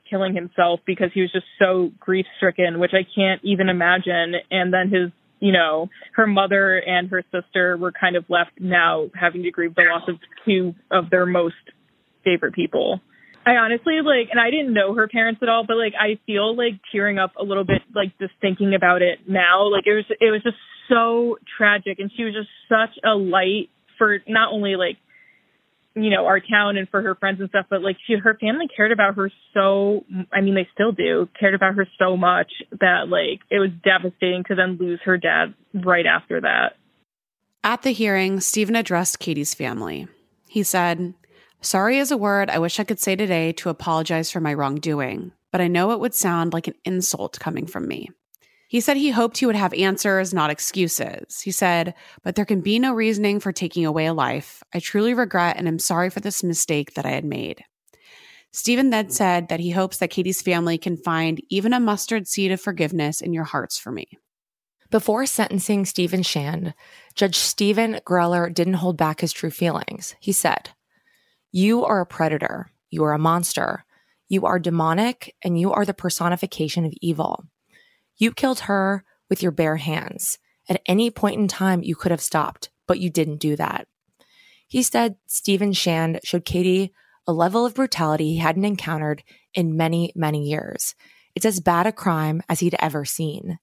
killing 0.09 0.35
himself 0.35 0.81
because 0.87 1.11
he 1.12 1.20
was 1.20 1.31
just 1.31 1.45
so 1.59 1.93
grief 2.01 2.24
stricken, 2.39 2.79
which 2.79 2.93
I 2.95 3.07
can't 3.14 3.43
even 3.45 3.68
imagine. 3.68 4.37
And 4.51 4.72
then 4.72 4.89
his, 4.89 5.11
you 5.41 5.53
know, 5.53 5.91
her 6.14 6.27
mother 6.27 6.79
and 6.79 7.11
her 7.11 7.22
sister 7.31 7.77
were 7.77 7.93
kind 7.93 8.16
of 8.16 8.24
left 8.31 8.53
now 8.59 9.11
having 9.14 9.43
to 9.43 9.51
grieve 9.51 9.74
the 9.74 9.83
loss 9.83 10.09
of 10.09 10.16
two 10.47 10.74
of 10.91 11.11
their 11.11 11.27
most 11.27 11.57
favorite 12.24 12.55
people. 12.55 13.03
I 13.47 13.57
honestly 13.57 14.01
like, 14.05 14.28
and 14.32 14.40
I 14.40 14.51
didn't 14.51 14.74
know 14.74 14.94
her 14.94 15.07
parents 15.07 15.40
at 15.40 15.49
all, 15.49 15.64
but 15.64 15.76
like, 15.76 15.94
I 15.99 16.18
feel 16.26 16.57
like 16.57 16.80
tearing 16.90 17.18
up 17.18 17.36
a 17.36 17.44
little 17.44 17.64
bit, 17.64 17.82
like 17.94 18.18
just 18.18 18.32
thinking 18.40 18.74
about 18.74 19.03
it 19.03 19.20
now. 19.28 19.70
Like 19.70 19.86
it 19.86 19.94
was, 19.94 20.05
it 20.20 20.32
was 20.32 20.42
just 20.42 20.57
so 20.88 21.38
tragic, 21.57 22.01
and 22.01 22.11
she 22.16 22.24
was 22.24 22.34
just 22.34 22.49
such 22.68 22.99
a 23.05 23.14
light 23.14 23.70
for 23.99 24.18
not 24.26 24.53
only 24.53 24.74
like, 24.74 24.97
you 25.94 26.11
know, 26.11 26.26
our 26.26 26.40
town 26.40 26.76
and 26.76 26.88
for 26.90 27.01
her 27.01 27.14
friends 27.14 27.40
and 27.40 27.49
stuff, 27.49 27.66
but 27.70 27.82
like 27.82 27.97
she, 28.07 28.16
her 28.16 28.36
family 28.38 28.66
cared 28.76 28.92
about 28.92 29.14
her 29.14 29.30
so. 29.55 30.05
I 30.32 30.42
mean, 30.42 30.55
they 30.55 30.68
still 30.74 30.92
do 30.92 31.28
cared 31.38 31.55
about 31.55 31.74
her 31.76 31.86
so 31.99 32.16
much 32.16 32.53
that 32.80 33.09
like 33.09 33.40
it 33.51 33.61
was 33.61 33.70
devastating 33.82 34.44
to 34.49 34.55
then 34.55 34.76
lose 34.78 35.01
her 35.05 35.16
dad 35.16 35.55
right 35.72 36.05
after 36.05 36.40
that. 36.42 36.76
At 37.64 37.82
the 37.82 37.92
hearing, 37.92 38.40
Stephen 38.40 38.76
addressed 38.76 39.20
Katie's 39.20 39.55
family. 39.55 40.07
He 40.49 40.62
said, 40.62 41.14
Sorry 41.61 41.98
is 41.98 42.11
a 42.11 42.16
word 42.16 42.50
I 42.50 42.59
wish 42.59 42.78
I 42.78 42.84
could 42.84 43.00
say 43.00 43.16
today 43.16 43.52
to 43.52 43.68
apologize 43.68 44.30
for 44.30 44.40
my 44.40 44.54
wrongdoing, 44.54 45.32
but 45.50 45.61
I 45.61 45.68
know 45.68 45.90
it 45.90 46.00
would 46.00 46.14
sound 46.14 46.52
like 46.52 46.68
an 46.68 46.74
insult 46.84 47.38
coming 47.40 47.66
from 47.66 47.88
me. 47.88 48.11
He 48.68 48.80
said 48.80 48.96
he 48.96 49.11
hoped 49.11 49.38
he 49.38 49.46
would 49.46 49.54
have 49.54 49.72
answers, 49.74 50.34
not 50.34 50.50
excuses. 50.50 51.40
He 51.40 51.52
said, 51.52 51.94
But 52.22 52.34
there 52.34 52.44
can 52.44 52.61
be 52.61 52.78
no 52.78 52.92
reasoning 52.92 53.38
for 53.38 53.52
taking 53.52 53.86
away 53.86 54.07
a 54.07 54.14
life. 54.14 54.62
I 54.74 54.80
truly 54.80 55.14
regret 55.14 55.57
and 55.57 55.68
am 55.68 55.78
sorry 55.78 56.11
for 56.11 56.20
this 56.20 56.42
mistake 56.42 56.94
that 56.94 57.07
I 57.07 57.11
had 57.11 57.24
made. 57.24 57.64
Stephen 58.52 58.90
then 58.90 59.11
said 59.11 59.48
that 59.48 59.61
he 59.61 59.70
hopes 59.70 59.98
that 59.98 60.11
Katie's 60.11 60.42
family 60.42 60.78
can 60.78 60.96
find 60.96 61.40
even 61.48 61.72
a 61.72 61.80
mustard 61.80 62.26
seed 62.26 62.50
of 62.50 62.61
forgiveness 62.61 63.20
in 63.20 63.32
your 63.32 63.44
hearts 63.44 63.78
for 63.78 63.92
me. 63.92 64.07
Before 64.90 65.26
sentencing 65.26 65.84
Stephen 65.84 66.22
Shand, 66.22 66.74
Judge 67.14 67.36
Stephen 67.36 68.00
Greller 68.04 68.52
didn't 68.52 68.74
hold 68.74 68.96
back 68.96 69.20
his 69.20 69.32
true 69.32 69.50
feelings. 69.50 70.14
He 70.20 70.32
said, 70.32 70.70
You 71.57 71.86
are 71.86 72.02
a 72.02 72.07
predator. 72.07 72.70
You 72.90 73.04
are 73.04 73.14
a 73.14 73.18
monster. 73.18 73.86
You 74.28 74.44
are 74.44 74.59
demonic, 74.59 75.34
and 75.42 75.59
you 75.59 75.72
are 75.72 75.86
the 75.86 75.94
personification 75.94 76.84
of 76.84 76.92
evil. 77.00 77.46
You 78.18 78.32
killed 78.32 78.61
her 78.68 79.04
with 79.30 79.42
your 79.42 79.52
bare 79.52 79.76
hands. 79.76 80.36
At 80.68 80.82
any 80.84 81.11
point 81.11 81.40
in 81.40 81.48
time, 81.48 81.82
you 81.82 81.94
could 81.96 82.11
have 82.11 82.20
stopped, 82.20 82.68
but 82.86 83.00
you 83.00 83.09
didn't 83.09 83.38
do 83.38 83.57
that. 83.57 83.88
He 84.68 84.82
said 84.82 85.16
Stephen 85.28 85.72
Shand 85.72 86.20
showed 86.24 86.44
Katie 86.44 86.92
a 87.26 87.32
level 87.32 87.64
of 87.64 87.72
brutality 87.72 88.32
he 88.32 88.36
hadn't 88.36 88.66
encountered 88.66 89.22
in 89.54 89.78
many, 89.78 90.12
many 90.14 90.46
years. 90.46 90.94
It's 91.34 91.46
as 91.46 91.61
bad 91.61 91.86
a 91.86 91.92
crime 91.92 92.42
as 92.50 92.61
he'd 92.61 92.76
ever 92.80 93.07
seen. 93.07 93.59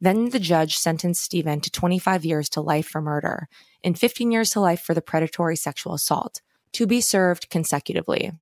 Then 0.00 0.30
the 0.30 0.40
judge 0.40 0.78
sentenced 0.78 1.22
Stephen 1.22 1.60
to 1.60 1.70
25 1.70 2.24
years 2.24 2.48
to 2.48 2.62
life 2.62 2.88
for 2.88 3.02
murder 3.02 3.46
and 3.84 3.98
15 3.98 4.32
years 4.32 4.52
to 4.52 4.60
life 4.60 4.80
for 4.80 4.94
the 4.94 5.02
predatory 5.02 5.56
sexual 5.56 5.92
assault, 5.92 6.40
to 6.76 6.86
be 6.86 7.00
served 7.00 7.48
consecutively. 7.48 8.32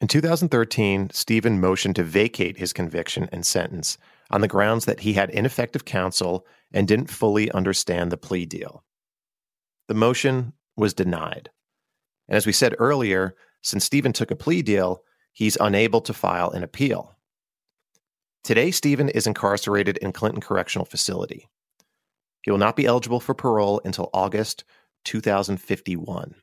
In 0.00 0.08
2013, 0.08 1.10
Stephen 1.10 1.60
motioned 1.60 1.96
to 1.96 2.02
vacate 2.02 2.56
his 2.56 2.72
conviction 2.72 3.28
and 3.30 3.44
sentence 3.44 3.98
on 4.30 4.40
the 4.40 4.48
grounds 4.48 4.86
that 4.86 5.00
he 5.00 5.12
had 5.12 5.28
ineffective 5.28 5.84
counsel 5.84 6.46
and 6.72 6.88
didn't 6.88 7.10
fully 7.10 7.52
understand 7.52 8.10
the 8.10 8.16
plea 8.16 8.46
deal. 8.46 8.82
The 9.88 9.94
motion 9.94 10.54
was 10.74 10.94
denied. 10.94 11.50
And 12.28 12.36
as 12.38 12.46
we 12.46 12.52
said 12.52 12.74
earlier, 12.78 13.36
since 13.60 13.84
Stephen 13.84 14.14
took 14.14 14.30
a 14.30 14.36
plea 14.36 14.62
deal, 14.62 15.02
he's 15.34 15.58
unable 15.60 16.00
to 16.00 16.14
file 16.14 16.50
an 16.50 16.62
appeal. 16.62 17.14
Today, 18.42 18.70
Stephen 18.70 19.10
is 19.10 19.26
incarcerated 19.26 19.98
in 19.98 20.12
Clinton 20.12 20.40
Correctional 20.40 20.86
Facility. 20.86 21.46
He 22.40 22.50
will 22.50 22.58
not 22.58 22.74
be 22.74 22.86
eligible 22.86 23.20
for 23.20 23.34
parole 23.34 23.82
until 23.84 24.08
August 24.14 24.64
2051, 25.04 26.34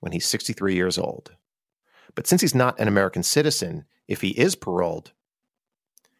when 0.00 0.12
he's 0.12 0.26
63 0.26 0.74
years 0.74 0.98
old. 0.98 1.32
But 2.14 2.26
since 2.26 2.40
he's 2.40 2.54
not 2.54 2.78
an 2.80 2.88
American 2.88 3.22
citizen, 3.22 3.84
if 4.08 4.20
he 4.20 4.30
is 4.30 4.56
paroled, 4.56 5.12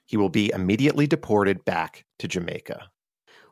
he 0.07 0.17
will 0.17 0.29
be 0.29 0.51
immediately 0.55 1.07
deported 1.07 1.65
back 1.65 2.05
to 2.19 2.29
Jamaica. 2.29 2.91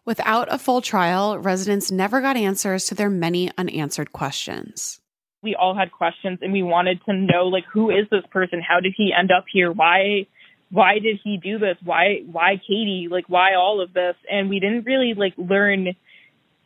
Without 0.05 0.49
a 0.51 0.59
full 0.59 0.81
trial, 0.81 1.39
residents 1.39 1.91
never 1.91 2.20
got 2.20 2.37
answers 2.37 2.87
to 2.87 2.95
their 2.95 3.11
many 3.11 3.51
unanswered 3.59 4.12
questions. 4.12 5.01
We 5.43 5.55
all 5.55 5.74
had 5.74 5.93
questions 5.93 6.39
and 6.41 6.53
we 6.53 6.62
wanted 6.62 7.05
to 7.05 7.12
know 7.12 7.47
like 7.47 7.64
who 7.72 7.91
is 7.91 8.07
this 8.11 8.24
person? 8.31 8.61
How 8.66 8.81
did 8.81 8.95
he 8.97 9.12
end 9.16 9.31
up 9.31 9.45
here? 9.53 9.70
Why 9.70 10.26
why 10.70 10.99
did 10.99 11.20
he 11.22 11.37
do 11.37 11.59
this? 11.59 11.76
Why 11.85 12.22
why 12.24 12.57
Katie? 12.57 13.09
Like 13.11 13.29
why 13.29 13.55
all 13.55 13.81
of 13.81 13.93
this? 13.93 14.16
And 14.31 14.49
we 14.49 14.61
didn't 14.61 14.85
really 14.85 15.14
like 15.14 15.35
learn 15.37 15.95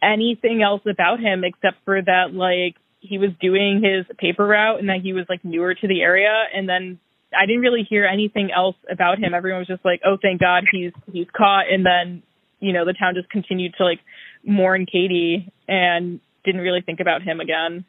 anything 0.03 0.63
else 0.63 0.83
about 0.89 1.21
him 1.21 1.45
except 1.45 1.85
for 1.85 2.01
that 2.01 2.33
like 2.33 2.77
he 3.03 3.19
was 3.19 3.31
doing 3.41 3.83
his 3.83 4.07
paper 4.17 4.47
route 4.47 4.81
and 4.81 4.89
that 4.89 5.01
he 5.03 5.13
was 5.13 5.27
like 5.29 5.45
newer 5.45 5.75
to 5.75 5.89
the 5.89 6.01
area 6.01 6.45
and 6.55 6.69
then 6.69 6.99
I 7.37 7.47
didn't 7.47 7.63
really 7.63 7.87
hear 7.89 8.05
anything 8.05 8.51
else 8.53 8.77
about 8.91 9.19
him. 9.19 9.35
Everyone 9.35 9.61
was 9.61 9.69
just 9.69 9.85
like, 9.85 10.01
"Oh, 10.05 10.17
thank 10.21 10.41
God 10.41 10.65
he's 10.71 10.93
he's 11.11 11.27
caught." 11.35 11.71
And 11.71 11.85
then, 11.85 12.23
you 12.61 12.73
know, 12.73 12.85
the 12.85 12.93
town 12.93 13.15
just 13.15 13.31
continued 13.31 13.75
to 13.79 13.85
like 13.85 14.01
mourn 14.45 14.87
Katie 14.87 15.51
and 15.69 16.21
didn't 16.45 16.61
really 16.61 16.83
think 16.83 17.01
about 17.01 17.23
him 17.23 17.41
again. 17.41 17.85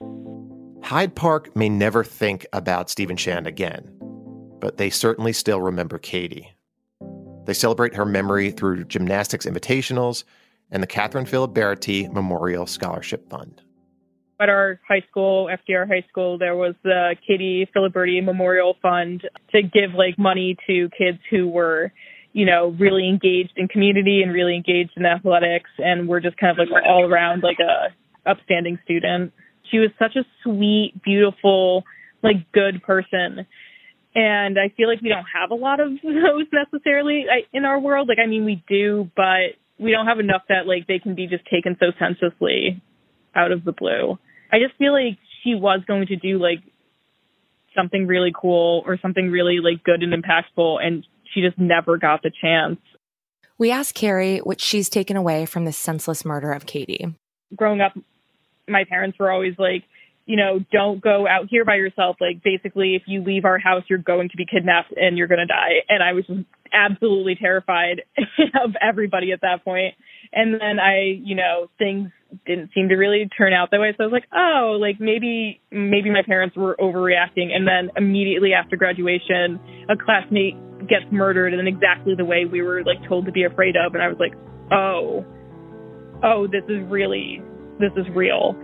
Hyde 0.84 1.16
Park 1.16 1.55
may 1.55 1.70
never 1.70 2.03
think 2.03 2.45
about 2.53 2.89
Stephen 2.89 3.18
Shand 3.18 3.47
again, 3.47 3.89
but 4.59 4.78
they 4.78 4.89
certainly 4.89 5.34
still 5.34 5.61
remember 5.61 5.97
Katie. 5.97 6.53
They 7.45 7.53
celebrate 7.53 7.95
her 7.95 8.05
memory 8.05 8.51
through 8.51 8.86
gymnastics 8.86 9.45
invitationals 9.45 10.24
and 10.72 10.82
the 10.82 10.88
Kathryn 10.88 11.28
Filiberti 11.28 12.11
Memorial 12.11 12.66
Scholarship 12.66 13.30
Fund. 13.30 13.61
At 14.44 14.50
our 14.50 14.78
high 14.86 15.04
school, 15.10 15.48
FDR 15.48 15.88
High 15.88 16.06
School, 16.10 16.38
there 16.38 16.54
was 16.54 16.76
the 16.84 17.16
Katie 17.26 17.66
Filiberti 17.74 18.22
Memorial 18.22 18.76
Fund 18.82 19.22
to 19.54 19.62
give 19.62 19.94
like 19.96 20.20
money 20.20 20.58
to 20.68 20.89
kids 20.98 21.20
who 21.32 21.48
were, 21.48 21.94
you 22.34 22.46
know, 22.46 22.76
really 22.78 23.08
engaged 23.08 23.54
in 23.56 23.70
community 23.70 24.22
and 24.22 24.34
really 24.34 24.58
engaged 24.58 24.91
in 24.98 25.06
athletics 25.06 25.70
and 25.78 26.10
were 26.10 26.20
just 26.20 26.36
kind 26.36 26.60
of 26.60 26.68
like 26.68 26.84
all 26.86 27.10
around 27.10 27.41
like 27.41 27.60
a 27.60 28.30
upstanding 28.30 28.80
student. 28.84 29.32
She 29.72 29.80
was 29.80 29.91
such 29.98 30.18
a 30.18 30.26
sweet, 30.44 30.91
beautiful, 31.06 31.86
like 32.22 32.52
good 32.52 32.84
person. 32.84 33.48
And 34.14 34.60
I 34.60 34.74
feel 34.76 34.89
like 34.89 35.00
we 35.00 35.08
don't 35.08 35.28
have 35.34 35.52
a 35.52 35.56
lot 35.56 35.80
of 35.80 35.89
those 36.04 36.48
necessarily 36.52 37.28
in 37.54 37.64
our 37.64 37.80
world. 37.80 38.10
Like, 38.10 38.20
I 38.22 38.28
mean, 38.28 38.44
we 38.44 38.62
do, 38.68 39.10
but 39.16 39.56
we 39.80 39.91
don't 39.91 40.08
have 40.08 40.20
enough 40.20 40.41
that 40.50 40.68
like 40.68 40.86
they 40.88 41.00
can 41.00 41.16
be 41.16 41.28
just 41.28 41.46
taken 41.46 41.78
so 41.80 41.94
senselessly 41.98 42.82
out 43.36 43.54
of 43.54 43.64
the 43.64 43.72
blue. 43.72 44.18
I 44.54 44.60
just 44.60 44.78
feel 44.78 44.93
like 44.93 45.18
she 45.43 45.56
was 45.56 45.82
going 45.88 46.08
to 46.08 46.16
do 46.16 46.38
like 46.38 46.60
something 47.76 48.06
really 48.06 48.32
cool 48.39 48.84
or 48.86 48.99
something 49.01 49.32
really 49.32 49.60
like 49.60 49.84
good 49.84 50.04
and 50.04 50.14
impactful 50.14 50.78
and 50.86 51.06
she 51.34 51.41
just 51.41 51.58
never 51.58 51.97
got 51.97 52.22
the 52.22 52.32
chance. 52.41 52.80
We 53.58 53.72
asked 53.72 53.95
Carrie 53.95 54.39
what 54.39 54.62
she's 54.62 54.89
taken 54.89 55.18
away 55.18 55.45
from 55.45 55.66
the 55.66 55.72
senseless 55.72 56.24
murder 56.24 56.51
of 56.51 56.66
Katie. 56.66 57.16
Growing 57.56 57.82
up, 57.82 57.97
my 58.68 58.84
parents 58.84 59.18
were 59.20 59.32
always 59.32 59.56
like, 59.58 59.84
you 60.26 60.38
know, 60.38 60.60
don't 60.72 61.01
go 61.01 61.28
out 61.28 61.47
here 61.49 61.66
by 61.66 61.76
yourself. 61.76 62.18
Like, 62.22 62.41
basically, 62.43 62.95
if 62.95 63.04
you 63.08 63.24
leave 63.24 63.45
our 63.45 63.60
house, 63.60 63.84
you're 63.89 63.99
going 63.99 64.30
to 64.30 64.38
be 64.38 64.45
kidnapped 64.45 64.93
and 64.95 65.18
you're 65.18 65.28
going 65.28 65.45
to 65.45 65.45
die. 65.45 65.84
And 65.89 66.01
I 66.01 66.14
was 66.14 66.26
just 66.26 66.45
absolutely 66.72 67.36
terrified 67.36 68.04
of 68.64 68.76
everybody 68.82 69.32
at 69.34 69.41
that 69.41 69.64
point. 69.64 69.95
And 70.32 70.54
then 70.54 70.80
I, 70.80 71.20
you 71.22 71.36
know, 71.36 71.70
things 71.78 72.12
didn't 72.45 72.71
seem 72.73 72.89
to 72.89 72.95
really 72.95 73.29
turn 73.38 73.53
out 73.53 73.69
that 73.71 73.79
way. 73.79 73.93
So 73.97 74.03
I 74.03 74.07
was 74.07 74.13
like, 74.13 74.27
oh, 74.34 74.77
like 74.79 74.99
maybe 74.99 75.61
maybe 75.71 76.09
my 76.09 76.23
parents 76.25 76.55
were 76.55 76.75
overreacting. 76.79 77.53
And 77.53 77.67
then 77.67 77.91
immediately 77.95 78.53
after 78.53 78.75
graduation, 78.75 79.59
a 79.89 79.95
classmate 79.97 80.55
gets 80.88 81.05
murdered 81.11 81.53
in 81.53 81.67
exactly 81.67 82.13
the 82.15 82.25
way 82.25 82.45
we 82.45 82.61
were 82.61 82.84
like 82.84 82.97
told 83.07 83.25
to 83.25 83.31
be 83.31 83.43
afraid 83.43 83.75
of. 83.75 83.93
And 83.93 84.03
I 84.03 84.07
was 84.07 84.17
like, 84.19 84.34
oh, 84.71 85.25
oh, 86.23 86.47
this 86.47 86.63
is 86.69 86.84
really 86.89 87.41
this 87.79 87.91
is 87.97 88.05
real. 88.15 88.55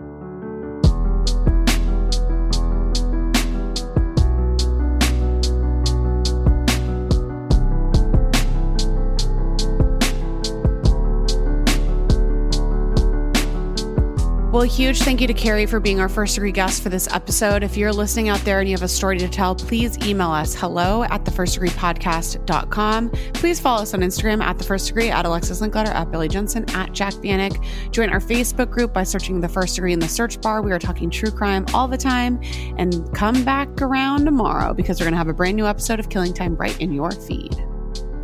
Well, 14.52 14.62
huge 14.62 14.98
thank 15.02 15.20
you 15.20 15.28
to 15.28 15.32
Carrie 15.32 15.64
for 15.64 15.78
being 15.78 16.00
our 16.00 16.08
first 16.08 16.34
degree 16.34 16.50
guest 16.50 16.82
for 16.82 16.88
this 16.88 17.06
episode. 17.12 17.62
If 17.62 17.76
you're 17.76 17.92
listening 17.92 18.30
out 18.30 18.40
there 18.40 18.58
and 18.58 18.68
you 18.68 18.74
have 18.74 18.82
a 18.82 18.88
story 18.88 19.16
to 19.18 19.28
tell, 19.28 19.54
please 19.54 19.96
email 20.04 20.32
us 20.32 20.56
hello 20.56 21.04
at 21.04 21.24
the 21.24 21.30
first 21.30 21.54
degree 21.54 21.68
podcast.com. 21.68 23.10
Please 23.32 23.60
follow 23.60 23.82
us 23.82 23.94
on 23.94 24.00
Instagram 24.00 24.42
at 24.42 24.58
the 24.58 24.64
first 24.64 24.88
degree, 24.88 25.08
at 25.08 25.24
Alexis 25.24 25.60
Linkletter, 25.60 25.94
at 25.94 26.10
Billy 26.10 26.26
Jensen, 26.26 26.68
at 26.70 26.92
Jac 26.92 27.14
Vanek. 27.14 27.64
Join 27.92 28.10
our 28.10 28.18
Facebook 28.18 28.72
group 28.72 28.92
by 28.92 29.04
searching 29.04 29.40
the 29.40 29.48
first 29.48 29.76
degree 29.76 29.92
in 29.92 30.00
the 30.00 30.08
search 30.08 30.40
bar. 30.40 30.62
We 30.62 30.72
are 30.72 30.80
talking 30.80 31.10
true 31.10 31.30
crime 31.30 31.64
all 31.72 31.86
the 31.86 31.96
time. 31.96 32.40
And 32.76 33.08
come 33.14 33.44
back 33.44 33.68
around 33.80 34.24
tomorrow 34.24 34.74
because 34.74 34.98
we're 34.98 35.04
going 35.04 35.14
to 35.14 35.18
have 35.18 35.28
a 35.28 35.32
brand 35.32 35.54
new 35.54 35.66
episode 35.66 36.00
of 36.00 36.08
Killing 36.08 36.34
Time 36.34 36.56
right 36.56 36.78
in 36.80 36.92
your 36.92 37.12
feed. 37.12 37.54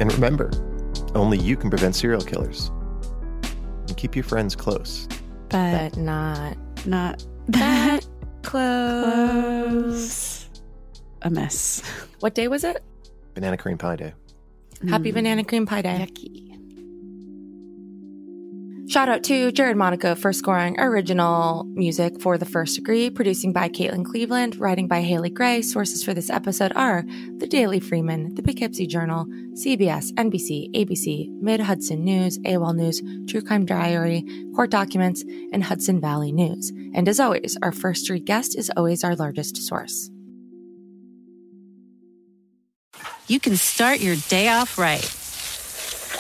And 0.00 0.12
remember, 0.12 0.50
only 1.14 1.38
you 1.38 1.56
can 1.56 1.70
prevent 1.70 1.94
serial 1.94 2.22
killers. 2.22 2.72
And 3.86 3.96
keep 3.96 4.16
your 4.16 4.24
friends 4.24 4.56
close 4.56 5.06
but, 5.48 5.92
but 5.92 5.96
not 5.96 6.56
not 6.86 7.24
that 7.48 8.06
close. 8.42 10.48
A 11.22 11.30
mess. 11.30 11.82
What 12.20 12.34
day 12.34 12.48
was 12.48 12.64
it? 12.64 12.82
Banana 13.34 13.56
cream 13.56 13.78
pie 13.78 13.96
day. 13.96 14.14
Happy 14.88 15.10
mm. 15.10 15.14
banana 15.14 15.44
cream 15.44 15.66
pie 15.66 15.82
day. 15.82 16.06
Yucky. 16.08 16.55
Shout 18.88 19.08
out 19.08 19.24
to 19.24 19.50
Jared 19.50 19.76
Monaco 19.76 20.14
for 20.14 20.32
scoring 20.32 20.78
original 20.78 21.64
music 21.64 22.20
for 22.20 22.38
The 22.38 22.44
First 22.44 22.76
Degree, 22.76 23.10
producing 23.10 23.52
by 23.52 23.68
Caitlin 23.68 24.04
Cleveland, 24.04 24.60
writing 24.60 24.86
by 24.86 25.00
Haley 25.00 25.28
Gray. 25.28 25.60
Sources 25.62 26.04
for 26.04 26.14
this 26.14 26.30
episode 26.30 26.72
are 26.76 27.04
The 27.38 27.48
Daily 27.48 27.80
Freeman, 27.80 28.36
The 28.36 28.44
Poughkeepsie 28.44 28.86
Journal, 28.86 29.26
CBS, 29.54 30.12
NBC, 30.12 30.72
ABC, 30.72 31.28
Mid 31.40 31.58
Hudson 31.58 32.04
News, 32.04 32.38
AWOL 32.38 32.76
News, 32.76 33.02
True 33.28 33.42
Crime 33.42 33.66
Diary, 33.66 34.24
Court 34.54 34.70
Documents, 34.70 35.24
and 35.52 35.64
Hudson 35.64 36.00
Valley 36.00 36.30
News. 36.30 36.70
And 36.94 37.08
as 37.08 37.18
always, 37.18 37.58
our 37.62 37.72
First 37.72 38.06
Degree 38.06 38.20
guest 38.20 38.56
is 38.56 38.70
always 38.76 39.02
our 39.02 39.16
largest 39.16 39.56
source. 39.56 40.10
You 43.26 43.40
can 43.40 43.56
start 43.56 43.98
your 43.98 44.14
day 44.28 44.46
off 44.48 44.78
right 44.78 45.25